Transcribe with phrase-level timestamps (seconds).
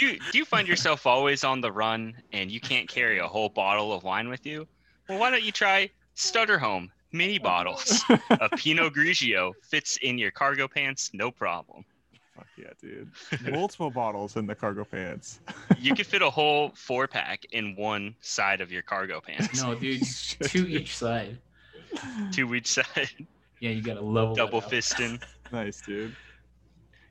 [0.00, 3.48] you do you find yourself always on the run and you can't carry a whole
[3.48, 4.66] bottle of wine with you?
[5.08, 10.30] Well, why don't you try Sutter Home mini bottles of Pinot Grigio fits in your
[10.30, 11.84] cargo pants, no problem.
[12.36, 13.10] Fuck yeah, dude.
[13.52, 15.40] Multiple bottles in the cargo pants.
[15.78, 19.60] You could fit a whole four pack in one side of your cargo pants.
[19.62, 20.02] No, dude,
[20.44, 21.36] two each side.
[22.30, 23.10] Two each side,
[23.58, 24.34] Yeah, you gotta level.
[24.36, 24.70] double out.
[24.70, 25.20] fisting.
[25.52, 26.14] Nice, dude.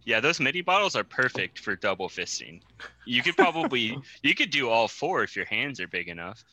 [0.10, 2.62] Yeah, those mini bottles are perfect for double fisting.
[3.06, 6.44] You could probably you could do all four if your hands are big enough.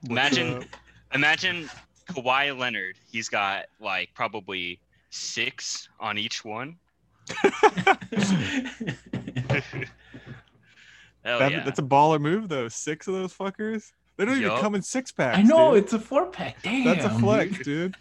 [0.00, 0.62] What's Imagine- up?
[1.12, 1.68] Imagine
[2.08, 2.96] Kawhi Leonard.
[3.12, 6.78] He's got like probably six on each one.
[11.24, 11.62] Hell That- yeah.
[11.62, 12.68] That's a baller move, though.
[12.68, 13.92] Six of those fuckers.
[14.16, 15.36] They don't even come in six packs.
[15.38, 15.84] I know dude.
[15.84, 16.62] it's a four pack.
[16.62, 17.94] Damn, That's a flex, dude.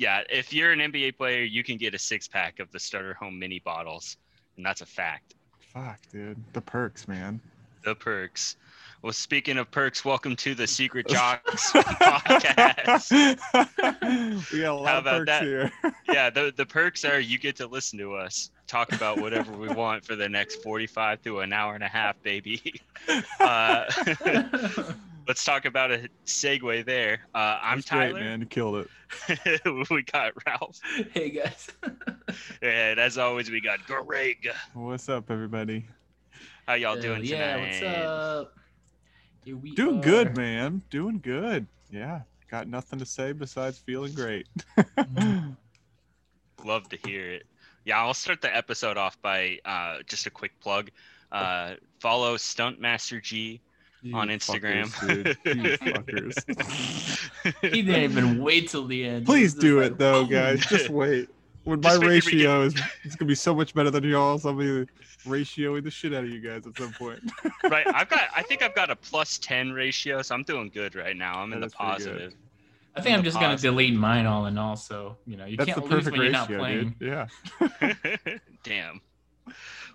[0.00, 3.12] Yeah, if you're an NBA player, you can get a six pack of the Sutter
[3.20, 4.16] Home mini bottles,
[4.56, 5.34] and that's a fact.
[5.74, 6.38] Fuck, dude.
[6.54, 7.38] The perks, man.
[7.84, 8.56] The perks.
[9.02, 13.10] Well, speaking of perks, welcome to the Secret Jocks podcast.
[14.50, 15.42] we got a lot How of about perks that?
[15.42, 15.70] here.
[16.10, 19.68] Yeah, the the perks are you get to listen to us talk about whatever we
[19.68, 22.80] want for the next 45 to an hour and a half, baby.
[23.38, 23.84] Uh,
[25.30, 27.20] let's talk about a segue there.
[27.36, 28.40] Uh, I'm That's great, man.
[28.40, 28.84] You killed
[29.44, 29.88] it.
[29.90, 30.80] we got Ralph,
[31.14, 31.68] hey guys.
[32.62, 34.48] and as always, we got Greg.
[34.74, 35.86] What's up, everybody?
[36.66, 37.68] How y'all Uh, doing yeah, tonight?
[37.68, 38.54] what's up?
[39.44, 40.02] Here we Doing are.
[40.02, 40.82] good, man.
[40.90, 41.64] Doing good.
[41.92, 42.22] Yeah.
[42.50, 44.48] Got nothing to say besides feeling great.
[46.64, 47.46] Love to hear it.
[47.84, 50.90] Yeah, I'll start the episode off by uh, just a quick plug.
[51.30, 53.60] Uh, follow Stuntmaster G
[54.02, 54.86] You on Instagram.
[54.86, 55.36] fuckers.
[55.44, 55.76] You
[57.52, 57.70] fuckers.
[57.72, 59.26] He didn't even wait till the end.
[59.26, 60.64] Please was just do like, it though, guys.
[60.66, 61.28] Just wait.
[61.64, 64.54] When my Just figured ratio is it's gonna be so much better than y'all's, I'll
[64.54, 64.86] be
[65.26, 67.20] ratioing the shit out of you guys at some point.
[67.70, 68.22] right, I've got.
[68.34, 71.34] I think I've got a plus 10 ratio, so I'm doing good right now.
[71.38, 72.08] I'm in Yeah, the that's pretty good.
[72.30, 72.34] positive.
[72.96, 74.74] I think I'm the just gonna delete mine all in all.
[74.76, 76.96] So you know, you That's can't the lose perfect when you're not playing.
[76.98, 77.08] dude.
[77.82, 78.38] Yeah.
[78.64, 79.00] Damn.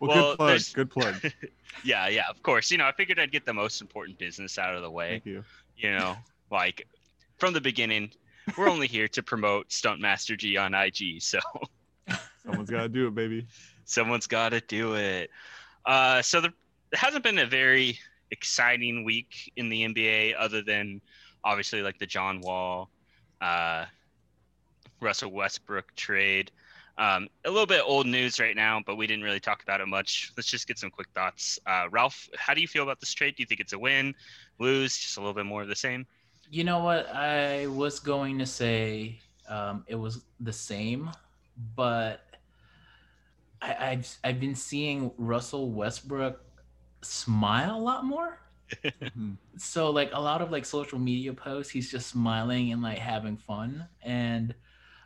[0.01, 0.47] Well, Well, good plug.
[0.49, 1.15] there's- Good plug.
[1.83, 2.71] Yeah, yeah, of course.
[2.71, 5.09] You know, I figured I'd get the most important business out of the way.
[5.11, 5.43] Thank you.
[5.75, 6.15] You know,
[6.49, 6.87] like
[7.37, 8.11] from the beginning,
[8.57, 11.39] we're only here to promote Stuntmaster G on IG, so
[12.45, 13.45] Someone's gotta do it, baby.
[13.85, 15.29] someone's got to do it.
[15.85, 16.53] Uh, so there,
[16.91, 17.99] there hasn't been a very
[18.31, 21.01] exciting week in the NBA, other than
[21.43, 22.89] obviously like the John Wall,
[23.41, 23.85] uh,
[25.01, 26.51] Russell Westbrook trade.
[26.97, 29.87] Um, a little bit old news right now, but we didn't really talk about it
[29.87, 30.31] much.
[30.37, 31.59] Let's just get some quick thoughts.
[31.65, 33.35] Uh, Ralph, how do you feel about this trade?
[33.35, 34.15] Do you think it's a win,
[34.59, 36.07] lose, just a little bit more of the same?
[36.49, 37.09] You know what?
[37.13, 39.19] I was going to say
[39.49, 41.09] um, it was the same,
[41.75, 42.21] but
[43.61, 46.39] I, I've I've been seeing Russell Westbrook
[47.01, 48.39] smile a lot more.
[49.57, 53.37] So like a lot of like social media posts, he's just smiling and like having
[53.37, 54.53] fun, and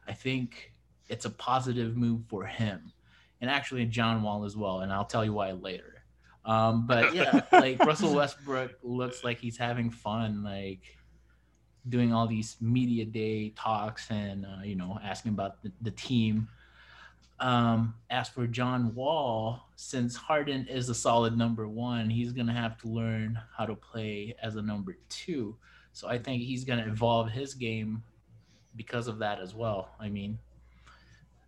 [0.07, 0.68] I think
[1.09, 2.93] it's a positive move for him,
[3.41, 6.03] and actually John Wall as well, and I'll tell you why later.
[6.45, 10.97] Um, but yeah, like Russell Westbrook looks like he's having fun, like
[11.87, 16.47] doing all these media day talks and uh, you know asking about the, the team.
[17.39, 22.77] Um, as for John Wall, since Harden is a solid number one, he's gonna have
[22.81, 25.55] to learn how to play as a number two.
[25.93, 28.03] So I think he's gonna evolve his game
[28.75, 29.95] because of that as well.
[29.99, 30.37] I mean,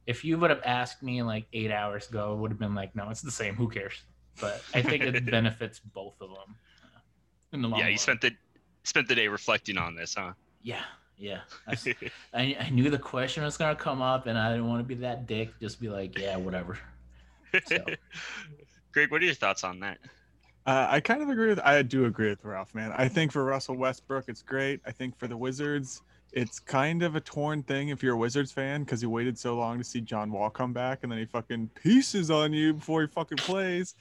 [0.07, 2.95] if you would have asked me like eight hours ago, it would have been like,
[2.95, 3.55] no, it's the same.
[3.55, 3.93] Who cares?
[4.39, 6.55] But I think it benefits both of them.
[6.83, 6.99] uh,
[7.53, 7.97] In the long yeah, you run.
[7.99, 8.31] spent the
[8.83, 10.33] spent the day reflecting on this, huh?
[10.63, 10.81] Yeah,
[11.17, 11.41] yeah.
[11.67, 11.77] I
[12.33, 15.27] I knew the question was gonna come up, and I didn't want to be that
[15.27, 15.51] dick.
[15.59, 16.77] Just be like, yeah, whatever.
[17.67, 17.85] So-
[18.93, 19.99] Greg, what are your thoughts on that?
[20.65, 21.59] Uh, I kind of agree with.
[21.59, 22.93] I do agree with Ralph, man.
[22.95, 24.79] I think for Russell Westbrook, it's great.
[24.85, 26.01] I think for the Wizards,
[26.31, 29.55] it's kind of a torn thing if you're a Wizards fan because you waited so
[29.55, 33.01] long to see John Wall come back and then he fucking pieces on you before
[33.01, 33.95] he fucking plays.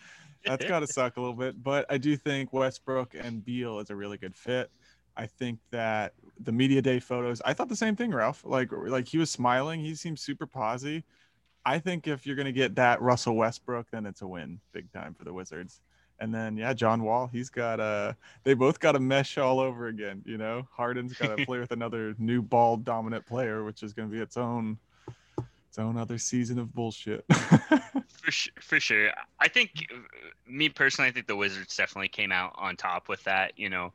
[0.45, 1.63] That's got to suck a little bit.
[1.63, 4.71] But I do think Westbrook and Beal is a really good fit.
[5.17, 8.43] I think that the media day photos, I thought the same thing, Ralph.
[8.45, 9.81] Like, like he was smiling.
[9.81, 11.05] He seemed super posy.
[11.65, 15.15] I think if you're gonna get that Russell Westbrook, then it's a win, big time
[15.15, 15.81] for the Wizards.
[16.21, 18.13] And then yeah, John Wall, he's got uh
[18.45, 20.69] they both got a mesh all over again, you know.
[20.71, 24.37] Harden's got to play with another new ball dominant player, which is gonna be its
[24.37, 24.79] own
[25.71, 27.25] its own other season of bullshit.
[28.21, 29.11] For sure, for sure.
[29.39, 29.71] I think,
[30.47, 33.53] me personally, I think the Wizards definitely came out on top with that.
[33.57, 33.95] You know,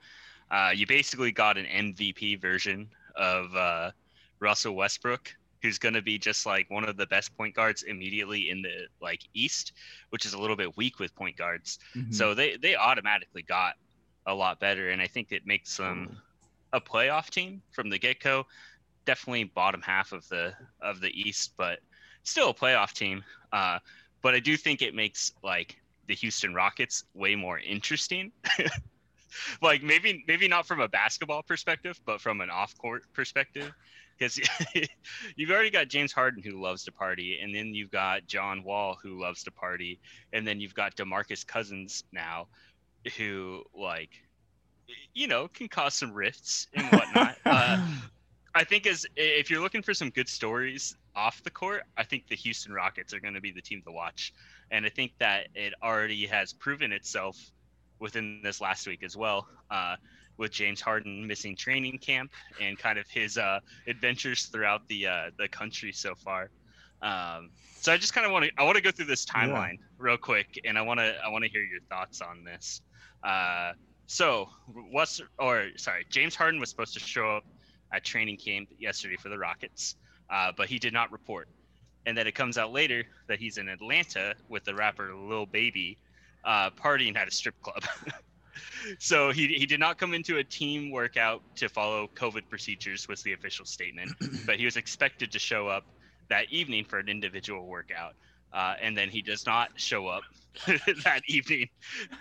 [0.50, 3.92] uh, you basically got an MVP version of uh,
[4.40, 8.50] Russell Westbrook, who's going to be just like one of the best point guards immediately
[8.50, 9.74] in the like East,
[10.12, 11.80] which is a little bit weak with point guards.
[11.96, 12.14] Mhm.
[12.14, 13.74] So they they automatically got
[14.28, 16.22] a lot better, and I think it makes them
[16.72, 18.46] a playoff team from the get go.
[19.06, 21.80] Definitely bottom half of the of the East, but
[22.24, 23.24] still a playoff team.
[23.52, 23.80] Uh,
[24.22, 28.32] but I do think it makes like the Houston Rockets way more interesting.
[29.62, 33.74] like maybe maybe not from a basketball perspective, but from an off court perspective.
[34.18, 34.40] Because
[35.36, 38.98] you've already got James Harden who loves to party, and then you've got John Wall
[39.02, 40.00] who loves to party,
[40.34, 42.48] and then you've got Demarcus Cousins now,
[43.18, 44.12] who like,
[45.14, 47.38] you know, can cause some rifts and whatnot.
[47.46, 47.88] uh,
[48.54, 52.28] I think as if you're looking for some good stories off the court, I think
[52.28, 54.34] the Houston Rockets are going to be the team to watch,
[54.72, 57.38] and I think that it already has proven itself
[58.00, 59.48] within this last week as well.
[59.70, 59.96] Uh,
[60.38, 65.30] with James Harden missing training camp and kind of his uh, adventures throughout the uh,
[65.38, 66.50] the country so far.
[67.02, 69.78] Um, so I just kind of want to I want to go through this timeline
[69.98, 72.82] real quick, and I want to I want to hear your thoughts on this.
[73.24, 73.74] Uh,
[74.08, 74.50] so
[74.92, 77.46] what's or sorry, James Harden was supposed to show up
[77.92, 79.96] at training camp yesterday for the Rockets,
[80.30, 81.48] uh, but he did not report.
[82.08, 85.98] And then it comes out later that he's in Atlanta with the rapper Lil Baby,
[86.44, 87.84] uh, partying at a strip club.
[89.00, 93.22] so he, he did not come into a team workout to follow COVID procedures, was
[93.24, 94.12] the official statement,
[94.46, 95.86] but he was expected to show up
[96.30, 98.14] that evening for an individual workout.
[98.54, 100.24] Uh, and then he does not show up
[101.04, 101.68] that evening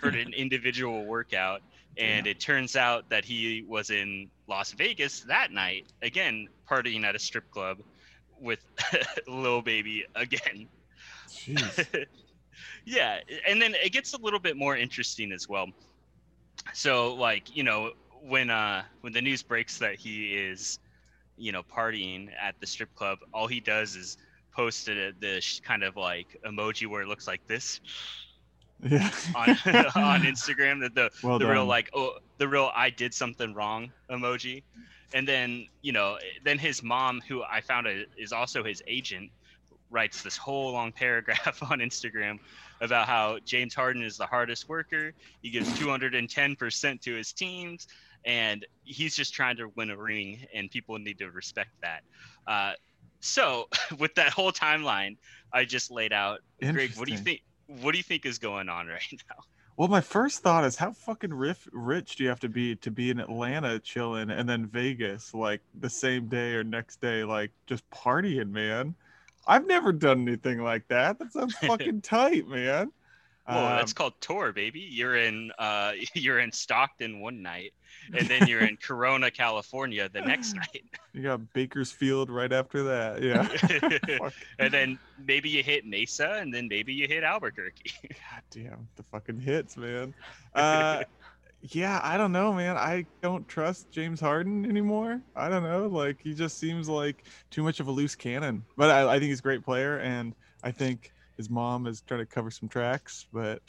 [0.01, 1.61] for an individual workout.
[1.97, 7.15] And it turns out that he was in Las Vegas that night, again, partying at
[7.15, 7.77] a strip club
[8.37, 8.59] with
[9.29, 10.67] Lil Baby again.
[11.29, 12.05] Jeez.
[12.83, 15.67] yeah, and then it gets a little bit more interesting as well.
[16.73, 17.91] So, like, you know,
[18.21, 20.79] when uh when the news breaks that he is,
[21.37, 24.17] you know, partying at the strip club, all he does is
[24.55, 27.79] post it the sh- kind of like emoji where it looks like this
[28.83, 29.09] Yeah.
[29.33, 29.49] on
[30.03, 30.81] on Instagram.
[30.81, 34.63] that the, Well the real like oh the real I did something wrong emoji,
[35.13, 39.31] and then you know then his mom who I found a, is also his agent
[39.95, 42.37] writes this whole long paragraph on Instagram
[42.81, 45.13] about how James Harden is the hardest worker.
[45.41, 47.87] He gives 210% to his teams,
[48.25, 52.01] and he's just trying to win a ring, and people need to respect that.
[52.45, 52.73] Uh,
[53.21, 55.15] so, with that whole timeline
[55.53, 57.41] I just laid out, Greg, what do you think?
[57.67, 59.43] What do you think is going on right now?
[59.77, 62.91] Well, my first thought is how fucking riff, rich do you have to be to
[62.91, 67.51] be in Atlanta chilling and then Vegas like the same day or next day, like
[67.65, 68.95] just partying, man.
[69.47, 71.19] I've never done anything like that.
[71.19, 72.91] That sounds fucking tight, man.
[73.47, 74.79] Well, Um, that's called tour, baby.
[74.79, 77.73] You're in uh you're in Stockton one night,
[78.17, 80.83] and then you're in Corona, California the next night.
[81.13, 83.21] you got Bakersfield right after that.
[83.21, 84.29] Yeah.
[84.57, 84.97] And then
[85.27, 87.91] maybe you hit Mesa, and then maybe you hit Albuquerque.
[88.09, 90.15] God damn, the fucking hits, man.
[90.55, 91.03] Uh,
[91.71, 92.77] yeah, I don't know, man.
[92.77, 95.21] I don't trust James Harden anymore.
[95.35, 95.87] I don't know.
[95.87, 98.63] Like, he just seems like too much of a loose cannon.
[98.77, 102.19] But I, I think he's a great player, and I think his mom is trying
[102.21, 103.25] to cover some tracks.
[103.33, 103.61] But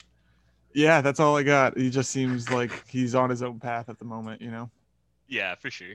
[0.75, 1.77] yeah, that's all I got.
[1.79, 4.71] He just seems like he's on his own path at the moment, you know?
[5.29, 5.95] yeah, for sure.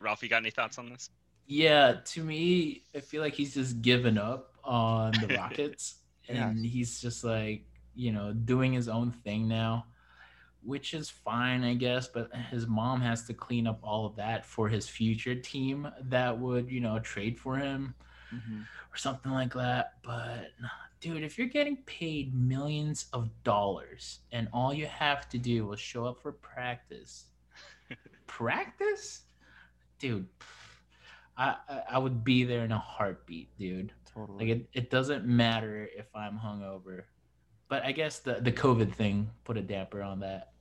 [0.00, 1.10] Ralph, you got any thoughts on this?
[1.46, 5.96] Yeah, to me, I feel like he's just given up on the Rockets,
[6.28, 6.48] Yeah.
[6.50, 7.64] and he's just like
[7.96, 9.86] you know doing his own thing now,
[10.62, 12.08] which is fine, I guess.
[12.08, 16.38] But his mom has to clean up all of that for his future team that
[16.38, 17.94] would you know trade for him
[18.34, 18.60] mm-hmm.
[18.60, 19.94] or something like that.
[20.02, 20.50] But
[21.00, 25.80] dude, if you're getting paid millions of dollars and all you have to do is
[25.80, 27.26] show up for practice,
[28.26, 29.22] practice,
[29.98, 30.26] dude,
[31.36, 33.92] I, I I would be there in a heartbeat, dude.
[34.12, 34.38] Totally.
[34.38, 37.04] Like it, it doesn't matter if I'm hungover,
[37.68, 40.52] but I guess the the COVID thing put a damper on that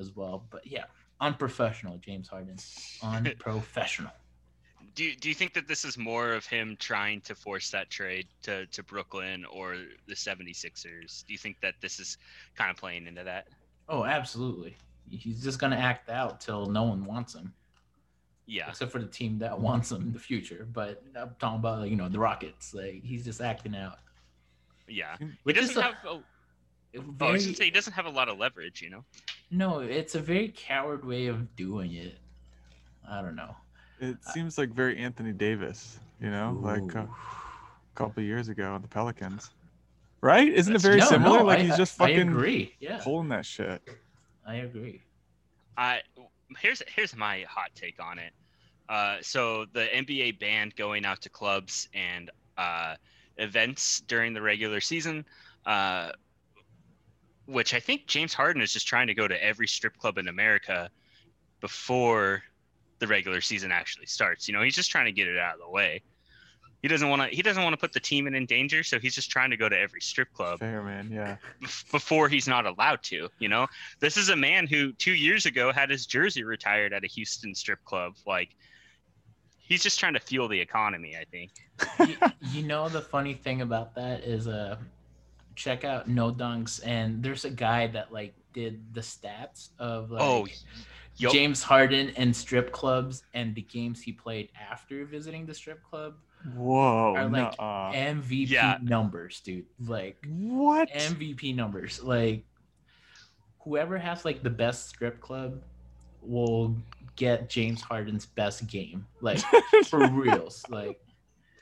[0.00, 0.44] as well.
[0.50, 0.84] But yeah,
[1.20, 2.56] unprofessional, James Harden,
[3.02, 4.12] unprofessional.
[4.94, 7.90] Do you, do you think that this is more of him trying to force that
[7.90, 9.74] trade to, to Brooklyn or
[10.06, 11.26] the 76ers?
[11.26, 12.16] Do you think that this is
[12.54, 13.48] kind of playing into that?
[13.88, 14.76] Oh, absolutely.
[15.10, 17.52] He's just gonna act out till no one wants him.
[18.46, 18.68] Yeah.
[18.68, 20.64] except for the team that wants him in the future.
[20.72, 22.72] But I'm talking about you know the Rockets.
[22.72, 23.98] Like he's just acting out.
[24.86, 25.16] Yeah.
[25.18, 25.94] He Which is doesn't a- have.
[26.06, 26.22] Oh,
[26.96, 29.04] Oh, oh, I Very, say he doesn't have a lot of leverage, you know.
[29.50, 32.18] no, it's a very coward way of doing it.
[33.08, 33.54] I don't know.
[34.00, 37.14] It seems like very Anthony Davis, you know, like uh, a Ooh.
[37.94, 39.50] couple years ago on the Pelicans.
[40.20, 40.48] Right?
[40.52, 41.38] Isn't it very No, similar?
[41.38, 42.74] no, like I- he's just fucking I agree.
[42.80, 43.82] Yeah, pulling that shit.
[44.46, 45.02] I agree.
[45.76, 46.00] I
[46.58, 48.32] here's here's my hot take on it.
[48.88, 52.94] Uh, so the NBA banned going out to clubs and uh,
[53.38, 55.24] events during the regular season,
[55.66, 56.10] uh,
[57.46, 60.28] which I think James Harden is just trying to go to every strip club in
[60.28, 60.90] America
[61.60, 62.42] before
[62.98, 64.48] the regular season actually starts.
[64.48, 66.02] You know, he's just trying to get it out of the way.
[66.82, 67.34] He doesn't want to.
[67.34, 69.56] He doesn't want to put the team in, in danger, so he's just trying to
[69.56, 71.36] go to every strip club Fair man, yeah.
[71.62, 73.30] bef- before he's not allowed to.
[73.38, 73.66] You know,
[74.00, 77.54] this is a man who two years ago had his jersey retired at a Houston
[77.54, 78.16] strip club.
[78.26, 78.50] Like,
[79.56, 81.16] he's just trying to fuel the economy.
[81.16, 81.52] I think.
[82.06, 82.16] you,
[82.50, 84.76] you know the funny thing about that is uh
[85.56, 90.22] check out no dunks and there's a guy that like did the stats of like
[90.22, 90.46] Oh,
[91.16, 91.32] Yup.
[91.32, 96.14] James Harden and strip clubs and the games he played after visiting the strip club
[96.54, 97.92] Whoa, are like nuh-uh.
[97.92, 98.78] MVP Yeah.
[98.82, 99.64] numbers, dude.
[99.86, 100.90] Like what?
[100.90, 102.02] MVP numbers.
[102.02, 102.44] Like
[103.60, 105.62] whoever has like the best strip club
[106.20, 106.76] will
[107.16, 109.06] get James Harden's best game.
[109.20, 109.38] Like
[109.86, 110.64] for reals.
[110.68, 111.00] Like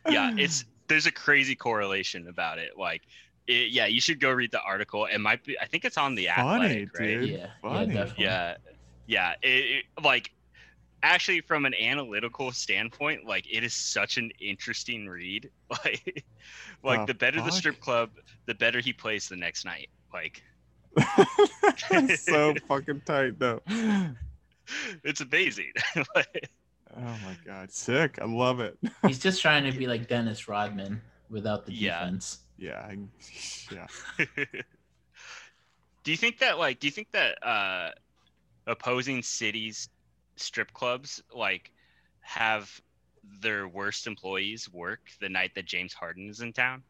[0.09, 2.77] yeah, it's there's a crazy correlation about it.
[2.77, 3.03] Like,
[3.47, 5.07] it, yeah, you should go read the article.
[5.07, 5.59] It might be.
[5.61, 7.07] I think it's on the Funny, Athletic, right?
[7.07, 7.29] dude.
[7.31, 7.87] yeah, yeah, funny.
[7.95, 8.25] definitely.
[8.25, 8.57] Yeah,
[9.07, 9.35] yeah.
[9.43, 10.31] It, it, like
[11.03, 15.51] actually, from an analytical standpoint, like it is such an interesting read.
[15.85, 16.25] Like,
[16.85, 18.11] like The the better the strip club,
[18.47, 19.89] the better he plays the next night.
[20.13, 20.43] Like,
[22.17, 23.61] so fucking tight though.
[25.05, 25.73] it's amazing.
[26.15, 26.51] Like,
[26.95, 28.19] Oh my god, sick!
[28.21, 28.77] I love it.
[29.07, 32.01] He's just trying to be like Dennis Rodman without the Yeah.
[32.01, 32.41] defense.
[32.63, 32.97] Yeah, I,
[33.73, 33.87] yeah.
[36.05, 37.91] do you think that like do you think that uh
[38.69, 39.89] opposing cities
[40.37, 41.73] strip clubs like
[42.21, 42.81] have
[43.41, 46.85] their worst employees work the night that James Harden is in town?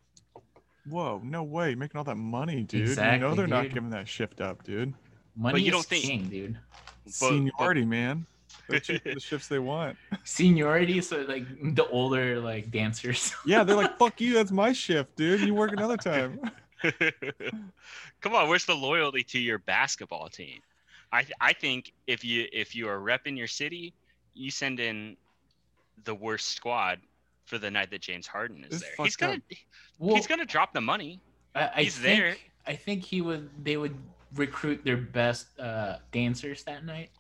[0.89, 2.89] Whoa, no way, making all that money, dude.
[2.89, 4.93] you know they're not giving that shift up, dude.
[5.35, 6.59] Money you is don't think- king, dude.
[7.05, 8.27] But- Seniority, man.
[8.69, 9.97] They're choosing the shifts they want.
[10.25, 11.45] Seniority, so like
[11.75, 13.35] the older like dancers.
[13.47, 15.41] Yeah, they're like, "Fuck you, that's my shift, dude.
[15.41, 16.41] You work another time."
[18.21, 20.61] Come on, where's the loyalty to your basketball team?
[21.13, 23.93] I I think if you if you are repping your city,
[24.35, 25.17] you send in
[26.05, 27.01] the worst squad
[27.45, 29.05] for the night that James Harden is It's there.
[29.05, 29.41] He's gonna up.
[29.99, 31.21] Well, he's gonna drop the money.
[31.55, 32.37] I, I he's think, there.
[32.67, 33.51] I think he would.
[33.63, 33.97] They would
[34.35, 37.11] recruit their best uh, dancers that night,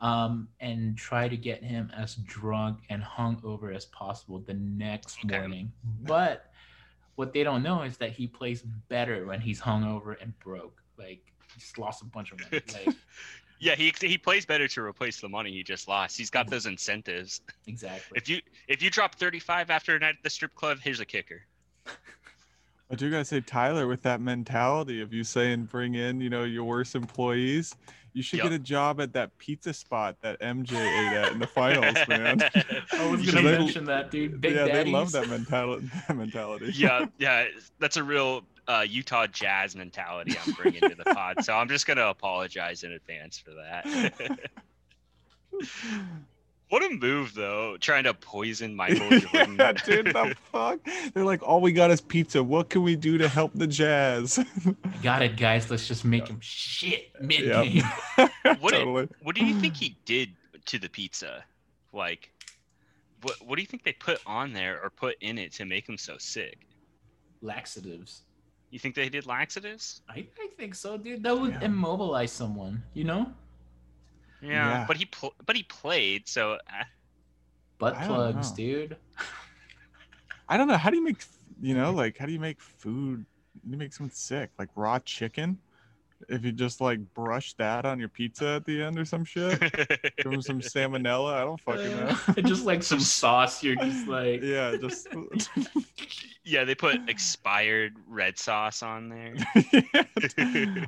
[0.00, 5.38] um, and try to get him as drunk and hungover as possible the next Okay.
[5.38, 5.72] morning.
[5.84, 6.46] But
[7.16, 10.82] what they don't know is that he plays better when he's hungover and broke.
[10.96, 12.62] Like he just lost a bunch of money.
[12.72, 12.94] Like
[13.60, 16.16] Yeah, he he plays better to replace the money he just lost.
[16.16, 17.40] He's got those incentives.
[17.66, 18.18] exactly.
[18.18, 21.06] If you if you drop 35 after a night at the strip club, here's a
[21.06, 21.42] kicker.
[22.90, 26.44] I do gotta say, Tyler, with that mentality of you saying bring in, you know,
[26.44, 27.76] your worst employees,
[28.12, 28.44] you should Yep.
[28.44, 32.40] get a job at that pizza spot that MJ ate at in the finals, man.
[32.92, 34.40] I was gonna should- mention that, dude.
[34.40, 34.84] Big yeah, Daddies.
[34.84, 35.88] they love that mentality.
[36.08, 36.72] That mentality.
[36.74, 37.46] yeah, yeah,
[37.78, 41.44] that's a real uh, Utah Jazz mentality I'm bringing to the pod.
[41.44, 44.50] So I'm just gonna apologize in advance for that.
[46.70, 49.56] What a move, though, trying to poison Michael Jordan.
[49.58, 50.80] yeah, dude, the fuck?
[51.14, 52.42] They're like, all we got is pizza.
[52.42, 54.38] What can we do to help the Jazz?
[55.02, 55.70] Got it, guys.
[55.70, 57.82] Let's just make him shit mid game.
[58.60, 59.08] What it- totally.
[59.22, 60.30] what do you think he did
[60.66, 61.44] to the pizza?
[61.92, 62.30] Like,
[63.22, 65.88] what what do you think they put on there or put in it to make
[65.88, 66.66] him so sick?
[67.42, 68.22] Laxatives.
[68.70, 70.02] You think they did laxatives?
[70.08, 71.22] I, I think so, dude.
[71.22, 71.64] That would Yeah.
[71.64, 73.32] immobilize someone, you know?
[74.40, 74.84] Yeah, Yeah.
[74.86, 76.84] but he pl- but he played, so uh,
[77.78, 78.56] Butt plugs, know.
[78.56, 78.96] dude.
[80.48, 80.76] I don't know.
[80.76, 81.18] How do you make,
[81.60, 83.24] you know, like, how do you make food?
[83.68, 85.58] You make someone sick, like raw chicken.
[86.28, 89.58] If you just like brush that on your pizza at the end or some shit,
[89.60, 91.32] give them some salmonella.
[91.34, 92.42] I don't fucking know.
[92.48, 93.62] Just like some sauce.
[93.62, 95.06] You're just like, Yeah, just
[96.44, 99.34] yeah, they put expired red sauce on there.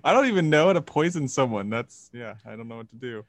[0.05, 1.71] I don't even know how to poison someone.
[1.71, 3.25] That's yeah, I don't know what to do.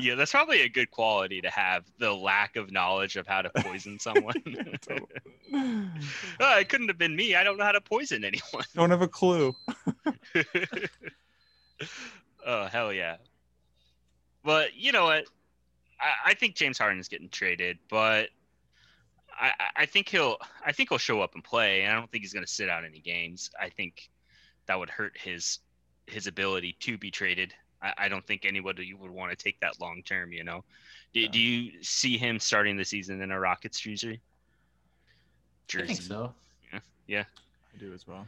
[0.00, 3.50] yeah, that's probably a good quality to have the lack of knowledge of how to
[3.62, 4.34] poison someone.
[6.40, 7.36] Oh, it couldn't have been me.
[7.36, 8.64] I don't know how to poison anyone.
[8.74, 9.54] Don't have a clue.
[12.46, 13.16] oh hell yeah!
[14.44, 15.24] But you know what?
[16.00, 18.28] I, I think James Harden is getting traded, but
[19.40, 22.10] I, I- I think he'll I think he'll show up and play, and I don't
[22.10, 23.50] think he's going to sit out any games.
[23.60, 24.08] I think
[24.66, 25.58] that would hurt his
[26.06, 27.54] his ability to be traded.
[27.82, 30.32] I, I don't think anybody would want to take that long term.
[30.32, 30.64] You know,
[31.12, 31.28] do, Yeah.
[31.30, 34.20] do you see him starting the season in a Rockets jersey?
[35.76, 36.32] I think so.
[37.06, 37.24] Yeah,
[37.74, 38.26] I do as well.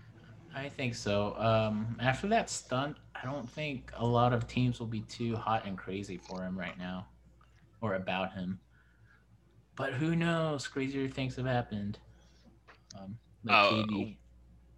[0.56, 1.36] I think so.
[1.38, 5.66] Um, after that stunt, I don't think a lot of teams will be too hot
[5.66, 7.06] and crazy for him right now,
[7.82, 8.60] or about him.
[9.76, 10.66] but who knows?
[10.66, 11.98] Crazier things have happened.
[12.98, 14.16] Um, like Oh, KD.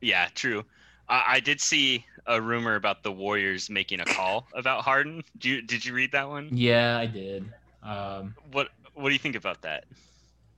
[0.01, 0.65] Yeah, true.
[1.09, 5.23] I, I did see a rumor about the Warriors making a call about Harden.
[5.39, 6.51] Do you, did you read that one?
[6.53, 7.53] Yeah, I did.
[7.85, 9.85] Um, What What do you think about that?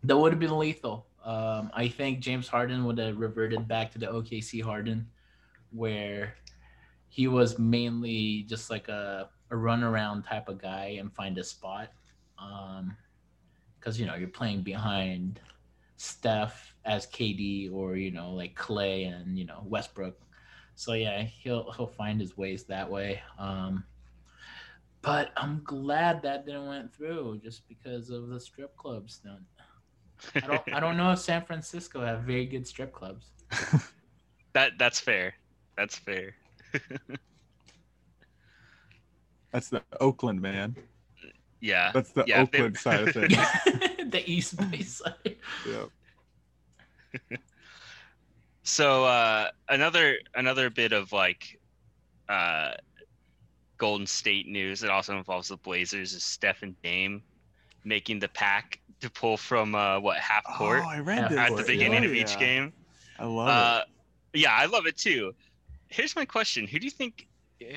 [0.05, 1.10] that would have been lethal.
[1.25, 5.07] Um, I think James Harden would have reverted back to the OKC Harden,
[5.71, 6.35] where
[7.09, 11.93] he was mainly just like a, a runaround type of guy and find a spot.
[13.79, 15.41] Because, you know, you're playing behind
[15.97, 20.19] Steph as KD or, you know, like Clay and, you know, Westbrook.
[20.75, 23.21] So, yeah, he'll, he'll find his ways that way.
[23.39, 23.85] Um,
[25.03, 29.43] but I'm glad that didn't went through just because of the strip club stunt.
[30.35, 33.27] I don't I don't know if San Francisco have very good strip clubs.
[34.53, 35.35] That That's fair.
[35.77, 36.35] That's fair.
[39.53, 40.77] That's the Oakland man.
[41.61, 41.91] Yeah.
[41.93, 43.37] That's the Yeah, they- Oakland side of things.
[44.11, 45.37] the East Bay side.
[45.69, 45.85] yeah.
[48.63, 51.59] So uh, another another bit of like
[52.29, 52.73] uh,
[53.79, 57.23] Golden State news that also involves the Blazers is Stephen Dame
[57.85, 61.61] making the pack to pull from uh, what half court Oh, I read At this.
[61.67, 62.39] the beginning Oh, of each yeah.
[62.39, 62.73] game.
[63.19, 63.85] I love Uh,
[64.35, 65.35] yeah, I love it too.
[65.89, 67.27] Here's my question: Who do you think?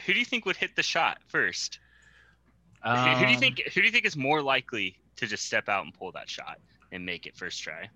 [0.05, 1.79] Who do you think would hit the shot first?
[2.83, 3.61] Who- who do you Um, think?
[3.73, 6.59] Who do you think is more likely to just step out and pull that shot
[6.91, 7.89] and make it first try?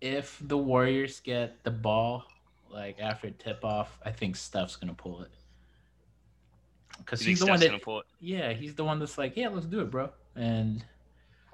[0.00, 2.26] If the Warriors get the ball
[2.70, 5.30] like after tip off, I think Steph's gonna pull it.
[6.98, 8.06] Because he's the one Steph's that gonna pull it?
[8.20, 10.10] yeah, he's the one that's like, yeah, let's do it, bro.
[10.36, 10.86] And it.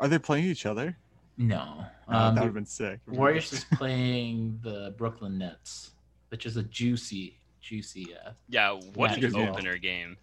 [0.00, 0.97] Are they playing each other?
[1.37, 2.99] no, Oh, um, that would the have been sick.
[3.07, 5.92] Warriors is playing the Brooklyn Nets,
[6.28, 8.14] which is a juicy, juicy.
[8.14, 9.50] Uh, Yeah, what Yeah, an yeah.
[9.50, 10.16] opener game!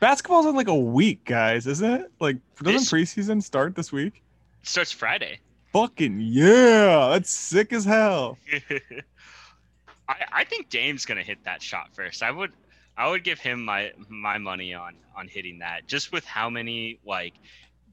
[0.00, 2.12] Basketball's in like a week, guys, isn't it?
[2.20, 4.22] Like, doesn't This- preseason start this week?
[4.62, 5.38] It starts Friday.
[5.72, 8.38] Fucking yeah, that's sick as hell.
[10.08, 12.22] I, I think Dame's gonna hit that shot first.
[12.22, 12.52] I would
[12.96, 17.00] I would give him my my money on on hitting that just with how many
[17.04, 17.34] like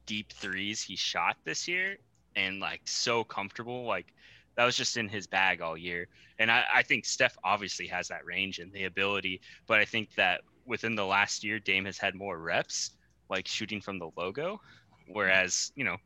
[0.05, 1.97] deep threes he shot this year
[2.35, 4.13] and like so comfortable like
[4.55, 6.07] that was just in his bag all year
[6.39, 10.13] and I, I think Steph obviously has that range and the ability but I think
[10.15, 12.91] that within the last year Dame has had more reps
[13.29, 14.59] like shooting from the logo
[15.07, 15.97] whereas you know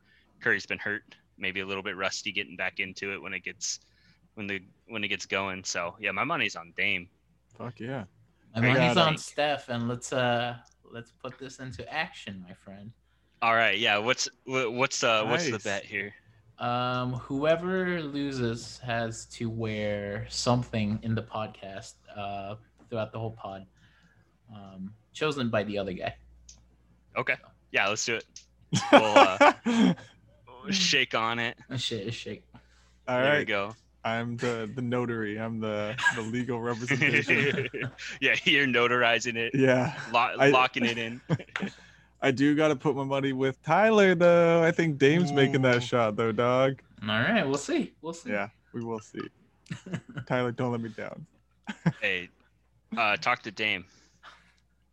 [0.42, 1.04] Curry's been hurt
[1.38, 3.80] maybe a little bit rusty getting back into it when it gets
[4.36, 5.64] when the when it gets going.
[5.64, 7.10] So yeah, my money's on Dame.
[7.58, 8.04] Fuck yeah.
[8.56, 9.18] my I money's on.
[9.18, 12.92] Steph, and let's uh let's put this into action, my friend.
[13.42, 13.98] All right, yeah.
[13.98, 16.14] What's what's uh what's the bet here?
[16.58, 22.56] Um, whoever loses has to wear something in the podcast uh,
[22.90, 23.66] throughout the whole pod,
[24.54, 26.16] um, chosen by the other guy.
[27.18, 27.36] Okay,
[27.72, 28.26] yeah, let's do it.
[28.92, 29.54] We'll uh,
[30.72, 31.58] shake on it.
[31.78, 32.44] Shit, shake.
[33.08, 33.76] All there we right, go.
[34.04, 35.38] I'm the the notary.
[35.40, 37.68] I'm the the legal representation.
[38.22, 41.22] yeah, you're notarizing it, yeah, lo- I- locking it in.
[42.22, 44.64] I do got to put my money with Tyler though.
[44.64, 46.82] I think Dame's making that shot though, dog.
[47.04, 47.94] All right, we'll see.
[48.02, 48.32] We'll see.
[48.32, 49.20] Yeah, we will see.
[50.28, 51.26] Tyler, don't let me down.
[52.02, 52.30] hey,
[52.98, 53.86] uh, talk to Dame.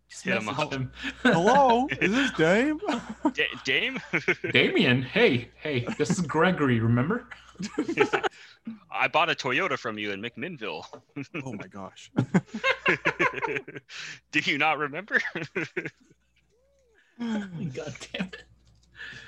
[0.09, 0.73] Just Hit him up.
[0.73, 0.93] him.
[1.23, 2.79] Hello, is this Dame?
[3.33, 3.99] Da- Dame.
[4.53, 7.27] Damien, hey, hey, this is Gregory, remember?
[8.91, 10.85] I bought a Toyota from you in McMinnville.
[11.45, 12.11] oh my gosh.
[14.33, 15.19] Do you not remember?
[17.75, 18.45] God damn it.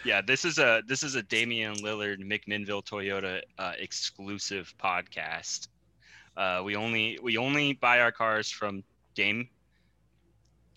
[0.04, 5.68] Yeah, this is a this is a Damian Lillard McMinnville Toyota uh, exclusive podcast.
[6.36, 8.82] Uh, we only we only buy our cars from
[9.14, 9.48] Dame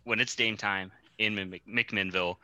[0.04, 2.36] when it's Dame time in Mc- McMinnville,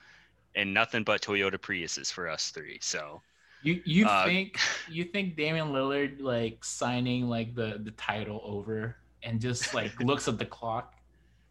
[0.55, 2.79] and nothing but Toyota Priuses for us three.
[2.81, 3.21] So
[3.61, 8.97] You you Uh, think you think Damian Lillard like signing like the the title over
[9.23, 10.95] and just like looks at the clock,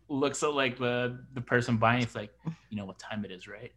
[0.09, 2.31] looks at like the the person buying, it's like,
[2.71, 3.73] you know what time it is, right?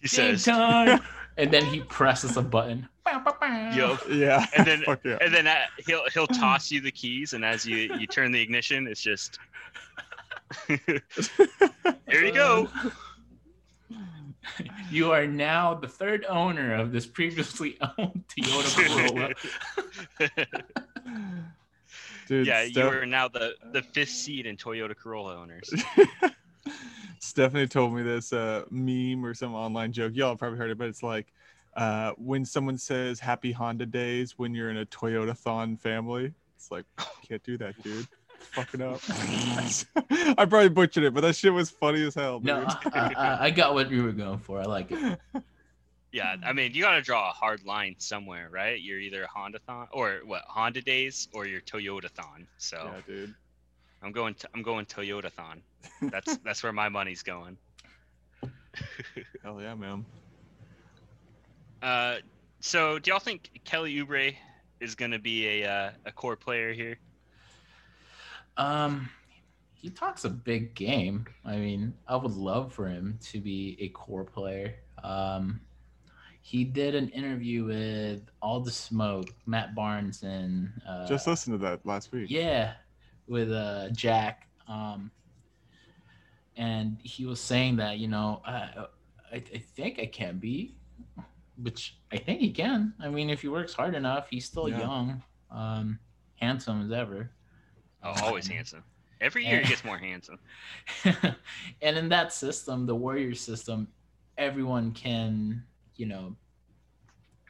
[0.00, 1.00] he Game says, time.
[1.38, 2.88] and then he presses a button.
[4.10, 4.44] Yeah.
[4.56, 5.18] And then- yeah.
[5.20, 8.40] and then uh, he'll he'll toss you the keys, and as you you turn the
[8.40, 9.38] ignition, it's just
[10.68, 11.02] here
[12.08, 12.68] you go.
[14.90, 19.34] You are now the third owner of this previously owned Toyota
[20.18, 20.28] Corolla.
[22.26, 25.72] Dude, yeah, you are now the the fifth seed in Toyota Corolla owners.
[27.20, 30.12] Stephanie told me this uh, meme or some online joke.
[30.14, 31.32] Y'all probably heard it, but it's like
[31.76, 36.32] uh, when someone says "Happy Honda Days" when you're in a Toyota Thon family.
[36.56, 36.84] It's like
[37.26, 38.08] can't do that, dude.
[38.38, 39.00] Fucking up.
[40.38, 42.46] I probably butchered it, but that shit was funny as hell, dude.
[42.46, 44.60] no, I, I, I got what you were going for.
[44.60, 45.20] I like it.
[46.12, 48.80] Yeah, I mean, you got to draw a hard line somewhere, right?
[48.80, 52.46] You're either a Honda thon or what Honda days or your Toyota thon.
[52.58, 53.34] So Yeah, dude.
[54.02, 54.34] I'm going.
[54.34, 55.62] To, I'm going Toyota thon.
[56.02, 57.56] That's that's where my money's going.
[59.42, 60.04] Hell yeah, man.
[61.82, 62.16] Uh,
[62.60, 64.34] so do y'all think Kelly Oubre
[64.80, 66.98] is going to be a uh, a core player here?
[68.56, 69.08] Um,
[69.74, 71.26] he talks a big game.
[71.44, 74.74] I mean, I would love for him to be a core player.
[75.02, 75.60] Um,
[76.46, 81.58] he did an interview with All the Smoke, Matt Barnes, and uh, Just listen to
[81.58, 82.30] that last week.
[82.30, 82.74] yeah,
[83.26, 84.46] with uh, Jack.
[84.68, 85.10] Um,
[86.56, 88.86] and he was saying that you know, I,
[89.32, 90.76] I I think I can be,
[91.60, 92.94] which I think he can.
[93.00, 94.78] I mean, if he works hard enough, he's still Yeah.
[94.80, 95.98] young, um,
[96.36, 97.30] handsome as ever.
[98.04, 98.84] Oh, always Um, handsome.
[99.20, 100.38] Every year he gets more handsome.
[101.82, 103.88] and in that system, the warrior system,
[104.38, 105.64] everyone can,
[105.96, 106.36] you know,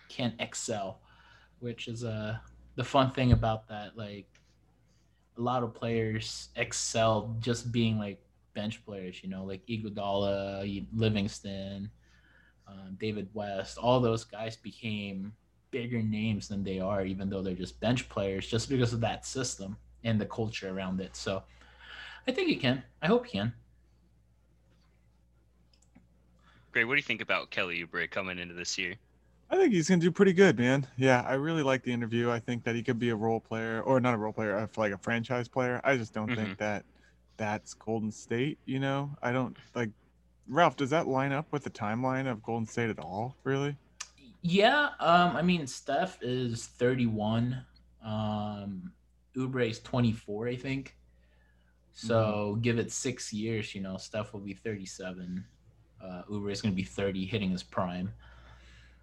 [0.09, 1.01] can excel,
[1.59, 2.37] which is uh,
[2.77, 3.97] the fun thing about that.
[3.97, 4.27] Like,
[5.37, 8.23] a lot of players excel just being like
[8.55, 11.91] bench players, you know, like Iguodala, Livingston,
[12.67, 13.79] um, David West.
[13.79, 15.33] All those guys became
[15.71, 19.27] bigger names than they are, even though they're just bench players, just because of that
[19.27, 21.17] system and the culture around it.
[21.17, 21.43] So,
[22.27, 22.83] I think you can.
[23.03, 23.53] I hope you can.
[26.77, 26.85] Great.
[26.85, 28.97] What do you think about Kelly Oubre coming into this year?
[29.49, 30.87] I think he's gonna do pretty good, man.
[30.99, 32.31] Yeah, I really like the interview.
[32.31, 34.93] I think that he could be a role player, or not a role player, like
[34.93, 35.81] a franchise player.
[35.85, 36.37] I just don't Mhm.
[36.37, 36.85] think that
[37.39, 38.59] that's Golden State.
[38.67, 39.89] You know, I don't like.
[40.47, 43.39] Ralph, does that line up with the timeline of Golden State at all?
[43.43, 43.79] Really?
[44.43, 47.65] Yeah, um, I mean, Steph is 31.
[48.03, 48.93] Um,
[49.35, 50.95] Oubre is 24, I think.
[51.95, 55.47] So give it six years, you know, Steph will be 37.
[56.07, 58.13] Uh, Oubre is going to be 30, hitting his prime.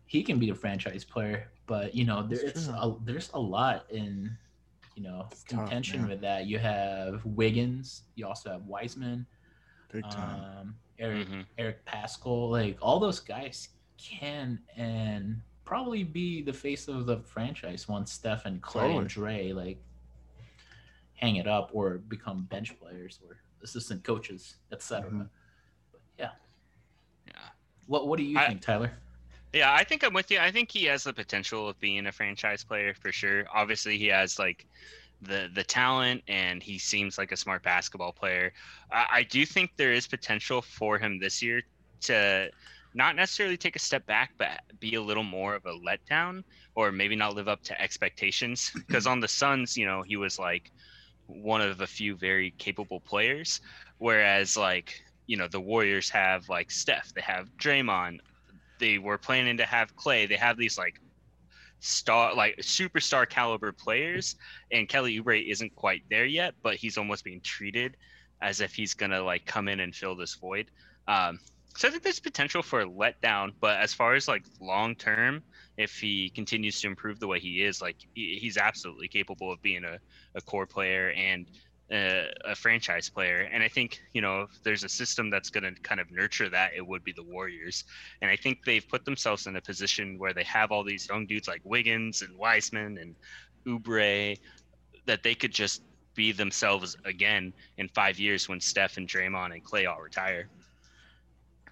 [0.05, 4.37] He can be a franchise player, but you know, there's a, there's a lot in,
[4.95, 6.09] you know, It's contention man.
[6.09, 6.45] with that.
[6.45, 9.25] You have Wiggins, you also have Wiseman,
[9.91, 10.45] Big time.
[10.59, 11.45] um, Eric Mhm.
[11.57, 17.87] Eric Paschall, like all those guys can and probably be the face of the franchise
[17.87, 19.79] once Steph and Clay and Dre like
[21.15, 25.09] hang it up or become bench players or assistant coaches, etc.
[25.09, 25.29] Mhm.
[26.19, 26.31] Yeah, Yeah.
[27.87, 28.91] What what do you I- think, Tyler?
[29.53, 30.39] Yeah, I think I'm with you.
[30.39, 33.45] I think he has the potential of being a franchise player for sure.
[33.53, 34.65] Obviously, he has like
[35.21, 38.51] the the talent, and he seems like a smart basketball player.
[38.91, 41.61] I, I do think there is potential for him this year
[42.01, 42.49] to
[42.95, 46.43] not necessarily take a step back, but be a little more of a letdown,
[46.73, 48.71] or maybe not live up to expectations.
[48.87, 50.71] Because on the Suns, you know, he was like
[51.27, 53.61] one of a few very capable players,
[53.99, 58.19] whereas like you know the Warriors have like Steph, they have Draymond,
[58.79, 60.25] they were planning to have Clay.
[60.25, 60.99] They have these like
[61.79, 64.35] star like superstar caliber players
[64.71, 67.97] and Kelly Oubre isn't quite there yet, but he's almost being treated
[68.41, 70.69] as if he's gonna like come in and fill this void.
[71.07, 71.39] Um,
[71.75, 75.43] so I think there's potential for a letdown, but as far as like long term,
[75.77, 79.61] if he continues to improve the way he is, like he, he's absolutely capable of
[79.61, 79.97] being a,
[80.35, 81.47] a core player and
[81.91, 83.49] uh, a franchise player.
[83.51, 86.49] And I think you know if there's a system that's going to kind of nurture
[86.49, 87.83] that, it would be the Warriors.
[88.21, 91.25] And I think they've put themselves in a position where they have all these young
[91.27, 93.15] dudes like Wiggins and Wiseman and
[93.67, 94.37] Oubre
[95.05, 95.83] that they could just
[96.15, 100.49] be themselves again in five years when Steph and Draymond and Clay all retire.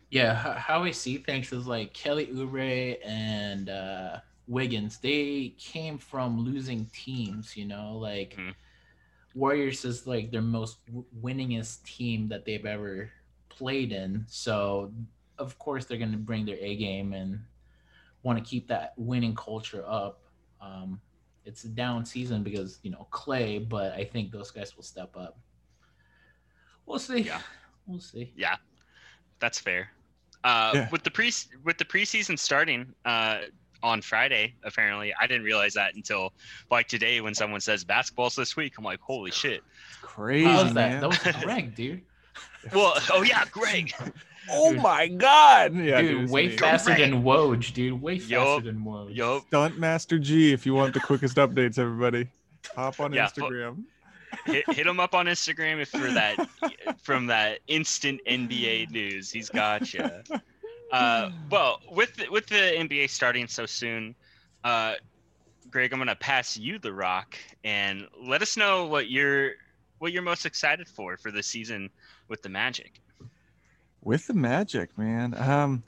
[0.10, 5.00] Yeah, how, I see things is like Kelly Oubre and uh, Wiggins.
[5.00, 8.52] They came from losing teams, you know, like Mhm.
[9.34, 10.80] Warriors is like their most
[11.22, 13.10] winningest team that they've ever
[13.50, 14.26] played in.
[14.28, 14.92] So
[15.38, 17.40] of course they're going to bring their A game and
[18.24, 20.22] want to keep that winning culture up.
[20.62, 21.00] Um,
[21.46, 25.16] it's a down season because you know Clay, but I think those guys will step
[25.18, 25.40] up.
[26.86, 27.22] We'll see.
[27.22, 27.42] Yeah.
[27.88, 28.32] We'll see.
[28.38, 28.58] Yeah,
[29.40, 29.90] that's fair.
[30.44, 30.90] Uh, Yeah.
[30.92, 31.32] With the pre
[31.64, 33.40] with the preseason starting uh,
[33.84, 36.34] on Friday, apparently, I didn't realize that until
[36.70, 38.74] like today when someone says basketball's this week.
[38.78, 39.62] I'm like, holy shit.
[39.90, 40.90] It's crazy, How was that?
[40.92, 41.02] man.
[41.02, 42.02] That was Greg, dude.
[42.74, 43.92] Well, oh yeah, Greg.
[44.52, 44.82] oh Dude.
[44.82, 45.76] my god!
[45.76, 46.58] Yeah, dude, it's way me.
[46.58, 47.12] faster Greg.
[47.12, 48.02] than Woj, dude.
[48.02, 48.64] Way faster Yup.
[48.64, 49.16] than Woj.
[49.16, 49.44] Yup.
[49.48, 50.52] Stunt Master G.
[50.54, 52.28] If you want the quickest updates, everybody,
[52.76, 53.84] hop on Yeah, fu- Instagram.
[54.46, 56.48] hit, hit him up on Instagram if for that
[57.02, 59.32] from that instant NBA news.
[59.32, 60.10] He's got you.
[60.92, 64.16] Uh, well, with the, with the NBA starting so soon,
[64.64, 64.96] uh,
[65.70, 69.52] Greg, I'm gonna pass you the rock and let us know what you're
[70.00, 71.90] what you're most excited for for the season
[72.28, 73.00] with the Magic.
[74.02, 75.34] with the Magic, man.
[75.38, 75.84] Um,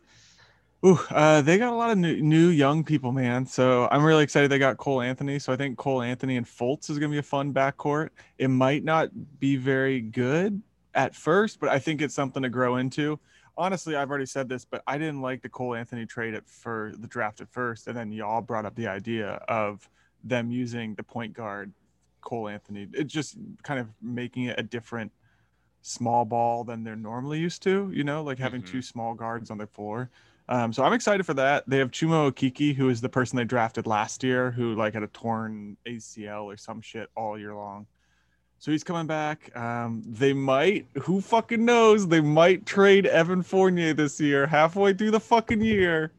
[0.85, 3.45] Ooh, uh, they got a lot of new, new young people, man.
[3.45, 5.39] So I'm really excited they got Cole Anthony.
[5.39, 8.09] So I think Cole Anthony and Fultz is gonna be a fun backcourt.
[8.37, 10.61] It might not be very good
[10.93, 13.17] at first, but I think it's something to grow into.
[13.55, 16.91] Honestly, I've already said this, but I didn't like the Cole Anthony trade at for
[16.97, 19.87] the draft at first, and then y'all brought up the idea of
[20.23, 21.71] them using the point guard
[22.21, 22.87] Cole Anthony.
[22.93, 25.11] It's just kind of making it a different
[25.81, 28.67] small ball than they're normally used to, you know, like having Mhm.
[28.71, 30.09] two small guards on their floor.
[30.49, 31.69] Um, so I'm excited for that.
[31.69, 35.03] They have Chuma Okeke, who is the person they drafted last year, who like had
[35.03, 37.85] a torn ACL or some shit all year long.
[38.63, 39.53] So he's coming back.
[39.57, 42.07] Um, they might, who fucking knows?
[42.07, 46.13] They might trade Evan Fournier this year, halfway through the fucking year.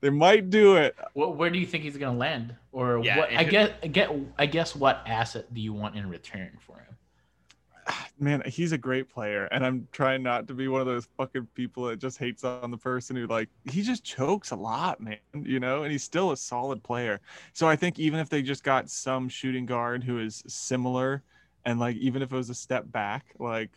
[0.00, 0.96] They might do it.
[1.12, 2.56] What, where do you think he's gonna land?
[2.72, 3.30] Or Yeah, what?
[3.30, 4.74] I it- get, I get, I guess.
[4.74, 7.94] What asset do you want in return for him?
[8.18, 11.46] man, he's a great player, and I'm trying not to be one of those fucking
[11.54, 15.18] people that just hates on the person who like he just chokes a lot, man.
[15.40, 17.20] You know, and he's still a solid player.
[17.52, 21.22] So I think even if they just got some shooting guard who is similar,
[21.66, 23.70] and like even if it was a step back, like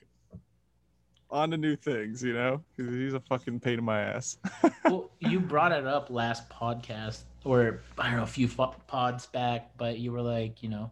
[1.31, 4.37] on to new things, you know, 'Cause he's a fucking pain in my ass.
[4.85, 9.25] well, you brought it up last podcast, or I don't know, a few fo- pods
[9.27, 10.91] back, but you were like, you know,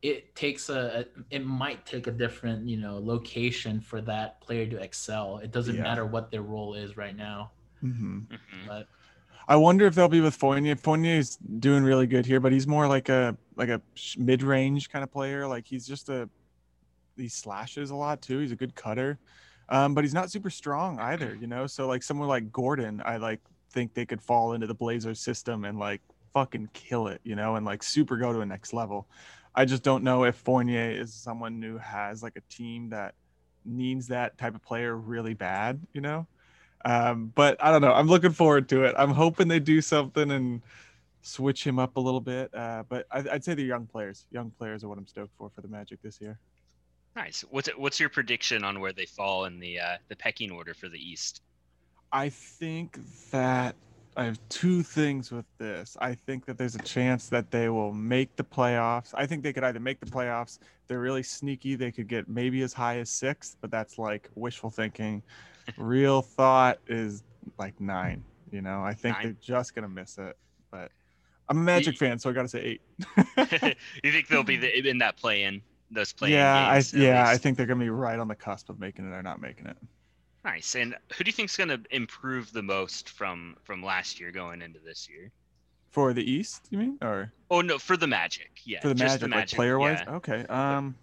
[0.00, 4.66] it takes a, a- it might take a different, you know, location for that player
[4.66, 5.38] to excel.
[5.38, 5.82] It doesn't Yeah.
[5.82, 7.52] matter what their role is right now,
[7.84, 8.18] mm-hmm.
[8.32, 8.66] Mhm.
[8.66, 8.88] but
[9.48, 10.76] I wonder if they'll be with Fournier.
[10.76, 13.80] Fournier's doing really good here, but he's more like a like a
[14.16, 15.46] mid-range kind of player.
[15.46, 16.28] Like he's just a
[17.16, 18.38] he slashes a lot too.
[18.38, 19.18] He's a good cutter,
[19.68, 21.36] um, but he's not super strong either.
[21.40, 24.74] You know, so like someone like Gordon, I like think they could fall into the
[24.74, 26.00] Blazers system and like
[26.32, 27.20] fucking kill it.
[27.24, 29.08] You know, and like super go to a next level.
[29.54, 33.14] I just don't know if Fournier is someone who has like a team that
[33.64, 35.80] needs that type of player really bad.
[35.92, 36.26] You know.
[36.84, 37.92] Um, but I don't know.
[37.92, 38.94] I'm looking forward to it.
[38.98, 40.62] I'm hoping they do something and
[41.22, 42.52] switch him up a little bit.
[42.54, 45.50] Uh, but I, I'd say the young players, young players are what I'm stoked for
[45.54, 46.38] for the Magic this year.
[47.14, 47.44] Nice.
[47.50, 50.88] What's what's your prediction on where they fall in the uh, the pecking order for
[50.88, 51.42] the East?
[52.10, 52.98] I think
[53.30, 53.76] that
[54.16, 55.96] I have two things with this.
[56.00, 59.12] I think that there's a chance that they will make the playoffs.
[59.14, 60.58] I think they could either make the playoffs.
[60.86, 61.74] They're really sneaky.
[61.74, 65.22] They could get maybe as high as sixth, but that's like wishful thinking.
[65.76, 67.22] Real thought is
[67.58, 68.24] like nine.
[68.50, 69.22] You know, I think Nine?
[69.24, 70.36] they're just gonna miss it.
[70.70, 70.90] But
[71.48, 72.82] I'm a Magic fan, so I gotta say eight.
[74.04, 76.94] you think they'll be the, in that play in those play yeah, I games?
[76.94, 79.22] at yeah, I think they're gonna be right on the cusp of making it or
[79.22, 79.76] not making it.
[80.44, 80.74] Nice.
[80.74, 84.60] And who do you think's going to improve the most from from last year going
[84.62, 85.30] into this year?
[85.90, 88.50] For the East, you mean, or Oh no, for the Magic.
[88.64, 90.00] Yeah, for the just Magic, like player wise?
[90.04, 90.14] yeah.
[90.16, 90.46] Okay.
[90.46, 90.96] Um,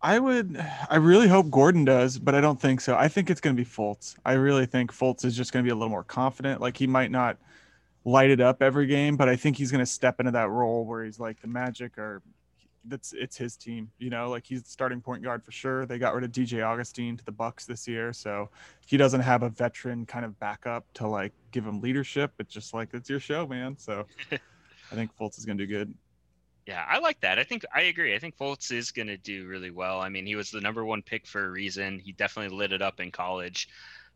[0.00, 2.96] I would, I really hope Gordon does, but I don't think so.
[2.96, 4.14] I think it's gonna be Fultz.
[4.24, 6.60] I really think Fultz is just gonna be a little more confident.
[6.60, 7.36] Like he might not
[8.04, 11.04] light it up every game, but I think he's gonna step into that role where
[11.04, 12.22] he's like the Magic or
[12.84, 13.90] that's it's his team.
[13.98, 15.84] You know, like he's the starting point guard for sure.
[15.84, 18.50] They got rid of DJ Augustin to the Bucks this year, so
[18.86, 22.32] he doesn't have a veteran kind of backup to like give him leadership.
[22.38, 23.76] It's just like it's your show, man.
[23.76, 25.92] So I think Fultz is gonna do good.
[26.68, 27.38] Yeah, I like that.
[27.38, 28.14] I think I agree.
[28.14, 30.02] I think Fultz is going to do really well.
[30.02, 31.98] I mean, he was the number one pick for a reason.
[31.98, 33.70] He definitely lit it up in college.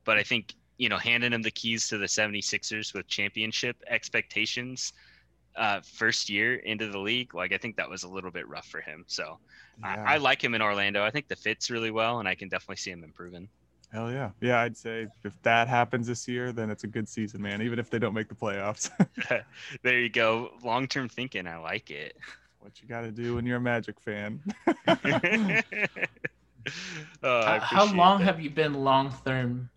[0.05, 4.93] But I think, you know, handing him the keys to the 76ers with championship expectations
[5.57, 8.67] uh, first year into the league, like, I think that was a little bit rough
[8.67, 9.05] for him.
[9.07, 9.39] So
[9.81, 10.05] Yeah.
[10.07, 11.03] I, I like him in Orlando.
[11.03, 13.49] I think the fits really well, and I can definitely see him improving.
[13.95, 14.31] Hell yeah.
[14.43, 17.79] Yeah, I'd say if that happens this year, then it's a good season, man, even
[17.79, 18.91] if they don't make the playoffs.
[19.83, 20.51] there you go.
[20.63, 21.47] Long term thinking.
[21.47, 22.15] I like it.
[22.63, 24.41] What you got to do when you're a Magic fan.
[27.25, 28.25] Oh, how, how long that.
[28.27, 29.69] have you been long term,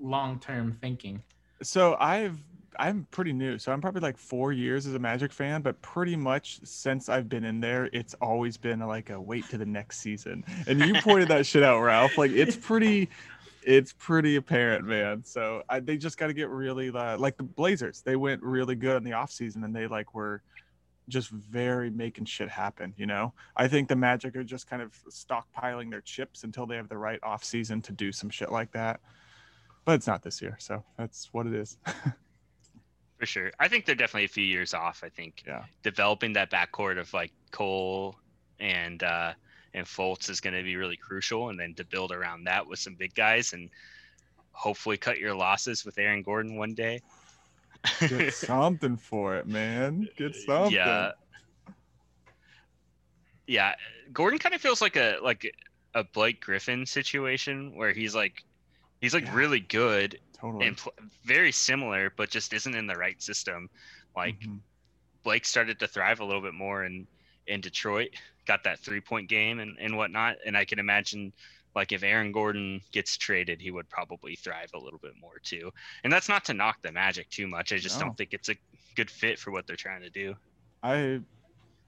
[0.00, 1.22] long term thinking?
[1.62, 2.38] so I've
[2.78, 3.58] I'm pretty new.
[3.58, 7.28] So I'm probably like 4 years as a Magic fan, but pretty much since I've
[7.28, 10.44] been in there, it's always been like a wait to the next season.
[10.66, 12.16] And you pointed that shit out, Ralph.
[12.16, 13.10] Like it's pretty
[13.62, 15.22] it's pretty apparent, man.
[15.24, 18.00] So I, they just got to get really uh, like the Blazers.
[18.00, 20.42] They went really good in the offseason and they like were
[21.10, 23.34] just very making shit happen, you know?
[23.56, 26.96] I think the Magic are just kind of stockpiling their chips until they have the
[26.96, 29.00] right off season to do some shit like that.
[29.84, 31.76] But it's not this year, so that's what it is.
[33.18, 33.50] For sure.
[33.58, 35.02] I think they're definitely a few years off.
[35.04, 35.64] I think Yeah.
[35.82, 38.16] developing that backcourt of like Cole
[38.58, 39.32] and uh
[39.74, 42.78] and Fultz is going to be really crucial and then to build around that with
[42.78, 43.70] some big guys and
[44.52, 47.00] hopefully cut your losses with Aaron Gordon one day.
[48.00, 50.08] Get something for it, man.
[50.16, 50.72] Get something.
[50.72, 51.12] Yeah.
[53.46, 53.74] Yeah,
[54.12, 55.52] Gordon kind of feels like a like
[55.94, 58.44] a Blake Griffin situation where he's like
[59.00, 59.34] he's like Yeah.
[59.34, 60.68] really good Totally.
[60.68, 63.68] and pl- very similar, but just isn't in the right system.
[64.16, 64.60] Like Mhm.
[65.24, 67.06] Blake started to thrive a little bit more in
[67.46, 68.10] in Detroit,
[68.46, 70.36] got that three point game and, and whatnot.
[70.46, 71.32] And I can imagine
[71.74, 75.70] like if Aaron Gordon gets traded, he would probably thrive a little bit more too.
[76.04, 77.72] And that's not to knock the Magic too much.
[77.72, 78.06] I just No.
[78.06, 78.56] don't think it's a
[78.96, 80.34] good fit for what they're trying to do.
[80.82, 81.20] I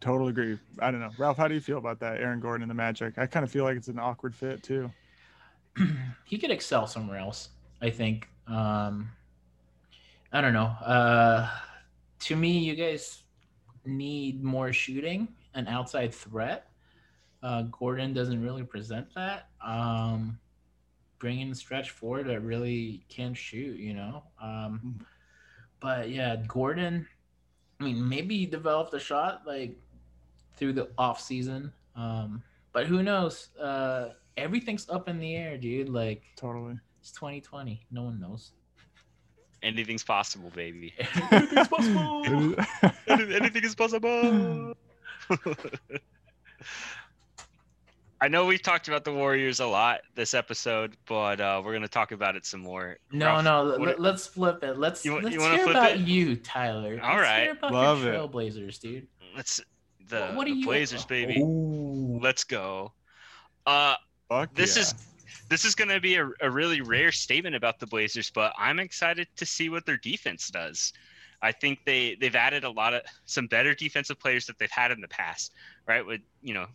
[0.00, 0.58] totally agree.
[0.78, 1.36] I don't know, Ralph.
[1.36, 3.18] How do you feel about that, Aaron Gordon and the Magic?
[3.18, 4.90] I kind of feel like it's an awkward fit too.
[6.24, 7.48] he could excel somewhere else.
[7.80, 8.28] I think.
[8.46, 9.10] Um,
[10.32, 10.66] I don't know.
[10.84, 11.50] Uh,
[12.20, 13.22] to me, you guys
[13.84, 16.68] need more shooting, an outside threat.
[17.42, 19.48] Uh, Gordon doesn't really present that.
[19.64, 20.38] Um,
[21.18, 24.22] bringing the stretch forward that really can't shoot, you know.
[24.40, 25.04] Um, Mhm.
[25.80, 27.06] but yeah, Gordon.
[27.80, 29.76] I mean, maybe he developed a shot like
[30.56, 31.72] through the off season.
[31.96, 33.48] Um, but who knows?
[33.58, 35.88] Uh, everything's up in the air, dude.
[35.88, 36.78] Like Totally.
[37.00, 37.84] it's 2020.
[37.90, 38.52] No one knows.
[39.64, 40.92] Anything's possible, baby.
[41.30, 42.54] Everything's possible.
[43.08, 44.74] Anything is possible.
[48.22, 51.88] I know we've talked about the Warriors a lot this episode, but uh, we're gonna
[51.88, 52.96] talk about it some more.
[53.10, 53.64] No, Ralph, no.
[53.70, 54.78] what- Let, let's flip it.
[54.78, 56.00] Let's You let's you wanna hear flip about it?
[56.02, 57.00] you, Tyler.
[57.02, 57.42] All let's right.
[57.42, 58.18] Hear about Love your it.
[58.20, 59.08] Trailblazers, dude.
[59.34, 59.60] let's
[60.08, 61.40] the, What- what are the you- Blazers, baby.
[61.40, 62.20] Ooh.
[62.22, 62.92] Let's go.
[63.66, 63.96] Uh,
[64.28, 64.82] Fuck This yeah.
[64.82, 64.94] is-
[65.48, 69.26] this is gonna be a, a really rare statement about the Blazers, but I'm excited
[69.36, 70.92] to see what their defense does.
[71.42, 74.92] I think they they've added a lot of some better defensive players that they've had
[74.92, 75.52] in the past,
[75.88, 76.06] right?
[76.06, 76.66] With you know,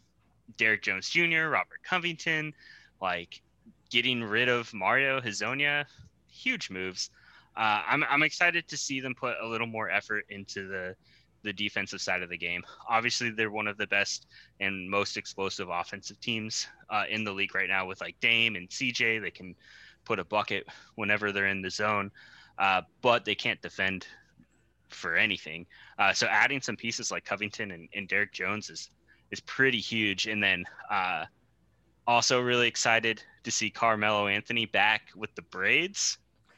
[0.55, 2.53] Derrick Jones Jr., Robert Covington,
[3.01, 3.41] like
[3.89, 5.85] getting rid of Mario Hezonja,
[6.31, 7.09] huge moves.
[7.55, 10.95] Uh, I'm I'm excited to see them put a little more effort into the
[11.43, 12.63] the defensive side of the game.
[12.89, 14.27] Obviously, they're one of the best
[14.59, 18.69] and most explosive offensive teams uh, in the league right now with like Dame and
[18.69, 19.21] CJ.
[19.21, 19.55] They can
[20.05, 22.11] put a bucket whenever they're in the zone,
[22.57, 24.07] uh, but they can't defend
[24.89, 25.65] for anything.
[25.99, 28.89] Uh, so adding some pieces like Covington and, and Derrick Jones is
[29.31, 30.27] is pretty huge.
[30.27, 31.25] And then uh,
[32.07, 36.17] also really excited to see Carmelo Anthony back with the braids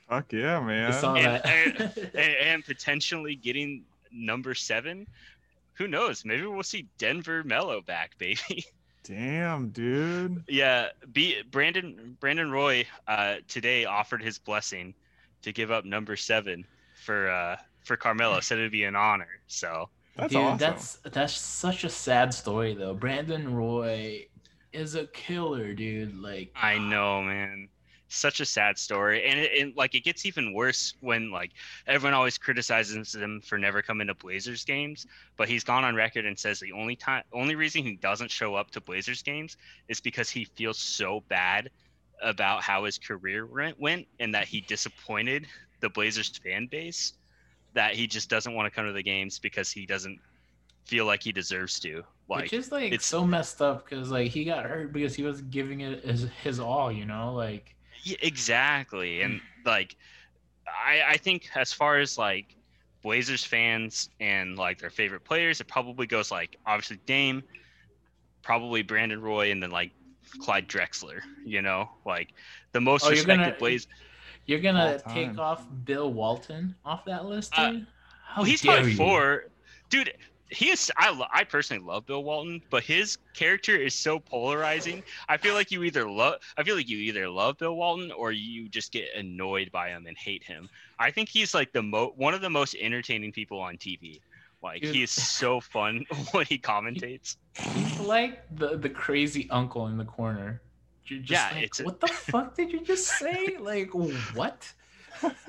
[0.10, 0.92] Fuck yeah, man.
[0.92, 1.98] I saw And- that.
[2.16, 5.06] and, and potentially getting number seven.
[5.76, 6.26] Who knows?
[6.26, 8.66] Maybe we'll see Denver Melo back, baby.
[9.04, 10.44] Damn, dude.
[10.48, 14.94] Yeah, be Brandon Brandon Roy uh, today offered his blessing
[15.44, 16.66] to give up number seven
[17.06, 18.40] for uh, for Carmelo.
[18.40, 19.40] Said it'd be an honor.
[19.48, 20.58] So That's Dude, awesome.
[20.58, 22.94] that's that's such a sad story though.
[22.94, 24.28] Brandon Roy
[24.74, 26.16] is a killer, dude.
[26.18, 27.70] Like I know, man.
[28.12, 31.52] Such a sad story, and it, and like it gets even worse when like
[31.88, 35.06] everyone always criticizes him for never coming to Blazers games,
[35.38, 38.56] but he's gone on record and says the only time, only reason he doesn't show
[38.56, 41.70] up to Blazers games is because he feels so bad
[42.22, 45.46] about how his career went, went and that he disappointed
[45.80, 47.14] the Blazers fan base
[47.74, 50.20] that he just doesn't want to come to the games because he doesn't
[50.86, 52.04] feel like he deserves to.
[52.28, 55.24] Like which is like it's- so messed up because like he got hurt because he
[55.24, 59.22] was giving it his, his all, you know, like Yeah, exactly.
[59.22, 59.96] And like
[60.68, 62.56] I I think as far as like
[63.02, 67.44] Blazers fans and like their favorite players, it probably goes like obviously Dame,
[68.42, 69.92] probably Brandon Roy, and then like
[70.42, 72.34] Clyde Drexler, you know, like
[72.72, 73.88] the most Oh, respected gonna- Blaze
[74.50, 77.88] you're gonna take off Bill Walton off that list, Uh, dude.
[78.26, 78.98] How Well, he's dare probably you.
[78.98, 79.46] four.
[79.90, 80.12] Dude,
[80.50, 80.92] he is.
[80.98, 85.04] I, lo- I personally love Bill Walton, but his character is so polarizing.
[85.28, 86.36] I feel like you either love.
[86.58, 90.08] I feel like you either love Bill Walton or you just get annoyed by him
[90.08, 90.68] and hate him.
[90.98, 94.20] I think he's like the mo one of the most entertaining people on TV.
[94.62, 94.94] Like Dude.
[94.96, 97.38] he is so fun when he commentates.
[97.58, 100.62] He's like the the crazy uncle in the corner.
[101.10, 103.58] Yeah, like, it's what the fuck did you just say?
[103.60, 104.74] Like what?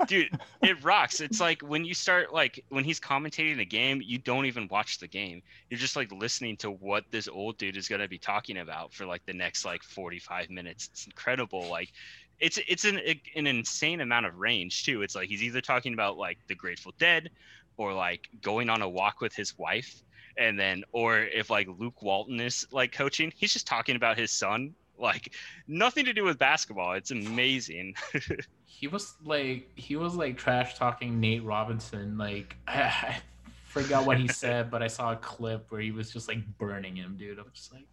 [0.07, 1.21] Dude, it rocks.
[1.21, 4.99] It's like when you start like when he's commentating a game, you don't even watch
[4.99, 5.41] the game.
[5.69, 9.05] You're just like listening to what this old dude is gonna be talking about for
[9.05, 10.89] like the next like 45 minutes.
[10.91, 11.67] It's incredible.
[11.69, 11.93] Like
[12.39, 12.99] it's it's an
[13.35, 15.03] an insane amount of range too.
[15.03, 17.29] It's like he's either talking about like the Grateful Dead
[17.77, 20.03] or like going on a walk with his wife.
[20.37, 24.31] And then or if like Luke Walton is like coaching, he's just talking about his
[24.31, 24.73] son.
[25.11, 25.33] Like
[25.67, 26.93] nothing to do with basketball.
[26.93, 27.95] It's amazing.
[28.73, 32.17] He was like he was like trash talking Nate Robinson.
[32.17, 33.21] Like I, I
[33.65, 36.95] forgot what he said, but I saw a clip where he was just like burning
[36.95, 37.37] him, dude.
[37.37, 37.85] I'm just like,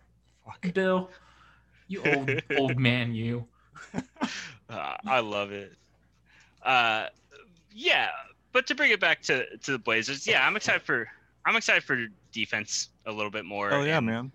[0.46, 0.72] Fuck.
[0.72, 1.10] Bill,
[1.88, 3.46] you old old man, you.
[4.70, 5.74] Uh, I love it.
[6.62, 7.06] Uh,
[7.70, 8.08] yeah,
[8.52, 11.06] but to bring it back to to the Blazers, yeah, I'm excited for
[11.44, 13.72] I'm excited for defense a little bit more.
[13.72, 14.32] Oh yeah, and man.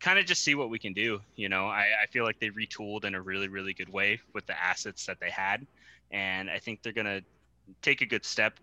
[0.00, 1.20] Kind of just see what we can do.
[1.36, 4.46] You know, I, I feel like they retooled in a really, really good way with
[4.46, 5.66] the assets that they had.
[6.10, 7.22] And I think they're going to
[7.82, 8.58] take a good step,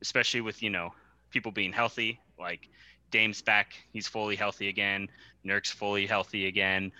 [0.00, 0.94] especially with, you know,
[1.30, 2.20] people being healthy.
[2.38, 2.68] Like
[3.10, 5.08] Dame's back, he's fully healthy again.
[5.44, 6.92] Nurk's fully healthy again.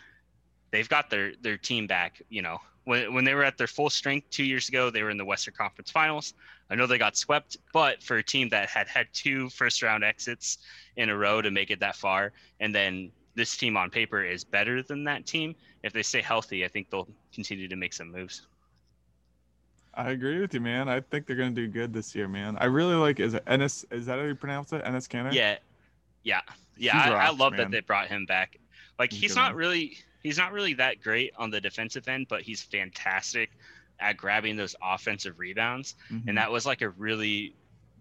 [0.71, 2.59] They've got their, their team back, you know.
[2.85, 5.25] When, when they were at their full strength two years ago, they were in the
[5.25, 6.35] Western Conference Finals.
[6.71, 10.05] I know they got swept, but for a team that had had two first round
[10.05, 10.59] exits
[10.97, 14.43] in a row to make it that far, and then this team on paper is
[14.43, 15.55] better than that team.
[15.85, 18.47] If they stay healthy, I think they'll continue to make some moves.
[19.95, 20.89] I agree with you, man.
[20.89, 22.57] I think they're gonna do good this year, man.
[22.59, 24.85] I really like is it Enes is that how you pronounce it?
[24.85, 25.33] Enes Kanter?
[25.33, 25.57] Yeah.
[26.25, 26.41] Yeah.
[26.77, 26.99] Yeah.
[26.99, 27.59] I, I love man.
[27.59, 28.59] that they brought him back.
[28.99, 29.57] Like He's he's not one.
[29.59, 33.51] really he's not really that great on the defensive end, but he's fantastic
[34.01, 35.95] at grabbing those offensive rebounds.
[36.11, 36.29] Mhm.
[36.29, 37.55] And that was like a really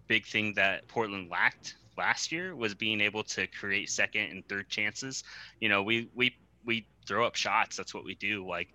[0.08, 4.68] big thing that Portland lacked last year was being able to create second and third
[4.68, 5.24] chances.
[5.60, 6.34] You know, we we
[6.64, 7.76] we throw up shots.
[7.76, 8.46] That's what we do.
[8.46, 8.68] Like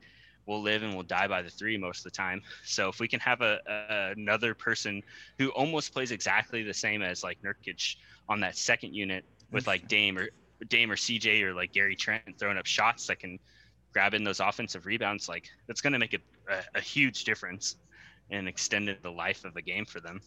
[0.45, 2.41] we'll live and we'll die by the three most of the time.
[2.65, 5.01] So if we can have a, a another person
[5.39, 7.95] who almost plays exactly the same as like Nurkic
[8.27, 10.29] on that second unit with like Dame or
[10.67, 13.39] Dame or CJ or like Gary Trent throwing up shots that can
[13.93, 17.77] grab in those offensive rebounds, like that's going to make a, a, a huge difference
[18.31, 20.19] and extended the life of a game for them.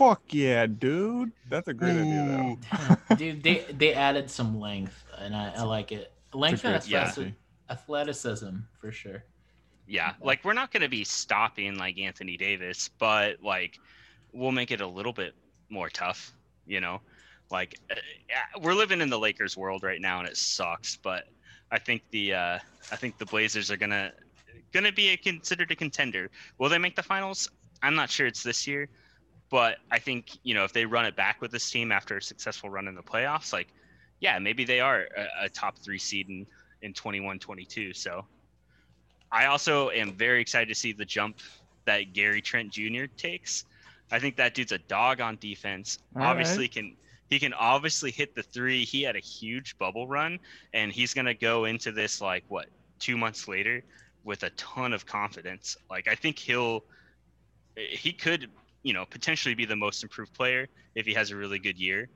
[0.00, 1.30] Fuck yeah, dude.
[1.50, 2.58] That's a great idea though.
[3.16, 6.10] Dude, they they added some length, and I, I like it.
[6.32, 7.00] Length and great Yeah.
[7.00, 7.28] athleticism,
[7.68, 9.24] athleticism for sure.
[9.86, 13.78] Yeah, like we're not going to be stopping like Anthony Davis, but like
[14.32, 15.34] we'll make it a little bit
[15.68, 16.32] more tough,
[16.64, 17.02] you know?
[17.50, 17.96] Like uh,
[18.62, 21.24] we're living in the Lakers world right now and it sucks, but
[21.70, 22.58] I think the uh
[22.90, 24.12] I think the Blazers are going to
[24.72, 26.30] going to be a, considered a contender.
[26.58, 27.50] Will they make the finals?
[27.82, 28.88] I'm not sure it's this year,
[29.50, 32.22] but I think, you know, if they run it back with this team after a
[32.22, 33.68] successful run in the playoffs, like
[34.20, 36.46] yeah, maybe they are a, a top 3 seed in
[36.82, 37.94] in 21-22.
[37.94, 38.24] So
[39.30, 41.38] I also am very excited to see the jump
[41.84, 43.04] that Gary Trent Jr.
[43.16, 43.64] takes.
[44.10, 45.98] I think that dude's a dog on defense.
[46.16, 46.96] All obviously can
[47.28, 48.84] he can obviously hit the three.
[48.84, 50.38] He had a huge bubble run
[50.72, 52.66] and he's gonna go into this like what
[52.98, 53.84] two months later
[54.24, 55.76] with a ton of confidence.
[55.88, 56.84] Like I think he'll
[57.76, 58.50] he could,
[58.82, 62.08] you know, potentially be the most improved player if he has a really good year.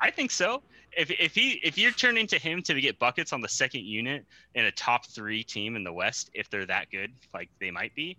[0.00, 0.62] I think so.
[0.96, 4.26] If, if he if you're turning to him to get buckets on the second unit
[4.54, 7.94] in a top three team in the West, if they're that good, like they might
[7.94, 8.18] be,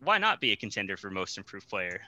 [0.00, 2.00] why not be a contender for most improved player?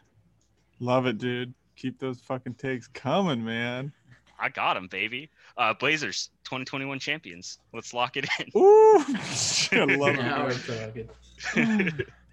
[0.80, 1.52] Love it, dude.
[1.76, 3.92] Keep those fucking takes coming, man.
[4.38, 5.30] I got him, baby.
[5.56, 7.58] Uh, Blazers, 2021 champions.
[7.72, 8.46] Let's lock it in.
[8.56, 8.98] Ooh,
[9.72, 11.10] I love Now it.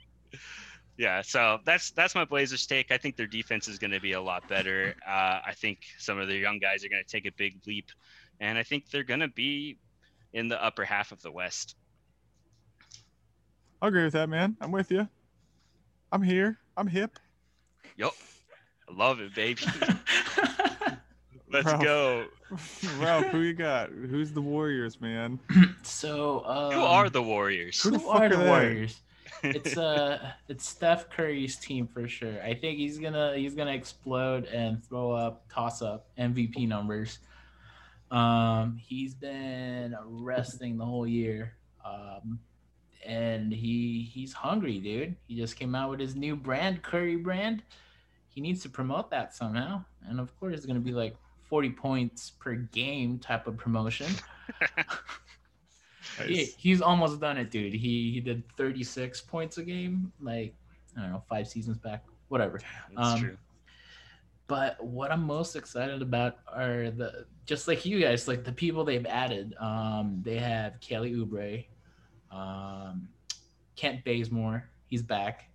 [0.97, 1.17] we're talking.
[1.17, 2.91] yeah, so that's that's my Blazers take.
[2.91, 4.95] I think their defense is going to be a lot better.
[5.07, 7.87] Uh, I think some of their young guys are going to take a big leap,
[8.39, 9.77] and I think they're going to be
[10.33, 11.75] in the upper half of the West.
[13.81, 14.55] I'll agree with that, man.
[14.61, 15.07] I'm with you.
[16.11, 16.57] I'm here.
[16.77, 17.19] I'm hip.
[17.97, 18.13] Yup,
[18.89, 19.61] I love it, baby.
[21.51, 21.83] Let's Ralph.
[21.83, 22.25] go.
[22.97, 23.89] Ralph, who you got?
[23.89, 25.39] Who's the Warriors, man?
[25.83, 27.81] so um, Who are the Warriors?
[27.81, 28.49] Who the who fuck are are the they?
[28.49, 29.01] Warriors?
[29.43, 32.41] It's uh it's Steph Curry's team for sure.
[32.41, 37.19] I think he's gonna he's gonna explode and throw up toss up MVP numbers.
[38.11, 41.53] Um he's been resting the whole year.
[41.85, 42.39] Um
[43.05, 45.15] and he he's hungry, dude.
[45.27, 47.63] He just came out with his new brand, Curry brand.
[48.29, 49.83] He needs to promote that somehow.
[50.07, 51.15] And of course it's gonna be like
[51.49, 54.07] 40 points per game type of promotion.
[56.27, 57.73] He, he's almost done it, dude.
[57.73, 60.53] He he did 36 points a game, like
[60.97, 62.59] I don't know, five seasons back, whatever.
[62.95, 63.37] That's Um, true.
[64.47, 68.83] But what I'm most excited about are the just like you guys, like the people
[68.83, 69.55] they've added.
[69.59, 71.65] Um, they have Kelly Oubre,
[72.31, 73.07] um,
[73.75, 75.49] Kent Bazemore, he's back.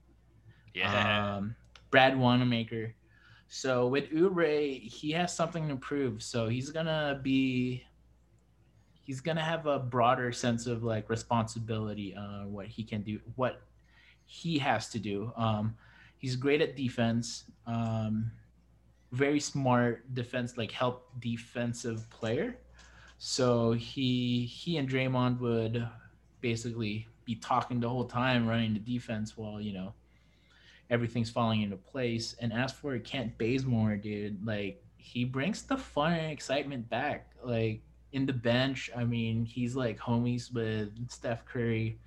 [0.75, 1.37] Yeah.
[1.37, 1.55] Um,
[1.91, 2.95] Brad Wanamaker.
[3.49, 6.23] So with Oubre, he has something to prove.
[6.23, 7.85] So he's gonna be
[9.09, 13.63] he's gonna have a broader sense of like responsibility on what he can do, what
[14.27, 15.33] he has to do.
[15.35, 15.75] Um,
[16.19, 17.45] he's great at defense.
[17.67, 18.31] Um,
[19.13, 22.59] very smart defense, like help defensive player.
[23.17, 25.89] So he he and Draymond would
[26.43, 29.95] basically be talking the whole time, running the defense while you know
[30.91, 32.37] everything's falling into place.
[32.43, 37.31] And as for Kent Bazemore, dude, like he brings the fun and excitement back.
[37.43, 37.81] Like
[38.13, 41.99] in the bench, I mean, he's like homies with Steph Curry.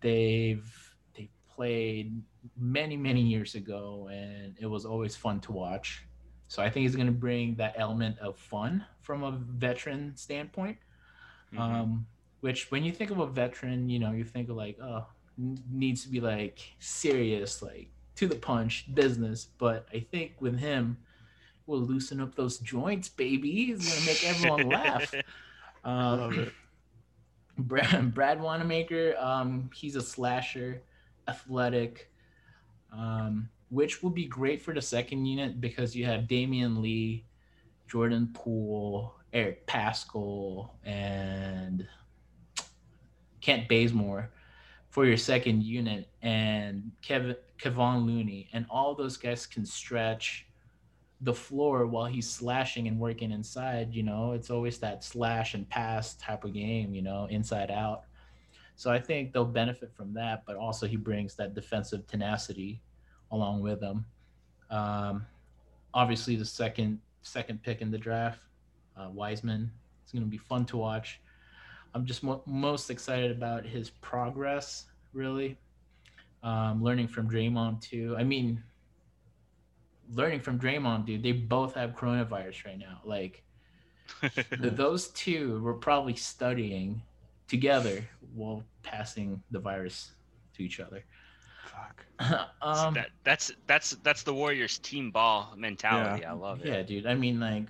[0.00, 2.22] They've they played
[2.56, 6.04] many many years ago, and it was always fun to watch.
[6.48, 10.78] So I think he's going to bring that element of fun from a veteran standpoint.
[11.52, 11.58] Mhm.
[11.58, 12.06] Um,
[12.40, 15.06] which when you think of a veteran, you know, you think of like, oh,
[15.70, 19.48] needs to be like serious, like to the punch business.
[19.58, 20.98] But I think with him,
[21.66, 23.50] we'll loosen up those joints, baby.
[23.50, 25.14] He's gonna make everyone laugh.
[25.84, 26.52] Um, Love it.
[27.58, 30.80] Brad, Brad Wanamaker, um, he's a slasher,
[31.26, 32.08] athletic,
[32.92, 37.24] um, which will be great for the second unit because you have Damion Lee,
[37.88, 41.86] Jordan Poole, Eric Paschall, and
[43.40, 44.30] Kent Bazemore
[44.88, 50.46] for your second unit, and Kevin Kevon Looney, and all those guys can stretch
[51.22, 53.94] the floor while he's slashing and working inside.
[53.94, 56.94] You know, it's always that slash and pass type of game.
[56.94, 58.04] You know, inside out.
[58.76, 62.80] So I think they'll benefit from that, but also he brings that defensive tenacity
[63.30, 64.04] along with him.
[64.70, 65.26] Um,
[65.94, 68.40] obviously, the second second pick in the draft,
[68.96, 69.70] uh, Wiseman.
[70.02, 71.20] It's going to be fun to watch.
[71.94, 75.58] I'm just mo- most excited about his progress, really.
[76.42, 78.16] Um, learning from Draymond too.
[78.18, 78.62] I mean,
[80.14, 81.22] learning from Draymond, dude.
[81.22, 83.00] They both have coronavirus right now.
[83.04, 83.42] Like
[84.20, 87.02] th- those two were probably studying
[87.48, 88.04] together
[88.34, 90.12] while passing the virus
[90.56, 91.04] to each other.
[91.66, 92.04] Fuck.
[92.62, 96.24] um, that, that's that's that's the Warriors team ball mentality.
[96.24, 96.68] I love it.
[96.68, 97.06] yeah, dude.
[97.06, 97.64] I mean, like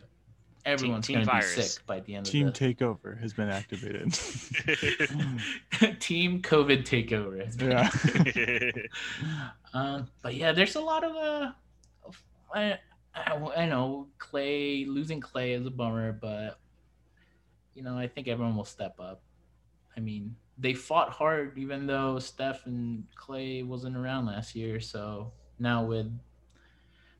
[0.64, 1.56] everyone's team gonna virus.
[1.56, 4.12] be sick by the end Team of Team takeover has been activated.
[6.00, 7.42] team COVID takeover.
[7.60, 8.82] yeah.
[9.74, 11.54] Um, but yeah, there's a lot of uh, of-
[12.54, 12.78] I,
[13.14, 16.58] I, I know Klay losing Klay is a bummer, but
[17.74, 19.22] you know I think everyone will step up.
[19.96, 24.80] I mean, they fought hard even though Steph and Klay wasn't around last year.
[24.80, 26.10] So now with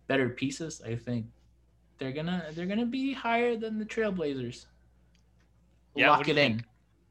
[0.07, 1.27] better pieces, I think
[1.99, 4.67] they're gonna they're gonna be higher than the Trailblazers.
[5.95, 6.55] Yeah, Lock it in.
[6.55, 6.65] think?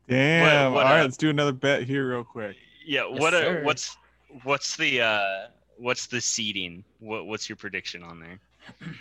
[0.08, 0.74] Damn.
[0.74, 2.56] what, All right, uh, let's do another bet here real quick.
[2.86, 3.08] Yeah.
[3.10, 3.62] Yes, What sir.
[3.62, 3.96] a, what's
[4.44, 5.48] what's the uh
[5.82, 6.84] what's the seeding?
[7.00, 8.40] What what's your prediction on there?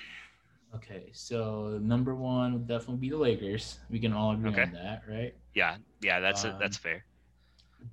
[0.72, 3.80] Okay, so number one would definitely be the Lakers.
[3.90, 4.62] We can all agree Okay.
[4.62, 5.34] on that, right?
[5.52, 5.78] Yeah.
[6.00, 6.20] Yeah.
[6.20, 6.44] That's.
[6.44, 7.04] Um, That's fair.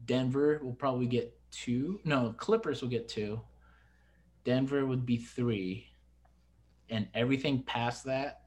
[0.06, 2.00] Denver will probably get two.
[2.04, 3.42] No, Clippers will get two.
[4.44, 5.88] Denver would be three.
[6.92, 8.42] And everything past that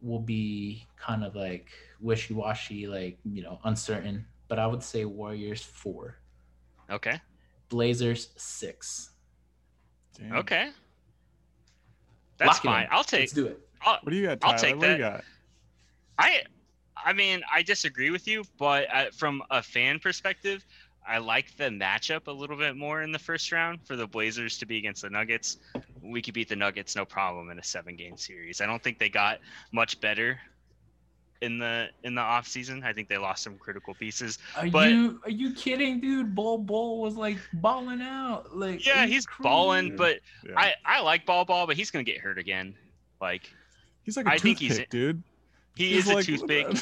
[0.00, 1.68] will be kind of like
[2.00, 4.26] wishy washy, like, you know, uncertain.
[4.48, 6.16] But I would say Warriors four,
[6.90, 7.20] Okay.
[7.74, 9.10] Blazers six.
[10.16, 10.36] Damn.
[10.36, 10.70] Okay.
[12.38, 12.86] That's Lock fine.
[12.92, 13.22] I'll take.
[13.22, 13.58] Let's do it.
[13.82, 14.54] I'll, What do you got, Tyler?
[14.54, 15.12] I'll take what do you that.
[15.16, 15.24] got?
[16.16, 16.42] I
[17.04, 20.64] I mean, I disagree with you, but uh, from a fan perspective,
[21.04, 24.56] I like the matchup a little bit more in the first round for the Blazers
[24.58, 25.58] to be against the Nuggets.
[26.00, 28.60] We could beat the Nuggets no problem in a seven-game series.
[28.60, 29.40] I don't think they got
[29.72, 30.38] much better
[31.40, 32.82] in the in the off season.
[32.84, 34.38] I think they lost some critical pieces.
[34.56, 36.34] Are But- you are you kidding, dude?
[36.34, 38.56] Bol Bol was like balling out.
[38.56, 39.42] Like Yeah, he's crazy?
[39.48, 40.52] balling, but Yeah.
[40.56, 42.74] I I like Bol Bol, but he's gonna get hurt again.
[43.20, 43.52] Like
[44.04, 45.22] he's like a I think he's- toothpick, dude.
[45.76, 46.68] he He's is a toothpick.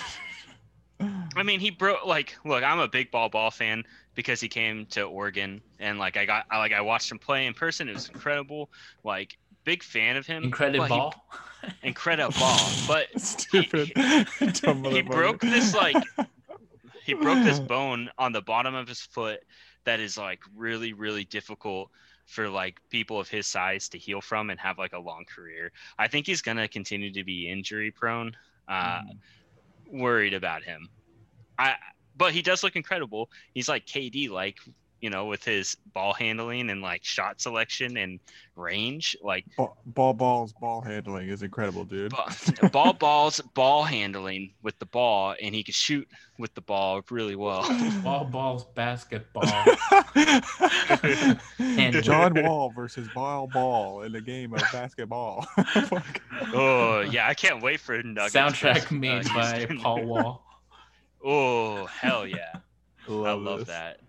[1.35, 3.83] I mean, he broke like look, I'm a big Bol Bol fan
[4.15, 7.47] because he came to Oregon and like I got I, like I watched him play
[7.47, 7.89] in person.
[7.89, 8.71] It was incredible.
[9.03, 10.45] Like big fan of him.
[10.45, 11.27] incredible he- ball.
[11.83, 12.59] incredible ball.
[12.89, 13.89] But Stupid.
[13.97, 15.07] He motherfucker.
[15.11, 15.97] broke this, like-
[17.05, 19.41] he broke this bone on the bottom of his foot
[19.85, 21.91] that is like really really difficult
[22.27, 25.73] for like people of his size to heal from and have like a long career.
[25.99, 28.37] I think he's gonna continue to be injury prone.
[28.69, 29.03] Uh,
[29.91, 30.89] worried about him.
[31.59, 31.75] I
[32.17, 33.29] but he does look incredible.
[33.55, 34.59] He's like KD like,
[35.03, 38.21] you know, with his ball handling and like shot selection and
[38.55, 39.17] range.
[39.21, 42.13] Like Ball, ball balls, ball handling is incredible, dude.
[42.13, 47.03] ba- ball balls, ball handling with the ball and he can shoot with the ball
[47.11, 47.67] really well.
[48.05, 49.43] ball balls basketball.
[51.59, 55.47] And- John Wall versus Bol Bol in a game of basketball.
[56.55, 58.35] Oh yeah, I can't wait for Nuggets.
[58.35, 60.45] Soundtrack versus, uh, made by Paul Wall.
[61.25, 62.53] Oh hell yeah.
[63.09, 63.69] I love this.
[63.69, 64.01] that.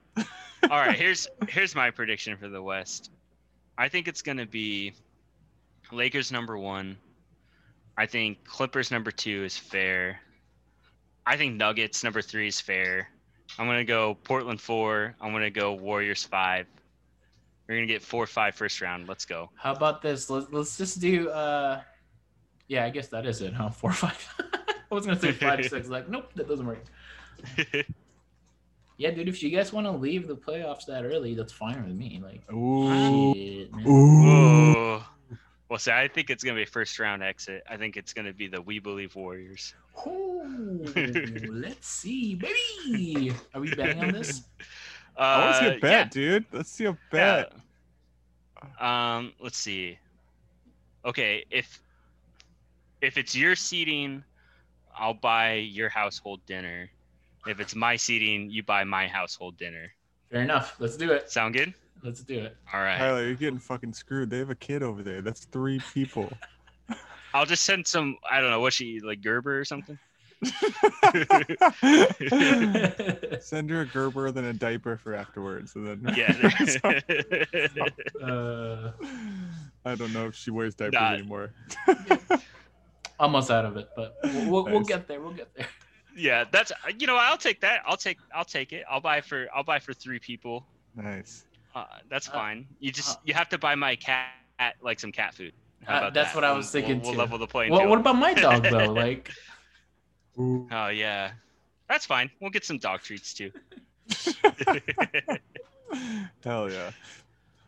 [0.70, 3.12] All right, here's here's my prediction for the West.
[3.78, 4.94] I think it's gonna be
[5.92, 6.98] Lakers number one.
[7.98, 10.20] I think Clippers number two is fair.
[11.26, 13.10] I think Nuggets number three is fair.
[13.60, 15.16] I'm gonna go Portland four.
[15.22, 16.66] I'm gonna go Warriors five.
[17.68, 19.08] We're gonna get four five first round.
[19.08, 19.50] Let's go.
[19.56, 20.30] How about this?
[20.30, 21.82] Let's let's just do uh
[22.68, 23.70] yeah, I guess that is it, huh?
[23.70, 24.36] Four five.
[24.92, 26.84] I was gonna say five six, like, nope, that doesn't work.
[28.98, 31.96] Yeah, dude, if you guys want to leave the playoffs that early, that's fine with
[31.96, 32.22] me.
[32.24, 33.34] Like Ooh.
[33.34, 33.70] shit.
[33.88, 34.28] Ooh.
[34.28, 35.04] Ooh.
[35.70, 37.64] Well, see, I think it's gonna be first round exit.
[37.68, 39.74] I think it's gonna be the We Believe Warriors.
[40.06, 40.84] Ooh,
[41.50, 43.34] let's see, baby.
[43.56, 44.44] Are we betting on this?
[45.18, 46.46] I want to see Uh, a bet, dude.
[46.52, 47.54] Let's see a bet.
[48.80, 49.18] yeah.
[49.18, 49.98] Um, let's see.
[51.06, 51.82] Okay, if
[53.02, 54.24] if it's your seating,
[54.96, 56.90] I'll buy your household dinner.
[57.48, 59.92] If it's my seating, you buy my household dinner.
[60.32, 60.76] Fair enough.
[60.80, 61.30] Let's do it.
[61.30, 61.74] Sound good?
[62.04, 62.58] Let's do it.
[62.74, 62.98] All right.
[62.98, 64.30] Tyler, you're getting fucking screwed.
[64.30, 65.22] They have a kid over there.
[65.22, 66.32] That's three people.
[67.34, 68.18] I'll just send some.
[68.30, 69.98] I don't know what she like Gerber or something.
[73.40, 76.34] Send her a Gerber then a diaper for afterwards, and then Yeah.
[78.22, 78.92] uh,
[79.86, 81.14] I don't know if she wears diapers Nah.
[81.14, 81.54] anymore.
[83.20, 85.22] almost out of it, but we'll, we'll, we'll get there.
[85.22, 85.68] We'll get there.
[86.16, 86.46] Yeah.
[86.52, 87.82] That's you know I'll take that.
[87.86, 88.84] I'll take I'll take it.
[88.90, 90.66] I'll buy for I'll buy for three people.
[90.96, 91.46] Nice.
[91.76, 92.68] Uh, that's Uh, fine.
[92.80, 94.28] You just uh, you have to buy my cat
[94.82, 95.54] like some cat food.
[95.86, 96.36] How Uh, that's that?
[96.36, 97.90] what I was thinking We'll, we'll level the playing What, field.
[97.90, 98.94] what about my dog though?
[98.94, 99.32] Like,
[100.40, 100.68] Ooh.
[100.72, 101.32] Oh yeah,
[101.90, 102.30] that's fine.
[102.40, 103.52] We'll get some dog treats too.
[106.44, 106.92] Hell yeah.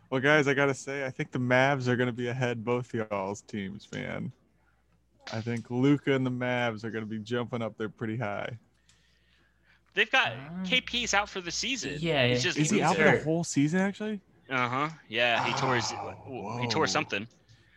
[0.10, 3.41] Well, guys, I gotta say, I think the Mavs are gonna be ahead both y'all's
[3.41, 4.32] teams, man.
[5.34, 8.58] I think Luka and the Mavs are gonna be jumping up there pretty high.
[9.94, 11.96] They've got Uh, KP's out for the season.
[12.00, 14.20] yeah, He's just Is he out for the whole season actually?
[14.50, 14.90] Uh huh.
[15.08, 15.92] Yeah, he tore his.
[15.94, 17.28] Oh, he tore something.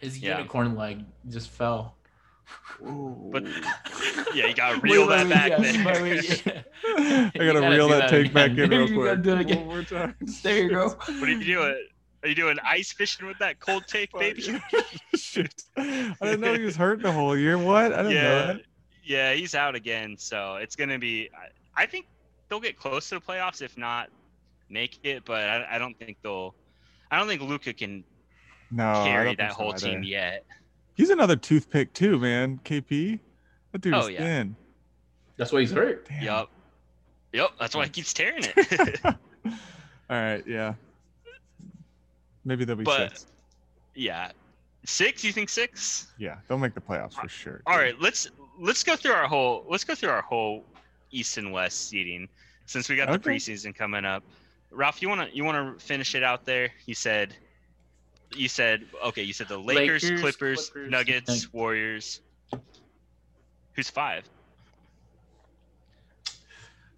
[0.01, 0.37] his Yeah.
[0.39, 1.97] unicorn leg just fell.
[2.81, 3.45] But-
[4.35, 5.51] Yeah, you gotta reel Wait, that wait, back.
[5.51, 5.59] yeah,
[5.93, 6.03] there.
[6.03, 6.63] wait, wait, yeah.
[6.85, 8.73] I You gotta gotta reel that that take back again.
[8.73, 9.27] in real You quick.
[9.27, 9.67] it again.
[9.67, 10.15] One more time.
[10.43, 10.89] There you go.
[10.91, 11.87] What are you doing?
[12.23, 14.43] Are you doing ice fishing with that cold take, baby?
[15.17, 15.63] Shit.
[15.77, 17.57] I didn't know he was hurt the whole year.
[17.59, 17.93] What?
[17.93, 18.61] I didn't know yeah, that.
[19.05, 20.17] yeah, he's out again.
[20.19, 21.31] So it's gonna be.
[21.33, 22.07] I, I think
[22.49, 24.09] they'll get close to the playoffs, if not
[24.69, 25.25] make it.
[25.25, 26.55] But I, I don't think they'll.
[27.11, 28.03] I don't think Luka can
[28.73, 29.87] No, I carry don't that think so whole either.
[29.87, 30.45] team yet.
[30.95, 32.59] He's another toothpick too, man.
[32.65, 33.21] KP.
[33.73, 34.19] That dude Oh, is yeah.
[34.19, 34.57] thin.
[35.37, 36.09] That's why he's hurt.
[36.09, 36.23] Damn.
[36.25, 36.51] Yup.
[37.33, 37.51] Yep.
[37.61, 39.01] That's why he keeps tearing it.
[39.05, 39.15] All
[40.11, 40.75] right, yeah.
[42.49, 43.27] Maybe they'll be But- six.
[43.95, 44.33] yeah.
[44.87, 45.23] Six?
[45.23, 46.07] You think six?
[46.17, 47.61] Yeah, they'll make the playoffs for sure.
[47.67, 50.65] All right, Let's let's go through our whole let's go through our whole
[51.11, 52.27] East and West seating
[52.65, 54.23] since we got the preseason coming up.
[54.71, 56.71] Ralph, you wanna you wanna finish it out there?
[56.87, 57.37] You said
[58.35, 59.23] you said okay.
[59.23, 62.21] You said the Lakers, Lakers, Clippers, Clippers, Nuggets, Nug- Warriors.
[63.75, 64.25] Who's five?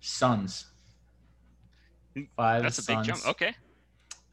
[0.00, 0.66] Suns.
[2.36, 3.06] Five That's a Suns.
[3.06, 3.26] big jump.
[3.28, 3.54] Okay.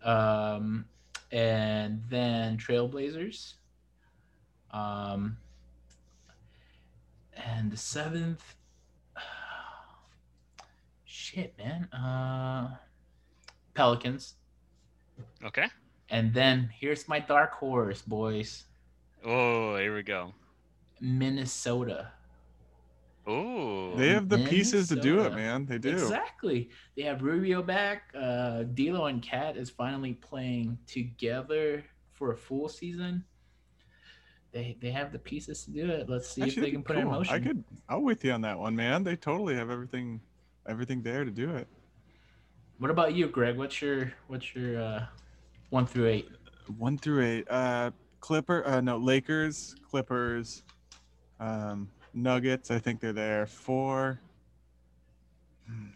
[0.04, 0.86] Um,
[1.32, 3.54] and then Trailblazers.
[4.72, 5.38] Um,
[7.36, 8.56] and the seventh.
[11.06, 11.86] Shit, man.
[11.94, 12.76] Uh,
[13.74, 14.36] Pelicans.
[15.44, 15.68] Okay.
[16.10, 18.64] And then here's my dark horse, boys.
[19.26, 20.34] Oh, here we go.
[21.02, 22.12] Minnesota.
[23.28, 23.94] Oh.
[23.98, 25.66] They have the pieces to do it, man.
[25.66, 25.90] They do.
[25.90, 26.70] Exactly.
[26.96, 28.14] They have Rubio back.
[28.16, 33.26] Uh, D'Lo and KAT is finally playing together for a full season.
[34.54, 36.10] They they have the pieces to do it.
[36.10, 37.36] Let's see Actually, if they can be put it in motion.
[37.36, 37.64] I could.
[37.90, 39.04] I'm with you on that one, man.
[39.04, 40.22] They totally have everything,
[40.68, 41.68] everything there to do it.
[42.80, 43.58] What about you, Greg?
[43.58, 45.06] What's your what's your uh,
[45.70, 46.30] one through eight?
[46.78, 47.48] One through eight.
[47.50, 48.66] Uh, Clipper.
[48.66, 50.64] Uh, no, Lakers, Clippers,
[51.40, 52.72] um, Nuggets.
[52.72, 53.46] I think they're there.
[53.46, 54.20] Four.
[55.68, 55.90] Hmm,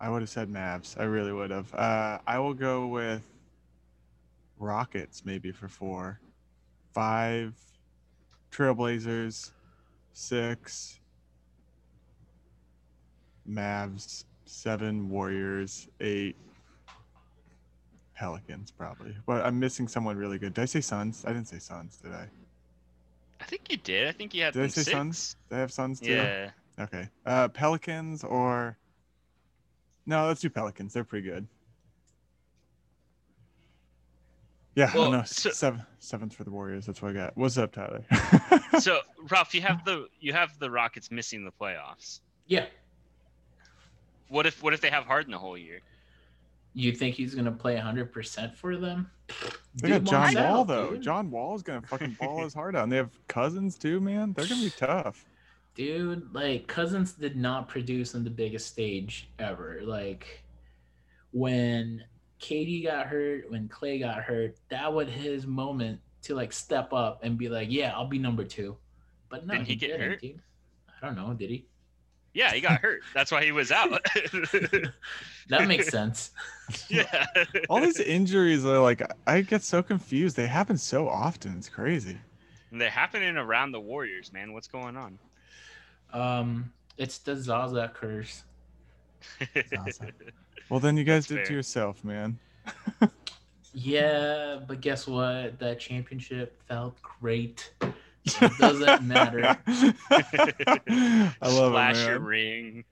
[0.00, 0.98] I would have said Mavs.
[0.98, 1.74] I really would have.
[1.74, 3.22] Uh, I will go with
[4.58, 6.20] Rockets maybe for four.
[6.92, 7.54] Five.
[8.52, 9.50] Trailblazers.
[10.12, 11.00] Six.
[13.48, 14.24] Mavs.
[14.44, 15.08] Seven.
[15.10, 15.88] Warriors.
[16.00, 16.36] Eight.
[18.14, 19.14] Pelicans probably.
[19.26, 20.54] But I'm missing someone really good.
[20.54, 21.24] Did I say Suns?
[21.26, 22.28] I didn't say Suns, did I?
[23.46, 24.08] I think you did.
[24.08, 24.90] I think you had Did I them say six.
[24.96, 25.36] Suns?
[25.48, 26.10] Did I have Suns too?
[26.12, 26.50] Yeah.
[26.80, 27.08] Okay.
[27.24, 28.76] Uh Pelicans or
[30.04, 30.92] No, let's do Pelicans.
[30.92, 31.46] They're pretty good.
[34.74, 35.24] Yeah, I Well, don't know.
[35.24, 36.86] so- Seven seventh for the Warriors.
[36.86, 37.36] That's what I got.
[37.36, 38.04] What's up, Tyler?
[38.80, 42.20] So Ralph, you have the you have the Rockets missing the playoffs.
[42.46, 42.66] Yeah.
[44.28, 45.80] What if what if they have Harden the whole year?
[46.78, 49.10] You think he's gonna play hundred percent for them?
[49.82, 50.90] they got Dude, John Mon's Wall out, though.
[50.90, 51.02] dude.
[51.02, 52.82] John is gonna fucking ball his heart out.
[52.84, 54.34] And they have Cousins too, man.
[54.34, 55.24] They're gonna be tough.
[55.74, 59.80] Dude, like Cousins did not produce on the biggest stage ever.
[59.84, 60.44] Like
[61.32, 62.04] when
[62.40, 67.20] KD got hurt, when Klay got hurt, that was his moment to like step up
[67.22, 68.76] and be like, "Yeah, I'll be number two.
[69.30, 70.20] But no, Didn't he he get didn't, hurt?
[70.20, 70.40] dude.
[71.02, 71.32] I don't know.
[71.32, 71.66] Did he?
[72.36, 73.00] Yeah, he got hurt.
[73.14, 74.04] That's why he was out.
[75.48, 76.32] That makes sense.
[76.88, 77.24] yeah.
[77.70, 80.36] All these injuries are like I get so confused.
[80.36, 81.54] They happen so often.
[81.56, 82.18] It's crazy.
[82.72, 84.52] And They're happening around the Warriors, man.
[84.52, 85.18] What's going on?
[86.12, 88.42] Um, it's the Zaza curse.
[89.70, 90.08] Zaza.
[90.68, 91.44] Well, then you guys That's did fair.
[91.46, 92.40] to yourself, man.
[93.72, 95.60] Yeah, but guess what?
[95.60, 97.72] That championship felt great.
[98.26, 99.56] So it doesn't matter.
[99.68, 102.84] I love Flash it, your ring.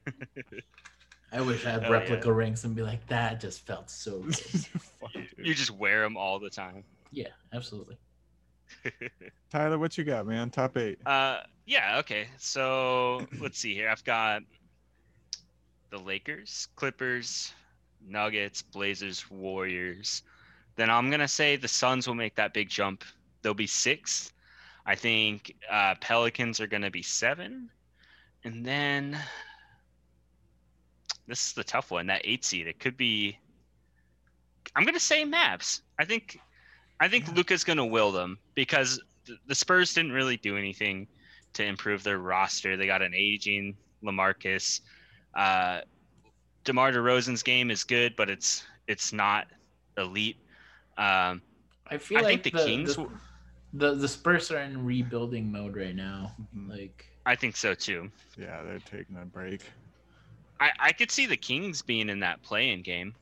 [1.33, 4.39] I wish I had Oh, replica rings and be like, that just felt so good.
[5.15, 6.85] You, you just wear them all the time.
[7.11, 7.97] yeah, absolutely.
[9.51, 10.51] Tyler, what you got, man?
[10.51, 10.99] Top eight.
[11.07, 12.29] Uh, yeah, okay.
[12.39, 13.89] So let's see here.
[13.89, 14.43] I've got
[15.91, 17.53] the Lakers, Clippers,
[18.07, 20.23] Nuggets, Blazers, Warriors.
[20.77, 23.05] Then I'm gonna say the Suns will make that big jump.
[23.43, 24.33] They'll be sixth.
[24.87, 27.71] I think uh, Pelicans are gonna be seven,
[28.45, 29.19] and then
[31.27, 32.07] this is the tough one.
[32.07, 32.67] That eight seed.
[32.67, 33.39] It could be.
[34.77, 35.81] I'm gonna say Mavs.
[35.99, 36.39] I think,
[37.01, 37.35] I think Yeah.
[37.35, 41.07] Luka's gonna will them because th- the Spurs didn't really do anything
[41.55, 42.77] to improve their roster.
[42.77, 44.81] They got an aging LaMarcus.
[45.35, 45.81] Uh,
[46.65, 49.47] DeMar DeRozan's game is good, but it's it's not
[49.97, 50.37] elite.
[50.99, 51.41] Um,
[51.87, 53.09] I feel I like think the Kings The,
[53.75, 56.33] the the Spurs are in rebuilding mode right now.
[56.57, 56.71] Mhm.
[56.71, 58.11] Like, I think so too.
[58.39, 59.61] Yeah, they're taking a break.
[60.61, 63.15] I, I could see the Kings being in that play-in game.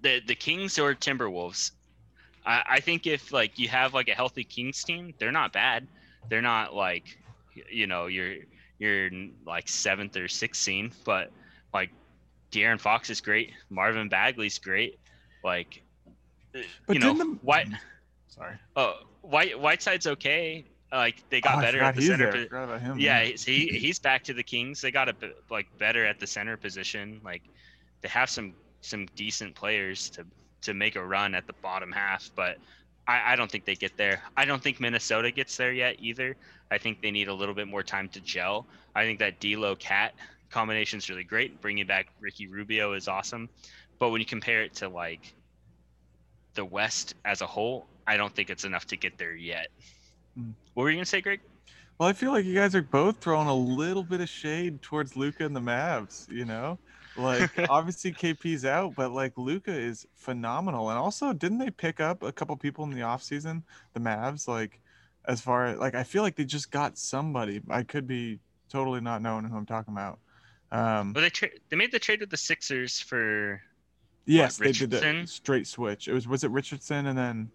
[0.00, 1.72] The the Kings or Timberwolves.
[2.44, 5.86] I, I think if like you have like a healthy Kings team, they're not bad.
[6.28, 7.18] They're not like
[7.70, 8.36] you know you're
[8.78, 9.10] you're
[9.46, 11.30] like seventh or sixth scene, but
[11.74, 11.90] like
[12.50, 13.52] De'Aaron Fox is great.
[13.70, 14.98] Marvin Bagley's great.
[15.44, 15.82] Like
[16.52, 17.68] But you know didn't the- White
[18.28, 18.56] Sorry.
[18.76, 20.64] oh White Whiteside's okay.
[20.92, 22.46] Like they got Oh, better at the center.
[22.48, 22.98] po- him.
[22.98, 24.80] yeah, he's, he he's back to the Kings.
[24.82, 25.14] They got a
[25.50, 27.20] like better at the center position.
[27.24, 27.42] Like
[28.02, 28.52] they have some
[28.82, 30.26] some decent players to
[30.62, 32.58] to make a run at the bottom half, but
[33.08, 34.22] I, I don't think they get there.
[34.36, 36.36] I don't think Minnesota gets there yet either.
[36.70, 38.66] I think they need a little bit more time to gel.
[38.94, 40.14] I think that D'Lo KAT
[40.50, 41.60] combination is really great.
[41.60, 43.48] Bringing back Ricky Rubio is awesome,
[43.98, 45.32] but when you compare it to like
[46.54, 49.68] the West as a whole, I don't think it's enough to get there yet.
[50.36, 50.50] Hmm.
[50.74, 51.40] What were you gonna say, Greg?
[51.98, 55.16] Well, I feel like you guys are both throwing a little bit of shade towards
[55.16, 56.30] Luka and the Mavs.
[56.30, 56.78] You know,
[57.16, 60.90] like obviously KP's out, but like Luka is phenomenal.
[60.90, 64.48] And also, didn't they pick up a couple people in the offseason, the Mavs?
[64.48, 64.80] Like,
[65.26, 67.60] as far as like, I feel like they just got somebody.
[67.70, 70.18] I could be totally not knowing who I'm talking about.
[70.72, 73.60] Um, Well, they tra- they made the trade with the Sixers for
[74.24, 75.20] yes, they did Richardson?
[75.22, 76.08] the straight switch.
[76.08, 77.50] It was was it Richardson and then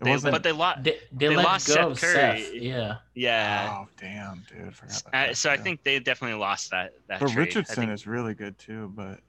[0.00, 0.82] they, wasn't- but they lost.
[0.84, 2.40] they, they, They let lost go Seth Curry.
[2.42, 2.54] Seth.
[2.54, 2.96] Yeah.
[3.14, 3.76] Yeah.
[3.82, 7.20] oh damn, dude, forgot about Uh, that, so I think they definitely lost that that
[7.20, 7.38] But trade.
[7.46, 9.20] Richardson think- is really good too, but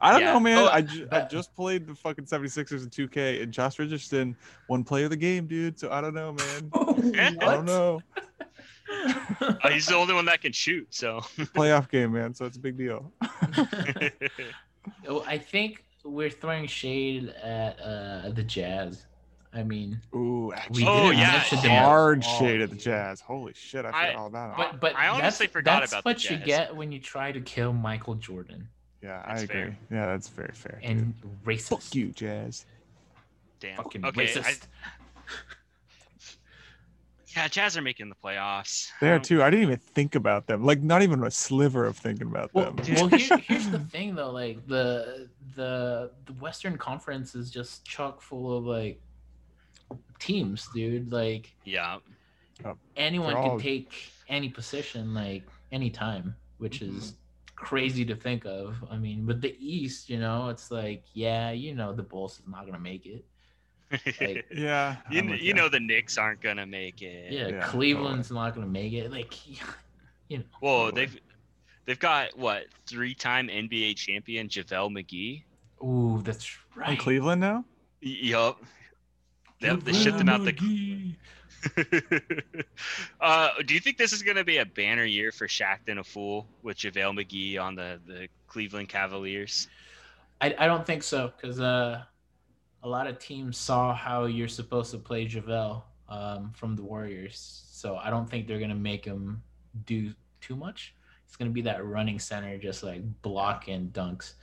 [0.00, 0.32] I don't Yeah.
[0.34, 0.58] know, man.
[0.58, 4.36] Oh, I, ju- I just played the fucking 76ers in 2K and Josh Richardson
[4.68, 5.76] won play of the game, dude.
[5.78, 6.70] So I don't know, man.
[7.40, 8.00] I don't know.
[9.40, 10.86] Uh, he's the only one that can shoot.
[10.94, 12.32] So Playoff game, man.
[12.32, 13.12] So it's a big deal.
[15.06, 19.04] Oh, I think we're throwing shade at uh, the Jazz.
[19.52, 21.84] I mean, Ooh, we Oh, didn't yeah, mention them yeah.
[21.84, 22.38] hard all.
[22.38, 23.20] shade at the Jazz.
[23.20, 24.56] Holy shit, I forgot I- all about it.
[24.72, 26.46] But but I honestly that's, forgot that's about the what you Jazz.
[26.46, 28.68] get when you try to kill Michael Jordan
[29.02, 29.46] yeah, I agree.
[29.46, 29.78] fair.
[29.90, 30.78] Yeah, that's very fair.
[30.82, 30.90] dude.
[30.90, 31.68] and racist.
[31.68, 32.66] fuck you, Jazz.
[33.60, 33.76] damn.
[33.76, 34.22] Fucking okay.
[34.22, 34.62] I, racist.
[37.38, 38.88] yeah, Jazz are making the playoffs.
[39.00, 39.42] There Um, too.
[39.42, 40.64] I didn't even think about them.
[40.64, 42.84] Like not even a sliver of thinking about Well, them.
[42.96, 48.20] well here, here's the thing though, like the the the Western Conference is just chock
[48.20, 49.00] full of like
[50.18, 51.12] teams, dude.
[51.12, 51.98] Like Yeah.
[52.96, 53.92] anyone They're can take
[54.28, 57.14] any position like anytime, which is
[57.54, 58.76] crazy to think of.
[58.90, 62.48] I mean, with the East, you know, it's like, yeah, you know, the Bulls is
[62.48, 63.24] not gonna make it.
[64.20, 67.32] Like, yeah, you, I'm kn- with you know the Knicks aren't gonna make it.
[67.32, 69.10] yeah, Yeah, Cleveland's not gonna make it.
[69.10, 69.34] Like,
[70.28, 71.06] you know, Well, Totally.
[71.06, 71.20] they've
[71.86, 75.42] they've got what three-time NBA champion JaVale McGee.
[75.82, 76.90] ooh, that's right.
[76.90, 76.96] In.
[76.98, 77.64] Cleveland now.
[78.02, 78.62] Y- Yup.
[79.60, 81.14] Yep, they shipped him out the.
[83.20, 86.04] uh, do you think this is going to be a banner year for Shaqtin' a
[86.04, 89.66] Fool with JaVale McGee on the, the Cleveland Cavaliers?
[90.40, 92.02] I, I don't think so because uh,
[92.82, 97.64] a lot of teams saw how you're supposed to play JaVale um, from the Warriors.
[97.70, 99.42] So I don't think they're going to make him
[99.86, 100.94] do too much.
[101.26, 104.34] It's going to be that running center, just like block and dunks.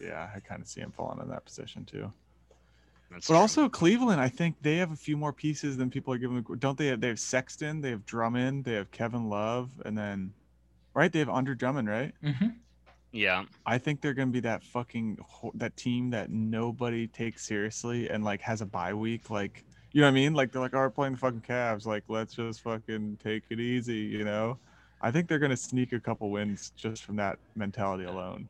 [0.00, 2.12] Yeah, I kind of see him falling in that position too.
[3.10, 3.40] That's But true.
[3.40, 6.42] also Cleveland, I think they have a few more pieces than people are giving.
[6.42, 6.88] them- Don't they?
[6.88, 10.32] Have, they have Sexton, they have Drummond, they have Kevin Love, and then,
[10.94, 11.12] right?
[11.12, 12.12] They have Andre Drummond, right?
[12.22, 12.48] Mm-hmm.
[13.14, 15.18] Yeah, I think they're gonna be that fucking
[15.54, 20.08] that team that nobody takes seriously and like has a bye week like You know
[20.08, 20.34] what I mean?
[20.34, 21.86] Like they're like, oh, we're playing the fucking Cavs.
[21.86, 23.98] Like, let's just fucking take it easy.
[23.98, 24.58] You know?
[25.00, 28.48] I think they're gonna sneak a couple wins just from that mentality alone.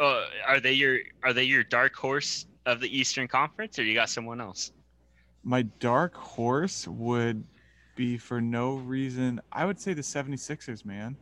[0.00, 3.94] Uh, are they your are they your dark horse of the Eastern Conference, or you
[3.94, 4.72] got someone else?
[5.44, 7.44] My dark horse would
[7.94, 9.40] be for no reason.
[9.52, 11.16] I would say the 76ers, man.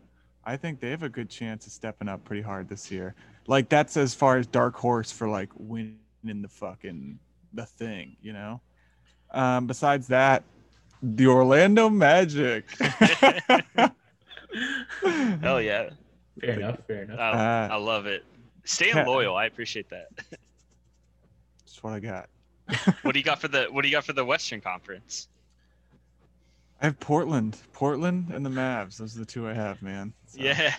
[0.45, 3.15] I think they have a good chance of stepping up pretty hard this year.
[3.47, 7.19] Like that's as far as dark horse for like winning the fucking
[7.53, 8.61] the thing, you know.
[9.31, 10.43] Um, besides that,
[11.03, 12.65] the Orlando Magic.
[15.41, 15.91] Hell yeah,
[16.41, 16.79] Fair enough.
[16.87, 17.19] Fair enough.
[17.19, 18.25] I, Uh, I love it.
[18.65, 20.09] Staying Ca- loyal, I appreciate that.
[21.61, 22.29] That's what I got.
[23.03, 25.29] What do you got for the What do you got for the Western Conference?
[26.81, 28.97] I have Portland, Portland, and the Mavs.
[28.97, 30.13] Those are the two I have, man.
[30.33, 30.75] So- Yeah.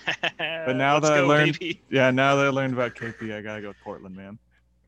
[0.65, 1.81] But now Let's that I learned- baby.
[1.89, 2.09] yeah.
[2.11, 4.37] Now that I learned about KP, I gotta go with Portland, man.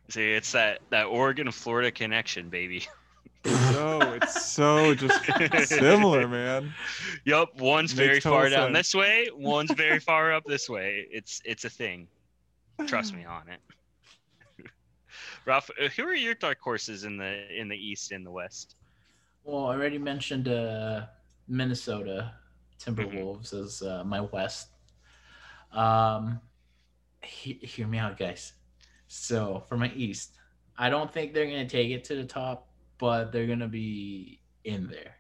[0.10, 2.86] See, it's that that Oregon Florida connection, baby.
[3.44, 5.24] So it's so just
[5.70, 6.74] similar, man.
[7.26, 8.88] Yup, one's Makes very far down sense.
[8.88, 11.08] this way, one's very far up this way.
[11.12, 12.08] It's it's a thing.
[12.88, 13.60] Trust me on it.
[15.46, 18.76] Ralph, uh, who are your dark horses in the in the East and the West?
[19.44, 21.06] Well, I already mentioned uh,
[21.48, 22.34] Minnesota
[22.86, 24.70] Timberwolves as uh, my West.
[25.72, 26.40] Um,
[27.24, 28.54] he- hear me out, guys.
[29.08, 30.36] So for my East,
[30.78, 32.68] I don't think they're gonna take it to the top,
[32.98, 35.16] but they're gonna be in there.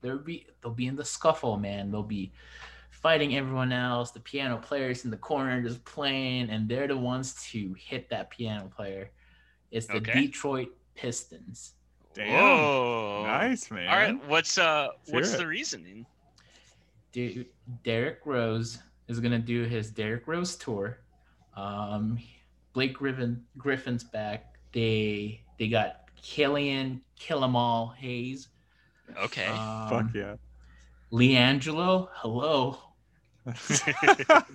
[0.00, 1.90] They'll be they'll be in the scuffle, man.
[1.90, 2.32] They'll be
[2.90, 4.10] fighting everyone else.
[4.10, 8.30] The piano players in the corner just playing, and they're the ones to hit that
[8.30, 9.10] piano player.
[9.70, 10.26] It's the Okay.
[10.26, 11.74] Detroit Pistons.
[12.14, 12.28] Damn.
[12.28, 13.22] Whoa.
[13.26, 13.88] Nice, man.
[13.88, 15.46] All right, what's uh Let's what's the it.
[15.46, 16.06] reasoning?
[17.12, 17.46] Dude,
[17.84, 20.98] Derrick Rose is gonna do his Derrick Rose tour.
[21.56, 22.18] Um,
[22.72, 24.54] Blake Griffin Griffin's back.
[24.72, 28.48] They they got Killian Killamal Hayes.
[29.18, 29.46] Okay.
[29.46, 30.36] Um, Fuck yeah.
[31.12, 32.78] LiAngelo, hello.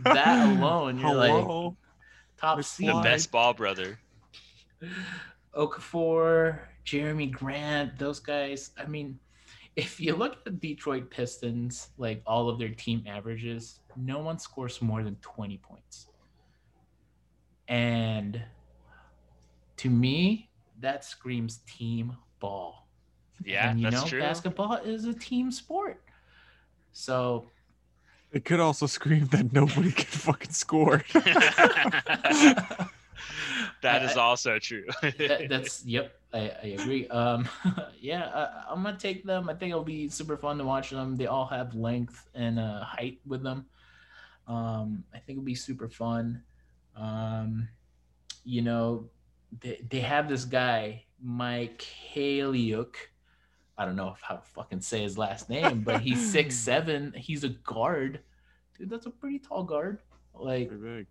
[0.03, 1.74] That alone, you're like
[2.38, 2.89] top The seed.
[2.89, 3.99] the best ball brother.
[5.55, 8.72] Okafor, Jerami Grant, those guys.
[8.78, 9.20] I mean,
[9.78, 14.40] if you look at the Detroit Pistons, like all of their team averages, no one
[14.40, 16.08] scores more than 20 points.
[17.68, 18.42] And
[19.78, 20.50] to me,
[20.80, 22.88] that screams team ball.
[23.46, 24.20] Yeah, and you that's know, true.
[24.20, 26.02] basketball is a team sport.
[26.92, 27.46] So
[28.32, 31.04] It could also scream that nobody can fucking score.
[33.82, 34.86] that is I- also true.
[35.02, 37.08] that, that's yep I, I agree.
[37.08, 37.48] Um
[38.00, 39.50] yeah I, i'm gonna take them.
[39.50, 41.16] I think it'll be super fun to watch them.
[41.16, 43.66] They all have length and uh, height with them.
[44.48, 46.44] Um i think it'll be super fun.
[46.96, 47.70] Um
[48.44, 49.10] you know
[49.62, 52.94] they, they have this guy mike Haleyuk.
[53.78, 57.14] i don't know if how to fucking say his last name but he's six seven.
[57.16, 58.20] He's a guard.
[58.78, 60.00] Dude that's a pretty tall guard.
[60.34, 61.08] Like Pretty big.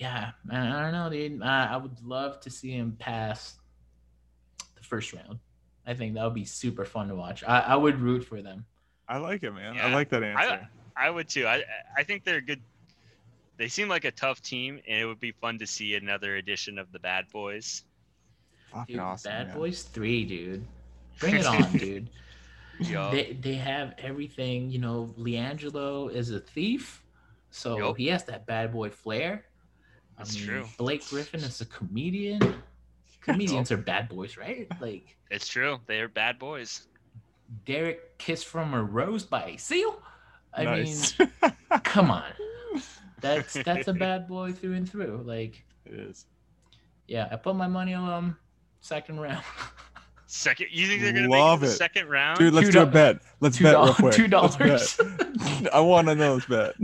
[0.00, 1.42] Yeah, man, I don't know, dude.
[1.42, 3.58] I, I would love to see him pass
[4.74, 5.38] the first round.
[5.86, 7.44] I think that would be super fun to watch.
[7.46, 8.64] I, I would root for them.
[9.06, 9.74] I like it, man.
[9.74, 9.88] Yeah.
[9.88, 10.66] I like that answer.
[10.96, 11.46] I would too.
[11.46, 12.62] I I think they're good.
[13.58, 16.78] They seem like a tough team, and it would be fun to see another edition
[16.78, 17.82] of the Bad Boys.
[18.72, 19.30] Fucking Dude, awesome.
[19.30, 19.56] Bad man.
[19.56, 20.64] Boys Three, dude.
[21.18, 22.08] Bring it on, dude.
[22.78, 24.70] Yo, They they have everything.
[24.70, 27.02] You know, LiAngelo is a thief,
[27.50, 27.96] so Yup.
[27.98, 29.44] he has that bad boy flair.
[30.20, 30.64] I That's mean, true.
[30.76, 32.40] Blake Griffin is a comedian.
[33.22, 34.66] Comedians are bad boys, right?
[34.80, 35.78] Like it's true.
[35.86, 36.86] They are bad boys.
[37.64, 40.00] Derrick Kiss from a Rose by Seal.
[40.54, 41.18] I nice.
[41.18, 41.30] mean,
[41.84, 42.24] come on.
[43.20, 45.22] That's that's a bad boy through and through.
[45.24, 46.26] Like, it is.
[47.08, 48.36] yeah, I put my money on um
[48.80, 49.44] second round.
[50.26, 51.76] Second, you think they're gonna Love make it it.
[51.76, 52.38] second round?
[52.38, 53.20] Dude, let's Two do a bet.
[53.40, 54.14] Let's Two bet real quick.
[54.14, 54.56] Two dollars.
[54.56, 54.96] bet.
[55.74, 56.74] I want to know this bet.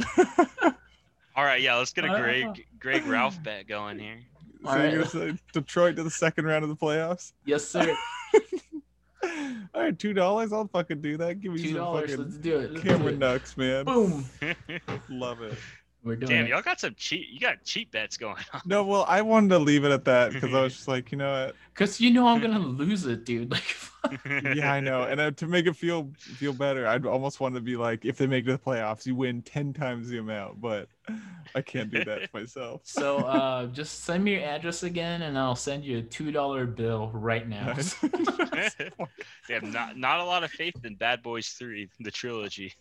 [1.37, 4.19] All right, yeah, let's get a Uh, Greg Greg Ralph bet going here.
[4.65, 5.13] so All you're right.
[5.13, 7.33] gonna say Detroit to the second round of the playoffs?
[7.45, 7.95] yes, sir.
[9.75, 10.53] All right, two dollars.
[10.53, 11.41] I'll fucking do that.
[11.41, 12.11] Give me Two some dollars.
[12.11, 12.71] fucking Let's do it.
[12.73, 13.19] Let's do camera it.
[13.19, 13.85] nucks, man.
[13.85, 14.25] Boom.
[15.11, 15.59] Love it.
[16.03, 16.51] We're doing Damn, it.
[16.51, 17.27] y'all got some cheap.
[17.31, 18.61] You got cheap bets going on.
[18.65, 21.19] No, well, I wanted to leave it at that because I was just like, you
[21.19, 21.57] know what?
[21.75, 23.51] Cause you know I'm gonna lose it, dude.
[23.51, 23.65] Like,
[24.55, 25.03] Yeah, I know.
[25.03, 28.17] And uh, to make it feel feel better, I'd almost want to be like, if
[28.17, 30.61] they make it to the playoffs, you win ten times the amount.
[30.61, 30.89] But
[31.55, 32.83] I can't do that myself.
[32.85, 36.67] so uh, just send me your address again, and I'll send you a two dollar
[36.67, 37.75] bill right now.
[39.49, 42.73] Damn, not not a lot of faith in Bad Boys Three, the trilogy.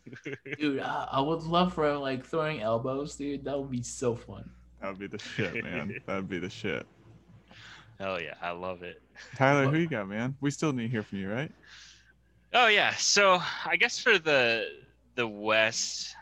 [0.59, 3.45] Dude, I, I would love for like throwing elbows, dude.
[3.45, 4.49] That would be so fun.
[4.81, 5.95] That would be the shit, man.
[6.05, 6.85] That would be the shit.
[7.99, 9.01] Hell yeah, I love it.
[9.35, 10.35] Tyler, who you got, man?
[10.41, 11.51] We still need to hear from you, right?
[12.53, 14.67] Oh yeah, so I guess for the
[15.15, 16.15] the West,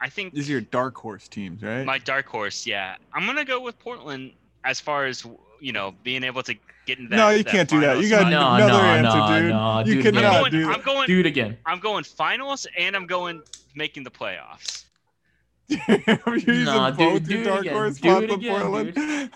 [0.00, 1.84] I think These are your dark horse teams, right?
[1.84, 2.66] my dark horse.
[2.66, 4.32] Yeah, I'm gonna go with Portland
[4.64, 5.24] as far as
[5.60, 6.54] you know being able to
[6.86, 7.16] get in that.
[7.16, 7.98] no, you that can't do that.
[8.00, 8.30] You got spot.
[8.32, 9.50] No, another no, answer, no, dude.
[9.50, 11.06] no, you dude, I'm cannot going, do I'm going.
[11.06, 11.58] Do it again.
[11.64, 13.42] I'm going finals, and I'm going
[13.74, 14.84] making the playoffs.
[15.68, 17.74] You're using Nah, dude, both do your it dark again.
[17.74, 19.30] horse Do spots it for again, Portland.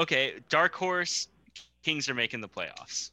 [0.00, 1.28] Okay, dark horse.
[1.82, 3.10] Kings are making the playoffs.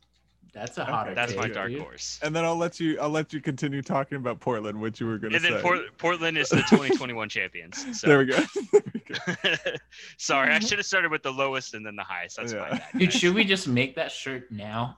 [0.53, 1.15] That's a hotter.
[1.15, 2.19] That's my dark horse.
[2.21, 2.99] and then I'll let you.
[2.99, 5.97] I'll let you continue talking about Portland, which you were going to And then Port-
[5.97, 7.84] Portland is the 2021 champions.
[7.99, 8.07] So.
[8.07, 8.38] There we go.
[8.71, 9.71] There we go.
[10.17, 12.38] Sorry, I should have started with the lowest and then the highest.
[12.38, 12.59] That's Yeah.
[12.59, 12.84] my bad.
[12.97, 14.97] Dude, should we just make that shirt now?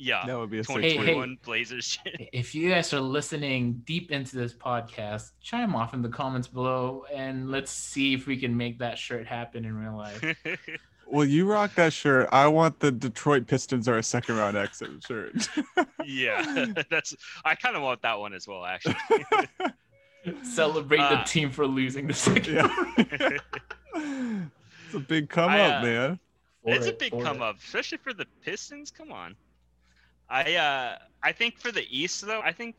[0.00, 0.96] Yeah, That would be a sick Hey, hey.
[1.14, 1.98] 2021 Blazers.
[2.32, 7.04] If you guys are listening deep into this podcast, chime off in the comments below
[7.12, 10.22] and let's see if we can make that shirt happen in real life.
[11.10, 12.28] Well, you rock that shirt.
[12.32, 15.48] I want the Detroit Pistons are a second round exit shirt.
[16.04, 17.16] yeah, that's.
[17.46, 18.94] I kind of want that one as well, actually.
[20.42, 22.54] Celebrate the Uh, team for losing the second.
[22.56, 23.38] yeah.
[23.94, 26.20] it's a big come I, up, uh, man.
[26.62, 27.42] For it's a big come it.
[27.42, 28.90] up, especially for the Pistons.
[28.90, 29.34] Come on.
[30.30, 32.76] I uh I think for the East though, I think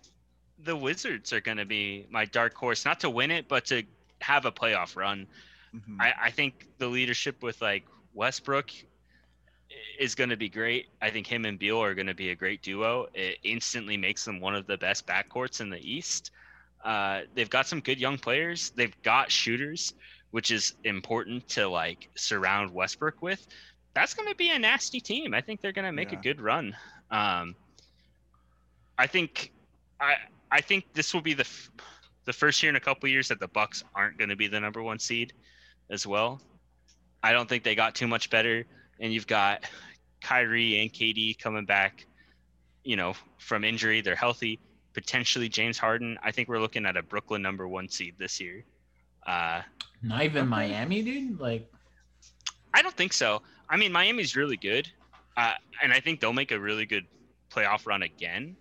[0.63, 3.83] the Wizards are going to be my dark horse, not to win it, but to
[4.21, 5.27] have a playoff run.
[5.75, 5.97] Mhm.
[5.99, 8.71] I, I think the leadership with like Westbrook
[9.99, 10.87] is going to be great.
[11.01, 13.07] I think him and Beal are going to be a great duo.
[13.13, 16.31] It instantly makes them one of the best backcourts in the East.
[16.83, 18.71] Uh, they've got some good young players.
[18.71, 19.93] They've got shooters,
[20.31, 23.45] which is important to like surround Westbrook with.
[23.93, 25.33] That's going to be a nasty team.
[25.33, 26.19] I think they're going to make Yeah.
[26.19, 26.75] a good run.
[27.11, 27.55] Um,
[28.97, 29.51] I think
[29.99, 30.15] I
[30.51, 31.71] I think this will be the f-
[32.25, 34.59] the first year in a couple years that the Bucks aren't going to be the
[34.59, 35.33] number one seed
[35.89, 36.41] as well.
[37.23, 38.65] I don't think they got too much better,
[38.99, 39.65] and you've got
[40.21, 42.05] Kyrie and KD coming back,
[42.83, 44.01] you know, from injury.
[44.01, 44.59] They're healthy.
[44.93, 46.17] Potentially James Harden.
[46.23, 48.63] I think we're looking at a Brooklyn number one seed this year.
[49.25, 49.61] Uh,
[50.01, 51.39] Not even Miami, dude.
[51.39, 51.69] Like,
[52.73, 53.41] I don't think so.
[53.69, 54.89] I mean, Miami's really good,
[55.39, 57.05] uh, and I think they'll make a really good
[57.49, 58.57] playoff run again.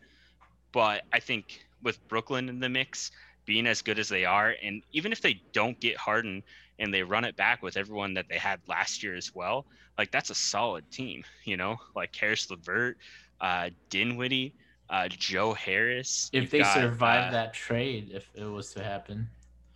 [0.72, 3.10] But I think with Brooklyn in the mix,
[3.46, 6.44] being as good as they are, and even if they don't get Harden
[6.78, 9.66] and they run it back with everyone that they had last year as well,
[9.98, 11.24] like that's a solid team.
[11.44, 12.98] You know, like Caris LeVert,
[13.40, 14.54] uh, Dinwiddie,
[14.88, 16.30] uh, Joe Harris.
[16.32, 19.28] if You've they got, survive uh, that trade, if it was to happen,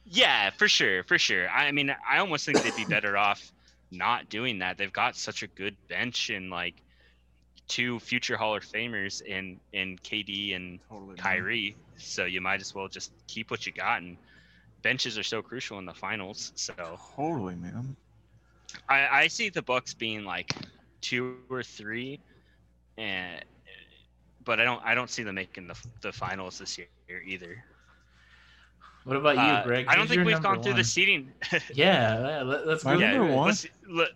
[0.05, 1.49] yeah, for sure, for sure.
[1.49, 3.53] I mean, I almost think they'd be better off
[3.91, 4.79] not doing that.
[4.79, 6.83] They've got such a good bench and like
[7.73, 11.09] two future Hall of Famers in in KD and Totally.
[11.09, 11.17] man.
[11.17, 11.77] Kyrie.
[11.97, 14.03] So you might as well just keep what you got.
[14.03, 14.17] And
[14.83, 16.53] benches are so crucial in the finals.
[16.55, 16.75] So
[17.17, 17.97] Totally, man.
[18.89, 20.51] I, I see the Bucks being like
[21.01, 22.21] two or three,
[22.99, 23.45] and
[24.45, 27.65] but I don't I don't see them making the the finals this year either.
[29.05, 29.87] what about you, Uh, Greg?
[29.89, 31.33] I don't think we've number gone through the seeding.
[31.53, 33.01] Yeah, yeah, let, us My go.
[33.01, 33.37] number through it.
[33.37, 33.47] one?
[33.49, 34.09] Let's, let,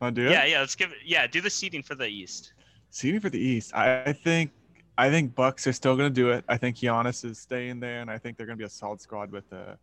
[0.00, 0.60] Want to do yeah, yeah.
[0.60, 0.98] Let's give it.
[1.04, 2.52] Yeah, do the seeding for the East.
[2.90, 4.50] Seeding for the East, I, I think
[4.98, 6.44] I think Bucks are still going to do it.
[6.48, 9.00] I think Giannis is staying there, and I think they're going to be a solid
[9.00, 9.76] squad with uh,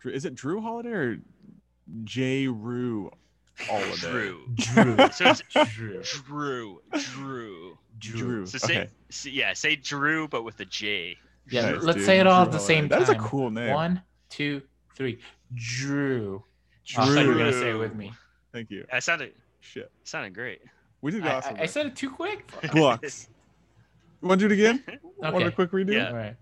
[0.00, 1.18] Drew, is it Drew Holiday or
[2.04, 3.10] Jrue
[3.58, 3.96] Holiday?
[3.96, 4.46] Drew.
[4.54, 4.96] Drew.
[5.12, 5.42] So it's
[5.74, 6.02] Drew.
[6.02, 6.80] Drew.
[6.98, 7.78] Drew.
[7.98, 8.46] Drew.
[8.46, 8.90] So say, okay.
[9.10, 11.16] s- yeah, say Drew, but with a J.
[11.50, 12.06] Yeah, Nice, let's dude.
[12.06, 12.74] say it all Drew at the Holiday.
[12.74, 12.98] same time.
[13.00, 13.74] That's a cool name.
[13.74, 14.62] One, two,
[14.94, 15.18] three.
[15.54, 16.44] Drew.
[16.86, 17.02] Drew.
[17.04, 18.12] Oh, I thought you were gonna say it with me.
[18.52, 18.84] Thank you.
[18.92, 19.90] That sounded Shit.
[20.04, 20.60] sounded great.
[21.02, 21.56] We did I, awesome.
[21.56, 22.50] I, I said it too quick.
[22.72, 23.28] Bucks.
[24.20, 24.84] Want to do it again?
[25.18, 25.94] Want a quick redo?
[25.94, 26.08] Yeah.
[26.08, 26.36] All right.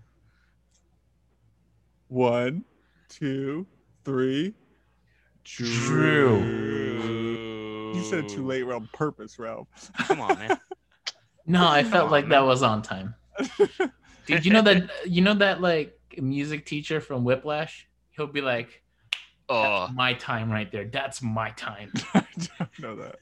[2.09, 2.65] One,
[3.07, 3.65] two,
[4.03, 4.53] three.
[5.43, 6.39] Drew.
[7.93, 9.67] You said it too late on purpose, Ralph.
[10.07, 10.59] Come on, man.
[11.45, 12.31] No, I felt on, like man.
[12.31, 13.15] that was on time.
[14.25, 17.87] Dude, you know that you know that like music teacher from Whiplash?
[18.11, 18.83] He'll be like,
[19.49, 20.85] That's my time right there.
[20.85, 21.91] That's my time.
[22.13, 22.25] I
[22.57, 23.15] don't know that.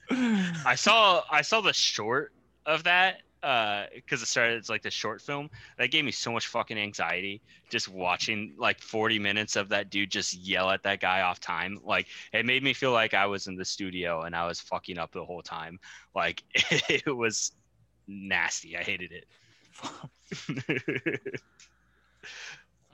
[0.65, 2.33] I saw I saw the short
[2.65, 6.31] of that uh, because it started it's like the short film that gave me so
[6.31, 10.99] much fucking anxiety just watching like 40 minutes of that dude just yell at that
[10.99, 14.35] guy off time like it made me feel like i was in the studio and
[14.35, 15.79] i was fucking up the whole time
[16.15, 16.43] like
[16.89, 17.51] it was
[18.07, 19.27] nasty i hated it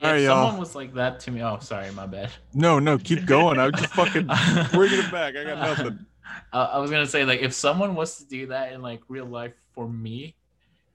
[0.00, 0.44] If Alright, y'all.
[0.46, 2.30] someone was like that to me, oh, sorry, my bad.
[2.52, 3.58] No, no, keep going.
[3.58, 4.26] I was just fucking
[4.72, 5.36] bringing it back.
[5.36, 6.06] I got nothing.
[6.52, 9.26] I, I was gonna say like if someone was to do that in like real
[9.26, 10.34] life for me,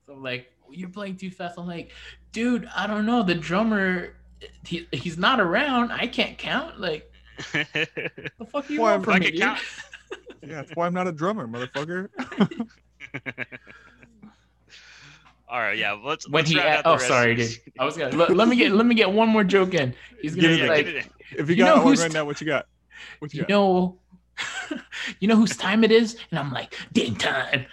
[0.05, 1.57] so like you're playing too fast.
[1.57, 1.91] I'm like,
[2.31, 3.23] dude, I don't know.
[3.23, 4.15] The drummer,
[4.65, 5.91] he, he's not around.
[5.91, 6.79] I can't count.
[6.79, 7.11] Like,
[7.53, 9.39] the fuck you Well, want from I me, dude?
[9.41, 9.59] count
[10.43, 12.09] Yeah, that's why I'm not a drummer, motherfucker.
[15.49, 15.93] All right, yeah.
[15.93, 16.27] Let's.
[16.29, 17.51] When let's he, round a- out the oh rest sorry, dude.
[17.79, 19.95] I was gonna let, let me get let me get one more joke in.
[20.21, 21.05] He's gonna Get be it, like, get it
[21.37, 22.67] if you You got know one who's- right now, what you got?
[23.19, 23.49] What you you got?
[23.49, 23.97] know,
[25.19, 27.65] you know whose time it is, and I'm like, ding time.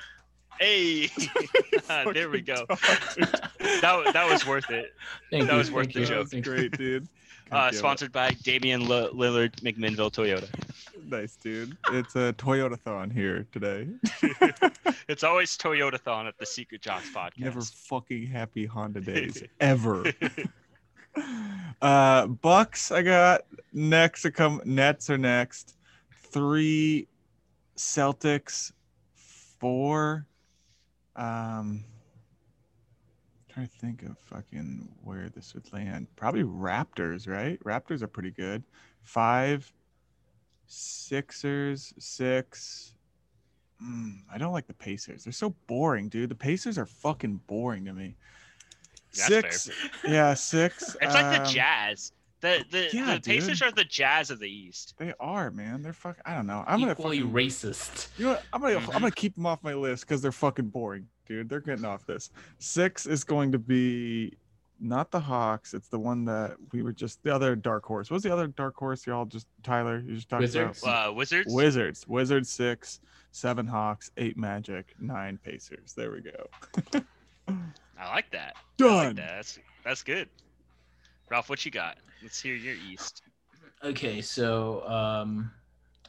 [0.58, 1.10] Hey,
[1.90, 2.64] ah, there we go.
[2.68, 4.94] That that was worth it.
[5.30, 6.18] Thank That you, was worth thank the you, joke.
[6.18, 7.06] That's thank great, dude.
[7.52, 10.48] Uh, sponsored by Damian L- Lillard McMinnville Toyota.
[11.08, 11.76] Nice, dude.
[11.92, 13.86] It's a Toyota thon here today.
[15.08, 17.38] it's always Toyota Thon at the Secret Jocks podcast.
[17.38, 20.04] Never fucking happy Honda days ever.
[21.80, 23.42] uh Bucks I got
[23.72, 25.76] next to come Nets are next.
[26.32, 27.06] Three
[27.76, 28.72] Celtics,
[29.60, 30.26] four
[31.14, 31.84] um
[33.56, 36.06] trying to think of fucking where this would land.
[36.14, 37.58] Probably Raptors, right?
[37.64, 38.62] Raptors are pretty good.
[39.02, 39.72] Five
[40.66, 42.94] Sixers, six.
[43.82, 45.24] Mm, I don't like the Pacers.
[45.24, 46.28] They're so boring, dude.
[46.28, 48.16] The Pacers are fucking boring to me.
[49.14, 49.70] That's six.
[50.06, 50.96] Yeah, six.
[51.02, 52.12] It's like the um, Jazz.
[52.40, 53.68] The the, yeah, the Pacers dude.
[53.68, 54.94] are the Jazz of the East.
[54.98, 55.82] They are, man.
[55.82, 56.22] They're fucking.
[56.26, 56.64] I don't know.
[56.66, 58.08] I'm gonna Equally fucking, racist.
[58.18, 58.42] You know what?
[58.52, 58.78] I'm gonna.
[58.78, 61.48] I'm gonna keep them off my list because they're fucking boring, dude.
[61.48, 62.30] They're getting off this.
[62.58, 64.36] Six is going to be
[64.80, 65.72] not the Hawks.
[65.74, 68.10] It's the one that we were just the other dark horse.
[68.10, 69.06] What was the other dark horse?
[69.06, 70.02] Y'all just Tyler.
[70.06, 70.82] You just talked Wizards?
[70.82, 71.52] about Uh, Wizards.
[71.54, 72.06] Wizards.
[72.06, 73.00] Wizards six,
[73.30, 75.94] seven Hawks, eight Magic, nine Pacers.
[75.94, 77.00] There we go.
[77.98, 78.54] I like that.
[78.80, 79.16] I like Done.
[79.16, 79.26] that.
[79.36, 80.28] That's that's good.
[81.30, 81.96] Ralph, what you got?
[82.22, 83.22] Let's hear your East.
[83.82, 85.50] Okay, so um,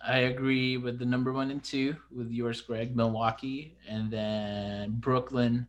[0.05, 2.95] I agree with the number one and two with yours, Greg.
[2.95, 5.67] Milwaukee, and then Brooklyn.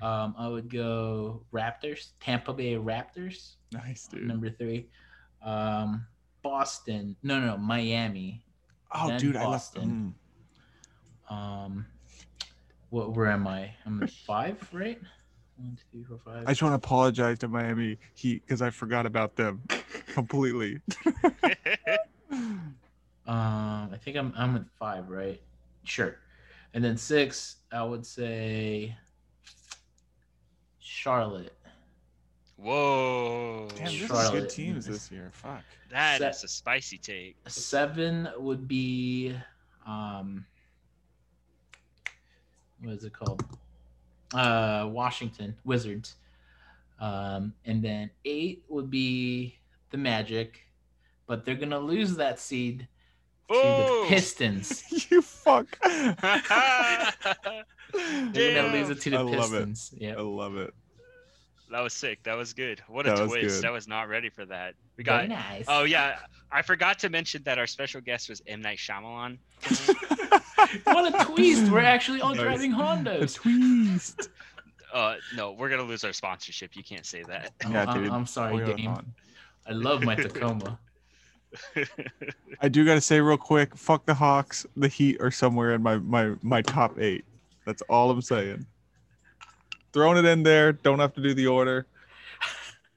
[0.00, 4.26] Um, I would go Raptors, Tampa Bay Raptors, Nice, dude.
[4.26, 4.88] number three.
[5.42, 6.06] Um,
[6.42, 8.42] Boston, no, no, no, Miami.
[8.92, 10.14] oh, then dude, I love Boston.
[11.30, 11.86] Um,
[12.90, 13.14] what?
[13.14, 13.70] Where am I?
[13.86, 15.00] I'm at five, right?
[15.56, 16.44] One, two, three, four, five.
[16.46, 19.62] I just want to apologize to Miami Heat because I forgot about them
[20.14, 20.80] completely.
[23.26, 25.40] Um, I think I'm I'm at five, right?
[25.84, 26.16] Sure.
[26.74, 28.96] And then six, I would say
[30.80, 31.52] Charlotte.
[32.56, 33.68] Whoa.
[33.76, 35.30] Damn, this is good teams this year.
[35.32, 35.62] Fuck.
[35.90, 37.36] That Set- is a spicy take.
[37.48, 39.36] Seven would be
[39.86, 40.44] um
[42.82, 43.44] what is it called?
[44.34, 46.16] Uh Washington Wizards.
[47.00, 49.58] Um and then eight would be
[49.90, 50.60] the Magic,
[51.26, 52.86] but they're gonna lose that seed to.
[53.52, 54.84] The Pistons.
[55.10, 55.66] you fuck.
[57.92, 59.30] They're gonna lose it to the I.
[59.36, 59.94] Pistons.
[59.96, 60.14] Yeah.
[60.16, 60.72] I love it.
[61.70, 62.22] That was sick.
[62.24, 62.82] That was good.
[62.88, 63.62] What a That twist.
[63.62, 63.68] good.
[63.68, 64.74] I was not ready for that.
[64.96, 65.38] We Very got.
[65.38, 65.64] nice.
[65.68, 66.18] Oh yeah,
[66.50, 69.38] I forgot to mention that our special guest was M Night Shyamalan.
[70.84, 71.70] what a twist!
[71.72, 72.40] We're actually all Nice.
[72.42, 74.28] driving A twist.
[74.92, 76.76] Uh, no, we're gonna lose our sponsorship.
[76.76, 77.52] You can't say that.
[77.64, 78.12] Oh, Yeah, I'm- dude.
[78.12, 79.14] I'm sorry, Toyota Dame.
[79.66, 80.78] I love my Tacoma.
[82.60, 84.66] I do got to say real quick, fuck the Hawks.
[84.76, 87.24] The Heat are somewhere in my my my top eight.
[87.66, 88.66] That's all I'm saying.
[89.92, 90.72] Throwing it in there.
[90.72, 91.86] Don't have to do the order.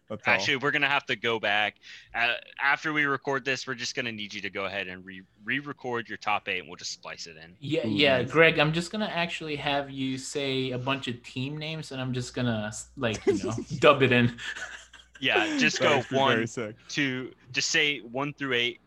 [0.10, 0.34] That's all.
[0.34, 1.76] Actually, we're gonna have to go back
[2.14, 3.66] uh, after we record this.
[3.66, 6.68] We're just gonna need you to go ahead and re re-record your top eight, and
[6.68, 7.56] we'll just splice it in.
[7.60, 8.32] Yeah, Ooh, yeah, nice.
[8.32, 8.60] Greg.
[8.60, 12.36] I'm just gonna actually have you say a bunch of team names, and I'm just
[12.36, 14.38] gonna like you know dub it in.
[15.20, 16.46] Yeah, just go would one,
[16.88, 18.80] two, just say one through eight,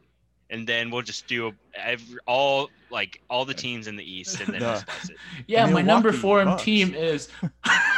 [0.50, 4.54] and then we'll just do every, all like all the teams in the East, and
[4.54, 4.74] then we'll
[5.10, 5.16] it.
[5.46, 6.62] Yeah, my number four Bucks.
[6.62, 7.28] team is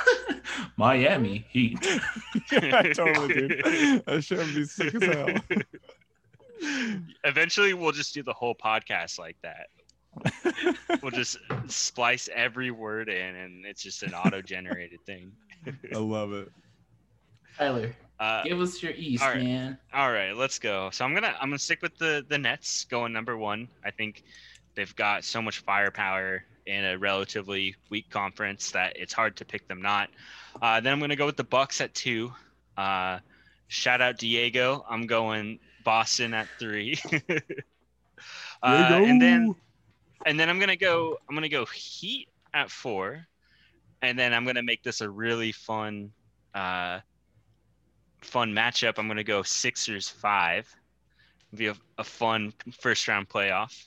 [0.77, 1.79] Miami Heat.
[2.53, 4.05] yeah, totally, dude.
[4.07, 5.63] That shit would be sick as hell.
[7.25, 9.69] Eventually, we'll just do the whole podcast like that.
[11.03, 11.39] We'll just
[11.69, 15.33] splice every word in, and it's just an auto-generated thing.
[15.95, 16.51] I love it.
[17.57, 19.43] Tyler, Uh, give us your East, all right.
[19.43, 19.79] man.
[19.95, 20.91] All right, let's go.
[20.93, 23.67] So I'm gonna I'm gonna stick with the the Nets going number one.
[23.83, 24.25] I think
[24.75, 29.67] they've got so much firepower in a relatively weak conference that it's hard to pick
[29.69, 30.11] them not.
[30.61, 32.31] Uh, then I'm gonna go with the Bucks at two.
[32.77, 33.21] Uh,
[33.69, 34.85] shout out Diego.
[34.89, 36.99] I'm going Boston at three.
[38.63, 39.55] uh, and then
[40.27, 43.27] and then I'm gonna go I'm gonna go Heat at four,
[44.03, 46.13] and then I'm gonna make this a really fun
[46.55, 47.01] uh,
[48.23, 48.99] fun matchup.
[48.99, 50.73] I'm gonna go Sixers five.
[51.55, 53.87] Be a, a fun first round playoff.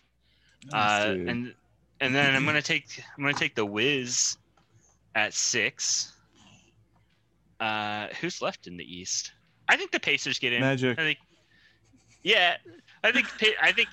[0.72, 1.54] Nice, Uh, and
[2.00, 4.38] and then I'm gonna take I'm gonna take the Wiz
[5.16, 6.14] at six.
[7.60, 9.32] Uh, who's left in the East?
[9.70, 10.62] I think the Pacers get in.
[10.62, 11.00] Magic.
[11.00, 11.20] I think
[12.24, 12.58] Yeah,
[13.04, 13.28] I think
[13.62, 13.90] I think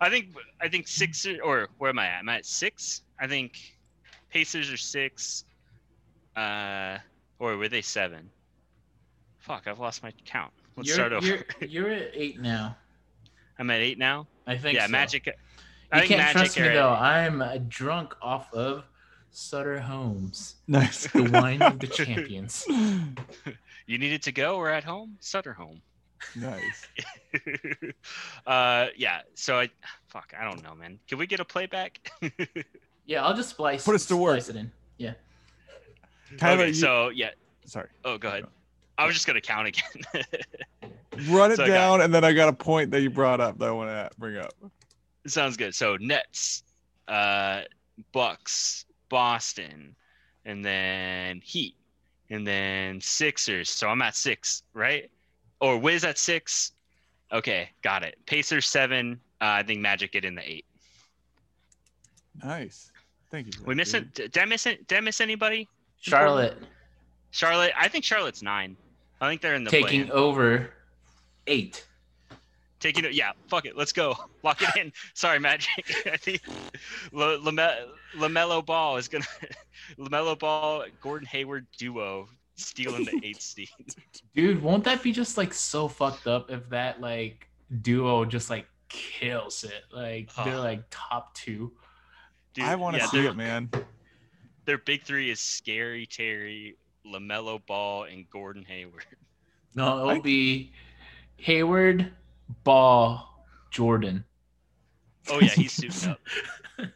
[0.00, 2.18] I think I think six or, or where am I at?
[2.20, 3.02] Am I at six?
[3.18, 3.58] I think
[4.30, 5.44] Pacers are six.
[6.36, 6.98] Uh,
[7.38, 8.30] or were they seven?
[9.42, 10.52] Fuck, I've lost my count.
[10.76, 11.26] Let's you're, start over.
[11.26, 12.76] You're, you're at eight now.
[13.58, 14.26] I'm at eight now.
[14.46, 14.76] I think.
[14.76, 14.92] yeah, so.
[14.92, 15.26] Magic.
[15.26, 15.32] You
[15.90, 16.90] I think can't Magic trust me are- though.
[16.90, 18.84] I'm drunk off of
[19.30, 21.06] Sutter Homes, Nice.
[21.12, 22.64] the wine of the champions.
[23.86, 25.16] You needed to go or at home?
[25.18, 25.82] Sutter home.
[26.36, 26.86] nice.
[28.46, 29.22] uh, yeah.
[29.34, 29.68] So I,
[30.06, 31.00] fuck, I don't know, man.
[31.08, 31.98] Can we get a playback?
[33.04, 33.84] Yeah, I'll just splice.
[33.84, 34.40] Put us to work.
[34.40, 34.72] Splice it in.
[34.98, 35.14] Yeah.
[36.38, 37.30] Tyler, okay, you- so yeah.
[37.64, 37.88] sorry.
[38.04, 38.44] Oh, go ahead.
[38.98, 40.24] I was just gonna count again.
[41.28, 43.40] Run it So I got- down, and then I got a point that you brought
[43.40, 44.52] up that I want to bring up.
[45.26, 45.74] Sounds good.
[45.74, 46.62] So Nets,
[47.08, 47.62] uh,
[48.12, 49.94] Bucks, Boston,
[50.44, 51.76] and then Heat,
[52.30, 53.68] and then Sixers.
[53.70, 55.10] So I'm at six, right?
[55.60, 56.72] Or Wiz at six.
[57.32, 58.18] Okay, got it.
[58.26, 59.20] Pacers seven.
[59.40, 60.64] Uh, I think Magic get in the eight.
[62.42, 62.90] Nice.
[63.30, 63.52] Thank you.
[63.64, 64.10] We that, missing?
[64.14, 64.32] dude.
[64.32, 64.86] Did I miss it?
[64.88, 65.68] Did I miss anybody?
[66.00, 66.56] Charlotte
[67.32, 67.72] Charlotte.
[67.76, 68.76] I think Charlotte's nine.
[69.20, 70.10] I think they're in the taking play-in.
[70.12, 70.70] over
[71.48, 71.84] eight.
[72.80, 73.12] taking it.
[73.14, 73.76] Yeah, fuck it.
[73.76, 74.16] Let's go.
[74.44, 74.92] Lock it in.
[75.14, 75.84] Sorry, Magic.
[76.12, 76.42] I think
[77.12, 79.24] La- Lame- Lamelo Ball is gonna
[79.98, 83.68] Lamelo Ball Gordon Hayward duo stealing the eighth seed.
[84.34, 87.48] Dude, won't that be just like so fucked up if that like
[87.82, 89.84] duo just like kills it?
[89.92, 90.60] Like they're Oh.
[90.62, 91.72] like top two.
[92.54, 93.70] Dude, I want to yeah, see it, man.
[94.66, 96.76] Their big three is Scary Terry,
[97.06, 99.04] Lamelo Ball, and Gordon Hayward.
[99.74, 100.72] No, it'll I- be
[101.36, 102.12] Hayward,
[102.64, 104.24] Ball, Jordan.
[105.30, 106.20] Oh yeah, he's suiting up.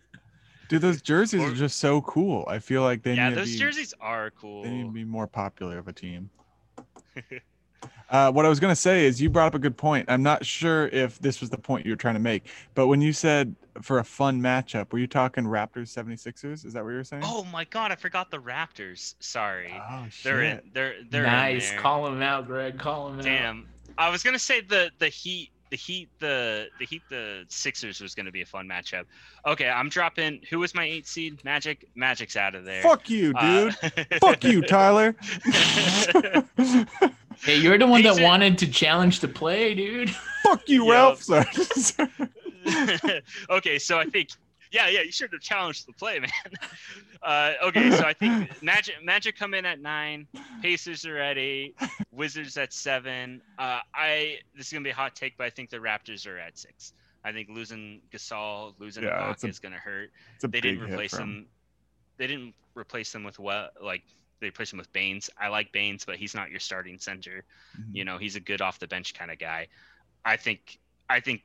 [0.69, 2.45] Dude, those jerseys Or- are just so cool.
[2.49, 4.65] I feel like they yeah, need to those be, jerseys are cool.
[4.65, 6.28] They need to be more popular of a team.
[8.11, 10.07] uh, what I was gonna say is you brought up a good point.
[10.09, 13.01] I'm not sure if this was the point you were trying to make, but when
[13.01, 16.65] you said for a fun matchup, were you talking Raptors 76ers?
[16.65, 17.23] Is that what you were saying?
[17.24, 19.15] Oh my god, I forgot the Raptors.
[19.20, 19.74] Sorry.
[19.74, 20.24] Oh, shit.
[20.24, 20.61] they're in.
[20.73, 21.70] They're they're in nice.
[21.70, 21.81] there.
[21.81, 22.78] Call him out, Greg.
[22.78, 23.24] Call him out.
[23.24, 23.69] Damn.
[23.99, 28.15] I was gonna say the the Heat, the Heat, the the Heat, the Sixers was
[28.15, 29.05] gonna be a fun matchup.
[29.47, 30.43] Okay, I'm dropping.
[30.51, 31.45] Who was my eight seed?
[31.45, 31.89] Magic.
[31.97, 32.83] Magic's out of there.
[32.83, 33.77] Fuck you, dude.
[33.83, 35.16] Uh, Fuck you, Tyler.
[37.42, 40.10] Hey, you're the one that wanted to challenge the play, dude.
[40.42, 40.92] Fuck you, Yo.
[40.92, 41.22] Ralph.
[41.22, 41.46] Sorry.
[43.50, 44.30] okay, so I think.
[44.72, 46.30] Yeah, yeah, you should have challenged the play, man.
[47.22, 50.26] Uh, okay, so I think Magic Magic come in at nine,
[50.60, 51.76] Pacers are at eight,
[52.10, 53.40] Wizards at seven.
[53.58, 56.36] Uh, I this is gonna be a hot take, but I think the Raptors are
[56.36, 56.92] at six.
[57.24, 60.10] I think losing Gasol, losing Yeah, Ibaka a is gonna hurt.
[60.42, 61.28] They didn't replace for him.
[61.28, 61.46] him.
[62.18, 64.02] They didn't replace them with what like
[64.40, 65.30] they replaced him with Baynes.
[65.40, 67.44] I like Baynes, but he's not your starting center.
[67.78, 67.94] Mhm.
[67.94, 69.68] You know, he's a good off the bench kind of guy.
[70.24, 71.42] I think I think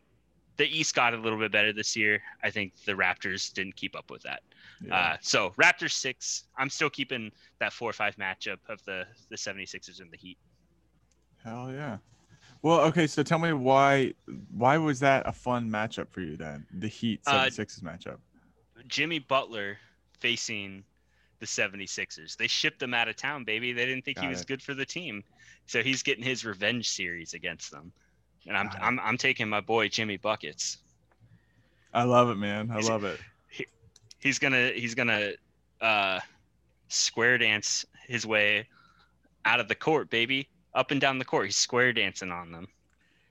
[0.58, 2.22] the East got a little bit better this year.
[2.44, 4.44] I think the Raptors didn't keep up with that.
[4.82, 4.96] Yeah.
[4.96, 6.46] Uh, so Raptors six.
[6.58, 10.38] I'm still keeping that four or five matchup of the the 76ers and the Heat.
[11.44, 11.98] Hell yeah.
[12.64, 14.14] Well, okay, so tell me why
[14.52, 16.66] why was that a fun matchup for you then?
[16.72, 18.20] The Heat Uh, 76ers matchup.
[18.88, 19.78] Jimmy Butler
[20.20, 20.84] facing
[21.42, 22.38] the 76ers.
[22.38, 23.74] They shipped him out of town, baby.
[23.74, 24.48] They didn't think he was it.
[24.48, 25.24] good for the team.
[25.66, 27.92] So he's getting his revenge series against them.
[28.48, 30.78] And I'm I'm I'm taking my boy Jimmy Buckets.
[31.94, 32.72] I love it, man.
[32.72, 33.20] I he's- love it.
[34.20, 35.32] He's gonna he's gonna
[35.82, 36.20] uh
[36.88, 38.68] square dance his way
[39.46, 40.48] out of the court, baby.
[40.74, 41.46] Up and down the court.
[41.46, 42.68] He's square dancing on them.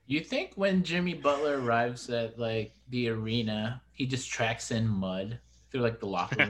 [0.07, 5.39] You think when Jimmy Butler arrives at like the arena, he just tracks in mud
[5.71, 6.47] through like the locker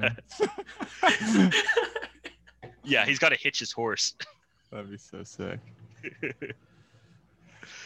[1.02, 1.50] room?
[2.84, 4.14] Yeah, he's gotta hitch his horse.
[4.70, 5.58] That'd be so sick.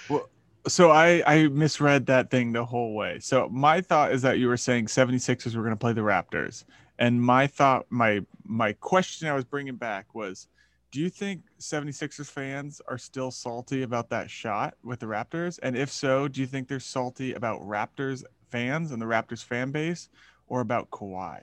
[0.08, 0.28] well,
[0.66, 3.18] so I I misread that thing the whole way.
[3.20, 6.64] So my thought is that you were saying 76ers were going to play the Raptors.
[6.98, 10.48] And my thought my my question I was bringing back was
[10.92, 15.58] do you think 76ers fans are still salty about that shot with the Raptors?
[15.62, 19.72] And if so, do you think they're salty about Raptors fans and the Raptors fan
[19.72, 20.08] base
[20.46, 21.40] or about Kawhi?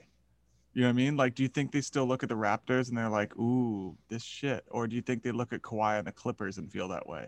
[0.74, 1.18] You know what I mean?
[1.18, 4.24] Like, do you think they still look at the Raptors and they're like, ooh, this
[4.24, 4.64] shit?
[4.70, 7.28] Or do you think they look at Kawhi and the Clippers and feel that way?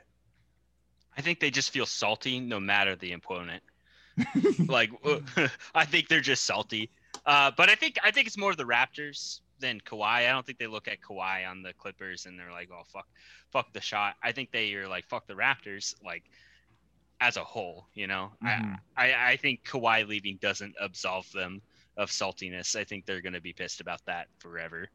[1.17, 3.63] I think they just feel salty no matter the opponent.
[4.67, 4.91] like
[5.75, 6.89] I think they're just salty.
[7.25, 10.27] Uh, but I think I think it's more the Raptors than Kawhi.
[10.27, 13.07] I don't think they look at Kawhi on the Clippers and they're like, oh fuck,
[13.51, 14.15] fuck the shot.
[14.23, 16.23] I think they are like fuck the Raptors like
[17.19, 17.87] as a whole.
[17.93, 18.77] You know, Mhm.
[18.97, 21.61] I, I I think Kawhi leaving doesn't absolve them
[21.97, 22.75] of saltiness.
[22.75, 24.89] I think they're gonna be pissed about that forever.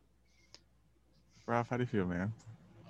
[1.47, 2.33] Ralph, how do you feel, man?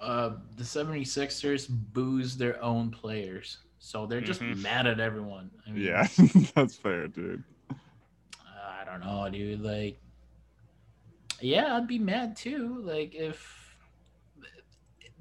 [0.00, 3.58] uh, the 76ers booze their own players.
[3.80, 4.62] So they're just Mhm.
[4.62, 5.50] mad at everyone.
[5.66, 6.06] I mean, Yeah,
[6.54, 7.42] that's fair, dude.
[8.56, 9.60] I don't know, dude.
[9.60, 10.00] Like,
[11.40, 12.80] yeah, I'd be mad too.
[12.82, 13.76] Like, if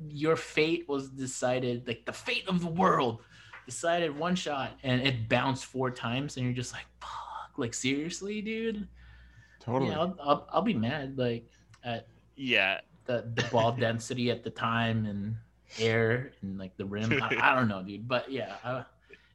[0.09, 3.23] your fate was decided, like the fate of the world
[3.67, 8.41] decided one shot and it bounced four times, and you're just like, fuck, like seriously,
[8.41, 8.87] dude.
[9.59, 9.91] Totally.
[9.91, 11.17] Yeah, I'll, I'll, I'll be mad.
[11.17, 11.45] Like
[11.83, 15.35] at Yeah, the the ball density at the time and
[15.79, 17.21] air and like the rim.
[17.21, 18.07] I, I don't know, dude.
[18.07, 18.85] But yeah, I,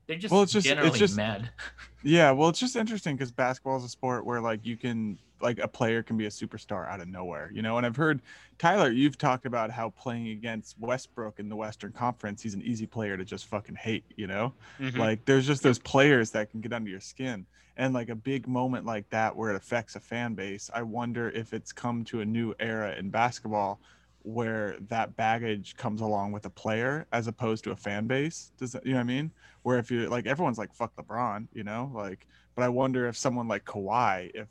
[0.07, 1.51] they're just, Well, it's just- it's generally just- mad.
[2.05, 5.59] Yeah, well, it's just interesting because basketball is a sport where like you can like
[5.59, 7.77] a player can be a superstar out of nowhere, you know.
[7.77, 8.23] And I've heard
[8.59, 12.87] Tyler, you've talked about how playing against Westbrook in the Western Conference, he's an easy
[12.87, 14.55] player to just fucking hate, you know.
[14.79, 14.99] Mhm.
[14.99, 17.47] Like there's just those players that can get under your skin,
[17.77, 20.71] and like a big moment like that where it affects a fan base.
[20.73, 23.81] I wonder if it's come to a new era in basketball
[24.25, 28.53] where that baggage comes along with a player as opposed to a fan base.
[28.57, 29.33] Does that, you know what I mean?
[29.63, 33.17] Where if you're like everyone's like fuck LeBron, you know, like but I wonder if
[33.17, 34.47] someone like Kawhi, if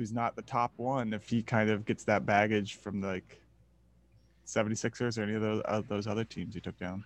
[0.00, 3.38] who's not the top one, if he kind of gets that baggage from like
[4.46, 7.04] 76ers or any of those uh, those other teams he took down.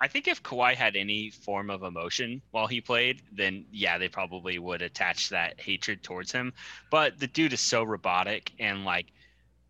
[0.00, 4.08] I think if Kawhi had any form of emotion while he played, then yeah, they
[4.08, 6.52] probably would attach that hatred towards him.
[6.90, 9.06] But the dude is so robotic and like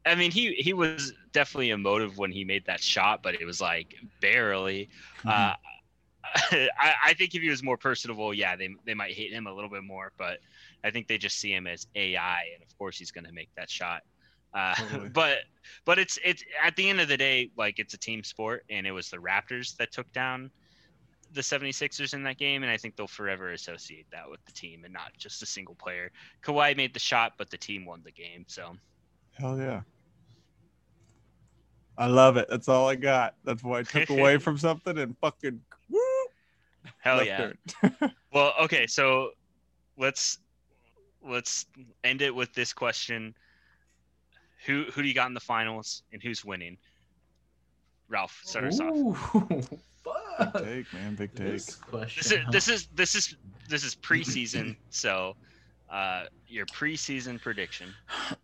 [0.06, 3.60] I mean he he was definitely emotive when he made that shot, but it was
[3.60, 4.88] like barely.
[5.22, 5.52] Uh,
[6.34, 9.52] I, I think if he was more personable, yeah, they they might hate him a
[9.52, 10.12] little bit more.
[10.16, 10.38] But
[10.84, 13.50] I think they just see him as AI, and of course he's going to make
[13.56, 14.02] that shot.
[14.54, 15.08] Uh, Totally.
[15.12, 15.38] but
[15.84, 18.86] but it's it's at the end of the day, like it's a team sport, and
[18.86, 20.50] it was the Raptors that took down
[21.32, 24.84] the 76ers in that game, and I think they'll forever associate that with the team
[24.84, 26.10] and not just a single player.
[26.42, 28.44] Kawhi made the shot, but the team won the game.
[28.46, 28.76] So
[29.38, 29.82] Hell yeah.
[31.96, 32.48] I love it.
[32.48, 33.34] That's all I got.
[33.44, 35.60] That's why I took away from something and fucking
[35.90, 36.00] woo.
[36.98, 37.52] hell yeah.
[38.32, 39.30] Well, okay, so
[39.96, 40.38] let's
[41.26, 41.66] let's
[42.04, 43.34] end it with this question:
[44.66, 46.76] Who who do you got in the finals, and who's winning?
[48.08, 49.32] Ralph, start us off.
[50.38, 51.14] Big take, man.
[51.14, 51.46] Big take.
[51.46, 52.22] This question.
[52.22, 53.36] This is this is this is
[53.68, 55.36] this is preseason, so
[55.90, 57.88] uh, your preseason prediction.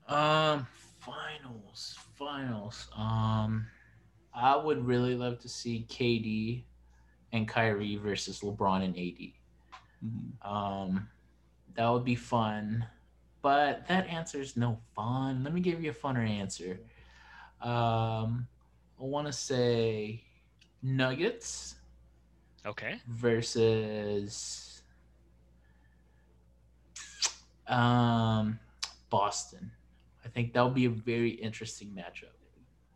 [0.09, 0.67] Um,
[0.99, 2.89] finals, finals.
[2.97, 3.67] Um,
[4.35, 6.65] I would really love to see KD
[7.33, 9.33] and Kyrie versus LeBron and AD.
[10.05, 10.47] Mhm.
[10.47, 11.09] Um,
[11.77, 12.87] that would be fun,
[13.43, 15.43] but that answer is no fun.
[15.45, 16.81] Let me give you a funner answer.
[17.61, 18.47] Um,
[19.01, 20.23] I want to say
[20.83, 21.77] Nuggets
[22.67, 23.01] Okay.
[23.09, 24.83] versus
[27.67, 28.59] um
[29.11, 29.71] Boston.
[30.25, 32.33] I think that would be a very interesting matchup.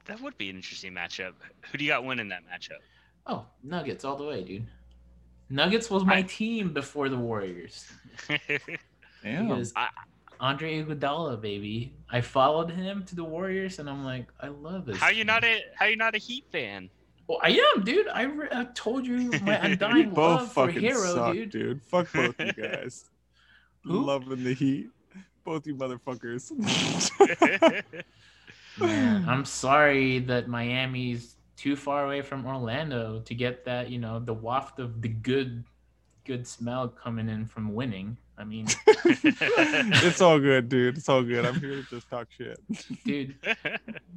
[0.07, 1.35] That would be an interesting matchup.
[1.71, 2.81] Who do you got winning that matchup?
[3.27, 4.67] Oh, Nuggets all the way, dude.
[5.51, 7.87] Nuggets was my I- team before the Warriors.
[9.23, 9.49] Damn.
[9.49, 9.89] Because I-
[10.41, 11.95] Andre Iguodala, baby.
[12.11, 14.99] I followed him to the Warriors, and I'm like, I love this.
[14.99, 16.91] how you not a how you not a Heat fan?
[17.27, 18.07] Well, I am, dude.
[18.09, 21.51] I, re- I told you my You undying both love for Herro, suck, dude.
[21.51, 21.83] dude.
[21.83, 23.05] Fuck both you guys.
[23.85, 24.89] Loving the heat.
[25.45, 26.53] Both you motherfuckers.
[28.79, 34.21] Man, I'm sorry that Miami's too far away from Orlando to get that, you know,
[34.21, 35.65] the waft of the good
[36.25, 38.17] good smell coming in from winning.
[38.37, 40.97] I mean, it's all good, dude.
[40.99, 41.45] It's all good.
[41.45, 42.61] I'm here to just talk shit.
[43.05, 43.35] dude,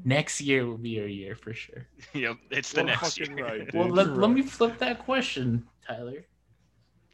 [0.05, 1.87] next year will be your year for sure.
[2.13, 3.35] yep, it's the Well, next year.
[3.43, 3.73] right, dude.
[3.73, 6.25] well, let, you're let me flip that question, Tyler.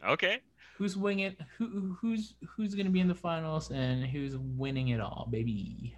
[0.05, 0.39] Okay.
[0.77, 1.35] Who's winning?
[1.57, 5.95] Who who's who's gonna be in the finals and who's winning it all, baby?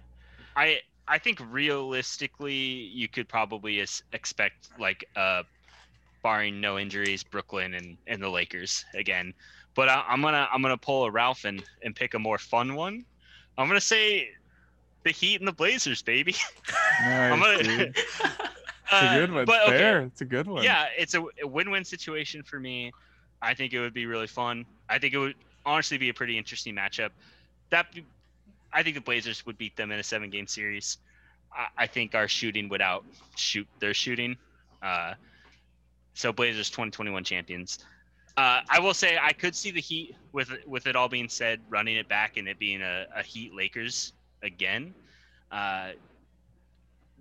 [0.56, 0.78] I
[1.10, 3.80] I think realistically, you could probably
[4.12, 5.42] expect like uh,
[6.22, 9.34] barring no injuries, Brooklyn and, and the Lakers again.
[9.74, 12.74] But I, I'm gonna I'm gonna pull a Ralph and, and pick a more fun
[12.76, 13.04] one.
[13.58, 14.30] I'm gonna say
[15.02, 16.34] the Heat and the Blazers, baby.
[17.02, 17.92] Nice, gonna-.
[18.92, 19.44] It's Uh, a good one.
[19.44, 20.00] but, okay, Fair.
[20.02, 20.64] It's a good one.
[20.64, 22.90] Yeah, it's a, a win-win situation for me.
[23.40, 24.66] I think it would be really fun.
[24.88, 27.10] I think it would honestly be a pretty interesting matchup.
[27.70, 27.86] That
[28.72, 30.98] I think the Blazers would beat them in a seven-game series.
[31.52, 34.36] I, I think our shooting would outshoot their shooting.
[34.82, 35.14] Uh,
[36.14, 37.78] so Blazers 2021 champions.
[38.36, 41.60] Uh, I will say I could see the Heat with with it all being said,
[41.68, 44.94] running it back and it being a, a Heat Lakers again.
[45.50, 45.90] Uh,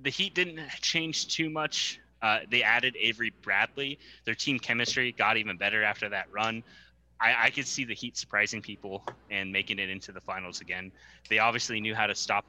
[0.02, 2.00] the Heat didn't change too much.
[2.22, 4.00] Uh, they added Avery Bradley.
[4.26, 6.64] Their team chemistry got even better after that run.
[7.22, 10.92] I, I could see the Heat surprising people and making it into the finals again.
[11.30, 12.46] They obviously knew how to stop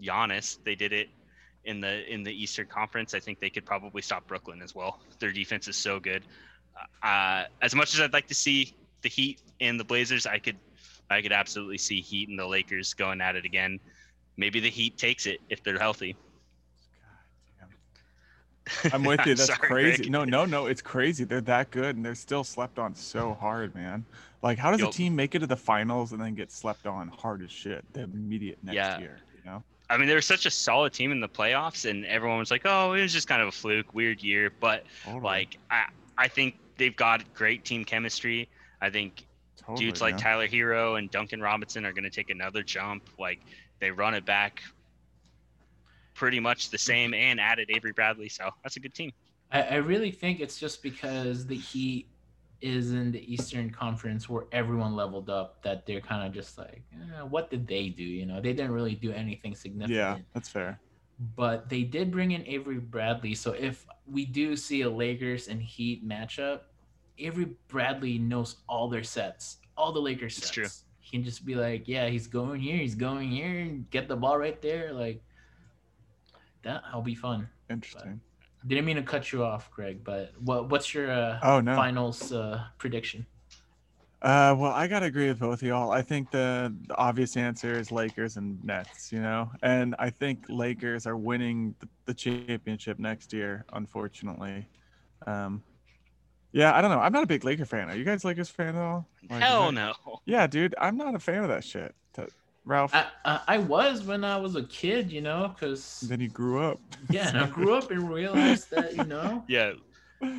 [0.00, 0.58] Giannis.
[0.64, 1.08] They did it
[1.64, 3.14] in the in the Eastern Conference.
[3.14, 5.00] I think they could probably stop Brooklyn as well.
[5.18, 6.24] Their defense is so good.
[7.02, 10.56] uh, as much as I'd like to see the Heat and the Blazers, I could
[11.10, 13.80] I could absolutely see Heat and the Lakers going at it again.
[14.36, 16.16] Maybe the Heat takes it if they're healthy.
[18.92, 19.34] I'm with you.
[19.36, 20.10] That's Sorry, crazy.
[20.10, 20.66] No, no, no.
[20.66, 21.24] It's crazy.
[21.24, 24.04] They're that good, and they're still slept on so hard, man.
[24.42, 27.08] Like, how does a team make it to the finals and then get slept on
[27.08, 28.98] hard as shit the immediate next Yeah.
[28.98, 29.20] year?
[29.36, 29.62] You know?
[29.90, 32.62] I mean, they were such a solid team in the playoffs, and everyone was like,
[32.64, 35.22] "Oh, it was just kind of a fluke, weird year." But Totally.
[35.22, 35.84] like, I
[36.18, 38.48] I think they've got great team chemistry.
[38.80, 39.26] I think
[39.58, 40.20] totally, dudes like man.
[40.22, 43.08] Tyler Herro and Duncan Robinson are going to take another jump.
[43.18, 43.40] Like
[43.80, 44.62] they run it back
[46.22, 49.10] pretty much the same and added Avery Bradley, so that's a good team.
[49.50, 52.06] I, I really think it's just because the Heat
[52.60, 56.84] is in the Eastern Conference where everyone leveled up that they're kind of just like,
[56.94, 58.04] eh, what did they do?
[58.04, 59.96] You know, they didn't really do anything significant.
[59.96, 60.78] Yeah, that's fair.
[61.34, 63.34] But they did bring in Avery Bradley.
[63.34, 66.60] So if we do see a Lakers and Heat matchup,
[67.18, 70.46] Avery Bradley knows all their sets, all the Lakers sets.
[70.46, 70.68] It's true.
[71.00, 74.14] He can just be like, yeah, he's going here, he's going here, and get the
[74.14, 74.92] ball right there.
[74.92, 75.20] Like
[76.62, 77.48] that'll be fun.
[77.70, 78.20] Interesting.
[78.66, 81.74] Didn't mean to cut you off, Greg, but what what's your uh, Oh no.
[81.74, 83.26] finals uh, prediction?
[84.20, 85.90] Uh, well, I gotta agree with both of y'all.
[85.90, 89.10] I think the, the obvious answer is Lakers and Nets.
[89.10, 93.64] You know, and I think Lakers are winning the, the championship next year.
[93.72, 94.68] Unfortunately,
[95.26, 95.60] um,
[96.52, 97.00] yeah, I don't know.
[97.00, 97.90] I'm not a big Laker fan.
[97.90, 99.08] Are you guys Lakers fan at all?
[99.28, 99.94] Like, Hell no.
[100.24, 101.92] Yeah, dude, I'm not a fan of that shit.
[102.14, 102.22] T-
[102.64, 106.28] Ralph, I, I I was when I was a kid, you know, because then you
[106.28, 106.80] grew up.
[107.10, 109.72] yeah, and I grew up and realized that you know, Yeah,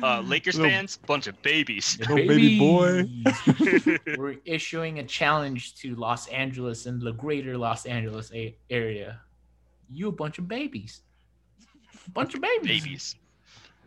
[0.02, 1.98] uh, Lakers Little- fans, bunch of babies.
[2.00, 3.04] Little baby boy.
[4.16, 9.20] We're issuing a challenge to Los Angeles and the greater Los Angeles a- area.
[9.92, 11.02] You a bunch of babies.
[12.14, 12.84] bunch of babies.
[12.84, 13.16] babies.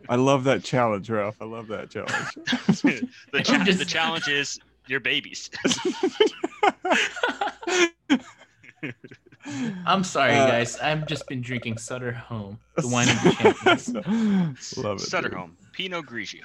[0.08, 1.36] I love that challenge, Ralph.
[1.40, 2.34] I love that challenge.
[3.32, 5.50] the, cha- just- the challenge is your babies.
[9.46, 10.78] I'm sorry, Uh, guys.
[10.78, 14.76] I've just been drinking Sutter Home, the wine of the champions.
[14.76, 15.00] love it.
[15.00, 15.38] Sutter dude.
[15.38, 16.44] home, Pinot Grigio.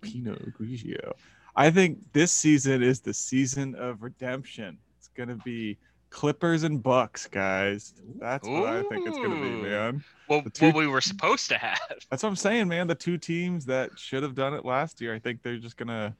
[0.00, 1.12] Pinot Grigio.
[1.56, 4.78] I think this season is the season of redemption.
[4.98, 5.76] It's gonna be
[6.10, 7.94] Clippers and Bucks, guys.
[8.18, 10.02] That's what I think it's gonna be, man.
[10.28, 11.80] Well, The two- what we were supposed to have.
[12.10, 12.86] That's what I'm saying, man.
[12.86, 16.14] The two teams that should have done it last year, I think they're just gonna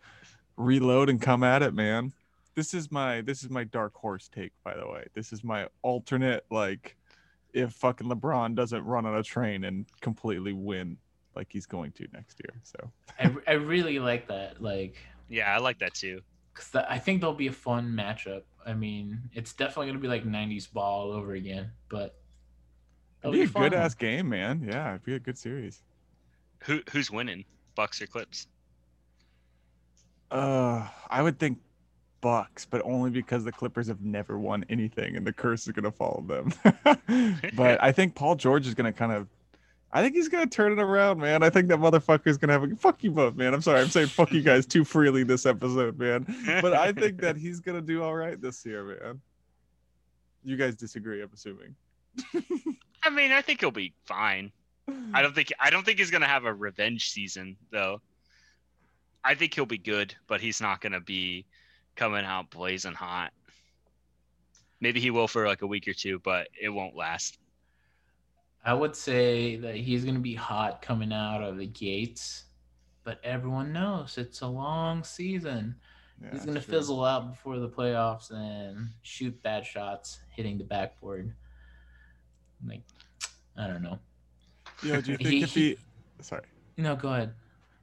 [0.57, 2.13] reload and come at it, man.
[2.61, 5.07] This is my this is my dark horse take, by the way.
[5.15, 6.95] This is my alternate, like,
[7.55, 10.99] if fucking LeBron doesn't run on a train and completely win
[11.35, 12.61] like he's going to next year.
[12.63, 14.61] So I, I really like that.
[14.63, 14.97] Like,
[15.31, 16.21] Yeah, I like that too.
[16.53, 18.43] because I think there'll be a fun matchup.
[18.67, 22.15] I mean, it's definitely gonna be like '90s ball all over again, but
[23.23, 24.69] it'd that'll be a good ass game, man.
[24.71, 25.81] Yeah, it'd be a good series.
[26.65, 27.47] Who who's winning?
[27.75, 28.49] Bucks or Clips?
[30.31, 31.59] Uh, I would think
[32.21, 35.91] Bucks, but only because the Clippers have never won anything, and the curse is gonna
[35.91, 36.53] follow them.
[37.57, 39.29] but I think Paul George is gonna kind of.
[39.93, 41.43] I think he's gonna turn it around, man.
[41.43, 43.55] I think that motherfucker's gonna have a fuck you both, man.
[43.55, 46.27] I'm sorry, I'm saying fuck you guys too freely this episode, man.
[46.61, 49.21] But I think that he's gonna do all right this year, man.
[50.45, 51.75] You guys disagree, I'm assuming.
[53.03, 54.53] I mean, I think he'll be fine.
[55.13, 58.01] I don't think I don't think he's gonna have a revenge season though.
[59.25, 61.47] I think he'll be good, but he's not gonna be
[61.97, 63.33] coming out blazing hot.
[64.81, 67.39] Maybe he will for like a week or two, but it won't last.
[68.65, 72.45] I would say that he's gonna be hot coming out of the gates,
[73.05, 75.75] but everyone knows it's a long season.
[76.23, 76.75] Yeah, he's gonna it's true.
[76.79, 81.33] fizzle out before the playoffs and shoot bad shots, hitting the backboard.
[82.67, 82.83] Like,
[83.57, 83.99] I don't know.
[84.83, 85.77] Yo, do you think He- if he,
[86.21, 86.45] sorry.
[86.77, 87.35] No, go ahead.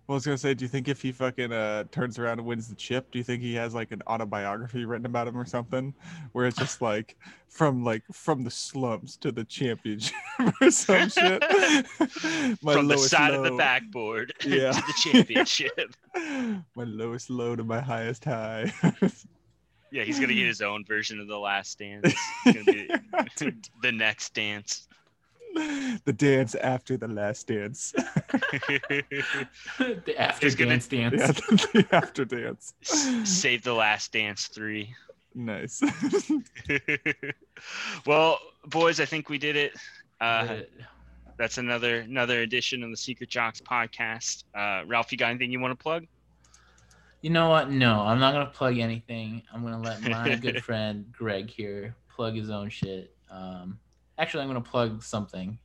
[0.08, 2.48] Well, I was gonna say, do you think if he fucking uh turns around and
[2.48, 5.46] wins the chip, do you think he has like an autobiography written about him or
[5.46, 5.94] something,
[6.32, 7.18] where it's just like
[7.50, 10.16] from like from the slums to the championship
[10.62, 11.44] or some shit?
[12.64, 14.72] From the side of the backboard Yeah.
[14.72, 15.94] to the championship.
[16.16, 18.72] my lowest low to my highest high.
[19.92, 22.14] yeah, he's gonna get his own version of the last dance.
[22.46, 22.90] It's
[23.40, 24.88] gonna be the next dance.
[26.06, 27.92] the dance after the last dance.
[27.98, 29.16] the
[30.18, 31.14] after He's gonna- dance dance.
[31.18, 31.32] yeah,
[31.74, 32.74] the after dance.
[33.24, 34.94] Save the last dance three.
[35.36, 35.82] Nice.
[38.06, 39.74] well, boys, I think we did it.
[40.20, 40.70] Uh, But
[41.38, 44.44] that's another another edition of the Secret Jocks podcast.
[44.56, 46.06] Uh, Ralph, you got anything you want to plug?
[47.22, 47.72] you know what?
[47.72, 49.42] No, I'm not gonna plug anything.
[49.54, 53.14] I'm gonna let my good friend Greg here plug his own shit.
[53.30, 53.80] Um,
[54.18, 55.58] actually, I'm gonna plug something.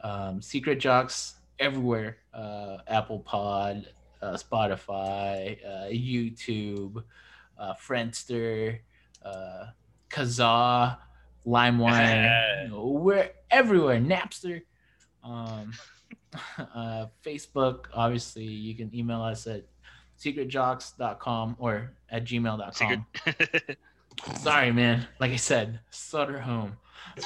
[0.00, 2.18] Um, Secret Jocks everywhere.
[2.34, 3.86] Uh, Apple Pod,
[4.20, 7.02] uh, Spotify, uh, YouTube,
[7.58, 8.78] uh, Friendster,
[9.24, 9.66] uh,
[10.10, 10.98] Kazaa,
[11.46, 12.70] LimeWire.
[12.84, 14.00] we're everywhere.
[14.00, 14.62] Napster,
[15.22, 15.72] um,
[16.58, 17.86] uh, Facebook.
[17.94, 19.64] Obviously, you can email us at
[20.18, 22.72] secretjocks.com or at gmail.com.
[22.72, 23.78] Secret.
[24.40, 25.06] Sorry, man.
[25.20, 26.76] Like I said, Sutter home.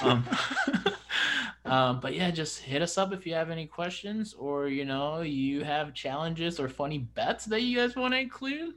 [0.02, 0.24] Um,
[1.64, 5.20] um, but yeah, just hit us up if you have any questions or you know
[5.22, 8.74] you have challenges or funny bets that you guys want to include.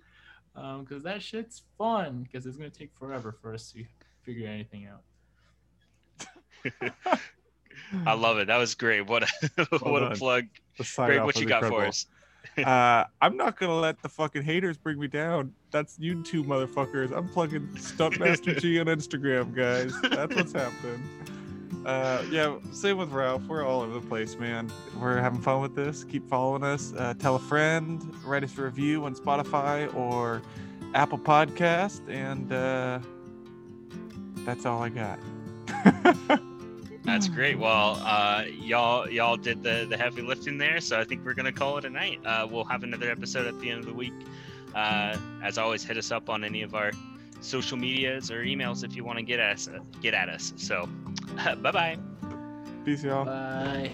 [0.55, 2.23] Um because um, that shit's fun.
[2.23, 3.85] Because it's gonna take forever for us to
[4.23, 5.01] figure anything out.
[8.05, 8.47] I love it.
[8.47, 9.07] That was great.
[9.07, 10.45] What a what a plug.
[10.95, 11.23] Great.
[11.23, 11.81] What you got incredible.
[11.81, 12.05] for us?
[12.65, 15.53] uh, I'm not gonna let the fucking haters bring me down.
[15.71, 17.15] That's you two motherfuckers.
[17.15, 19.93] I'm plugging Stuntmaster G on Instagram, guys.
[20.01, 21.07] That's what's happening.
[21.85, 23.41] Uh, yeah, same with Ralph.
[23.43, 24.71] We're all over the place, man.
[24.99, 26.03] We're having fun with this.
[26.03, 26.93] Keep following us.
[26.93, 28.03] Uh, tell a friend.
[28.25, 30.41] Write us a review on Spotify or
[30.93, 32.99] Apple Podcast, and uh,
[34.45, 35.19] that's all I got.
[37.03, 37.57] That's great.
[37.57, 41.51] Well, uh, y'all y'all did the the heavy lifting there, so I think we're gonna
[41.51, 42.19] call it a night.
[42.25, 44.13] Uh, we'll have another episode at the end of the week.
[44.75, 46.91] Uh, as always, hit us up on any of our
[47.41, 49.69] social medias or emails if you want to get us
[50.01, 50.53] get at us.
[50.57, 50.87] So,
[51.61, 51.97] bye bye.
[52.85, 53.25] Peace, y'all.
[53.25, 53.91] Bye.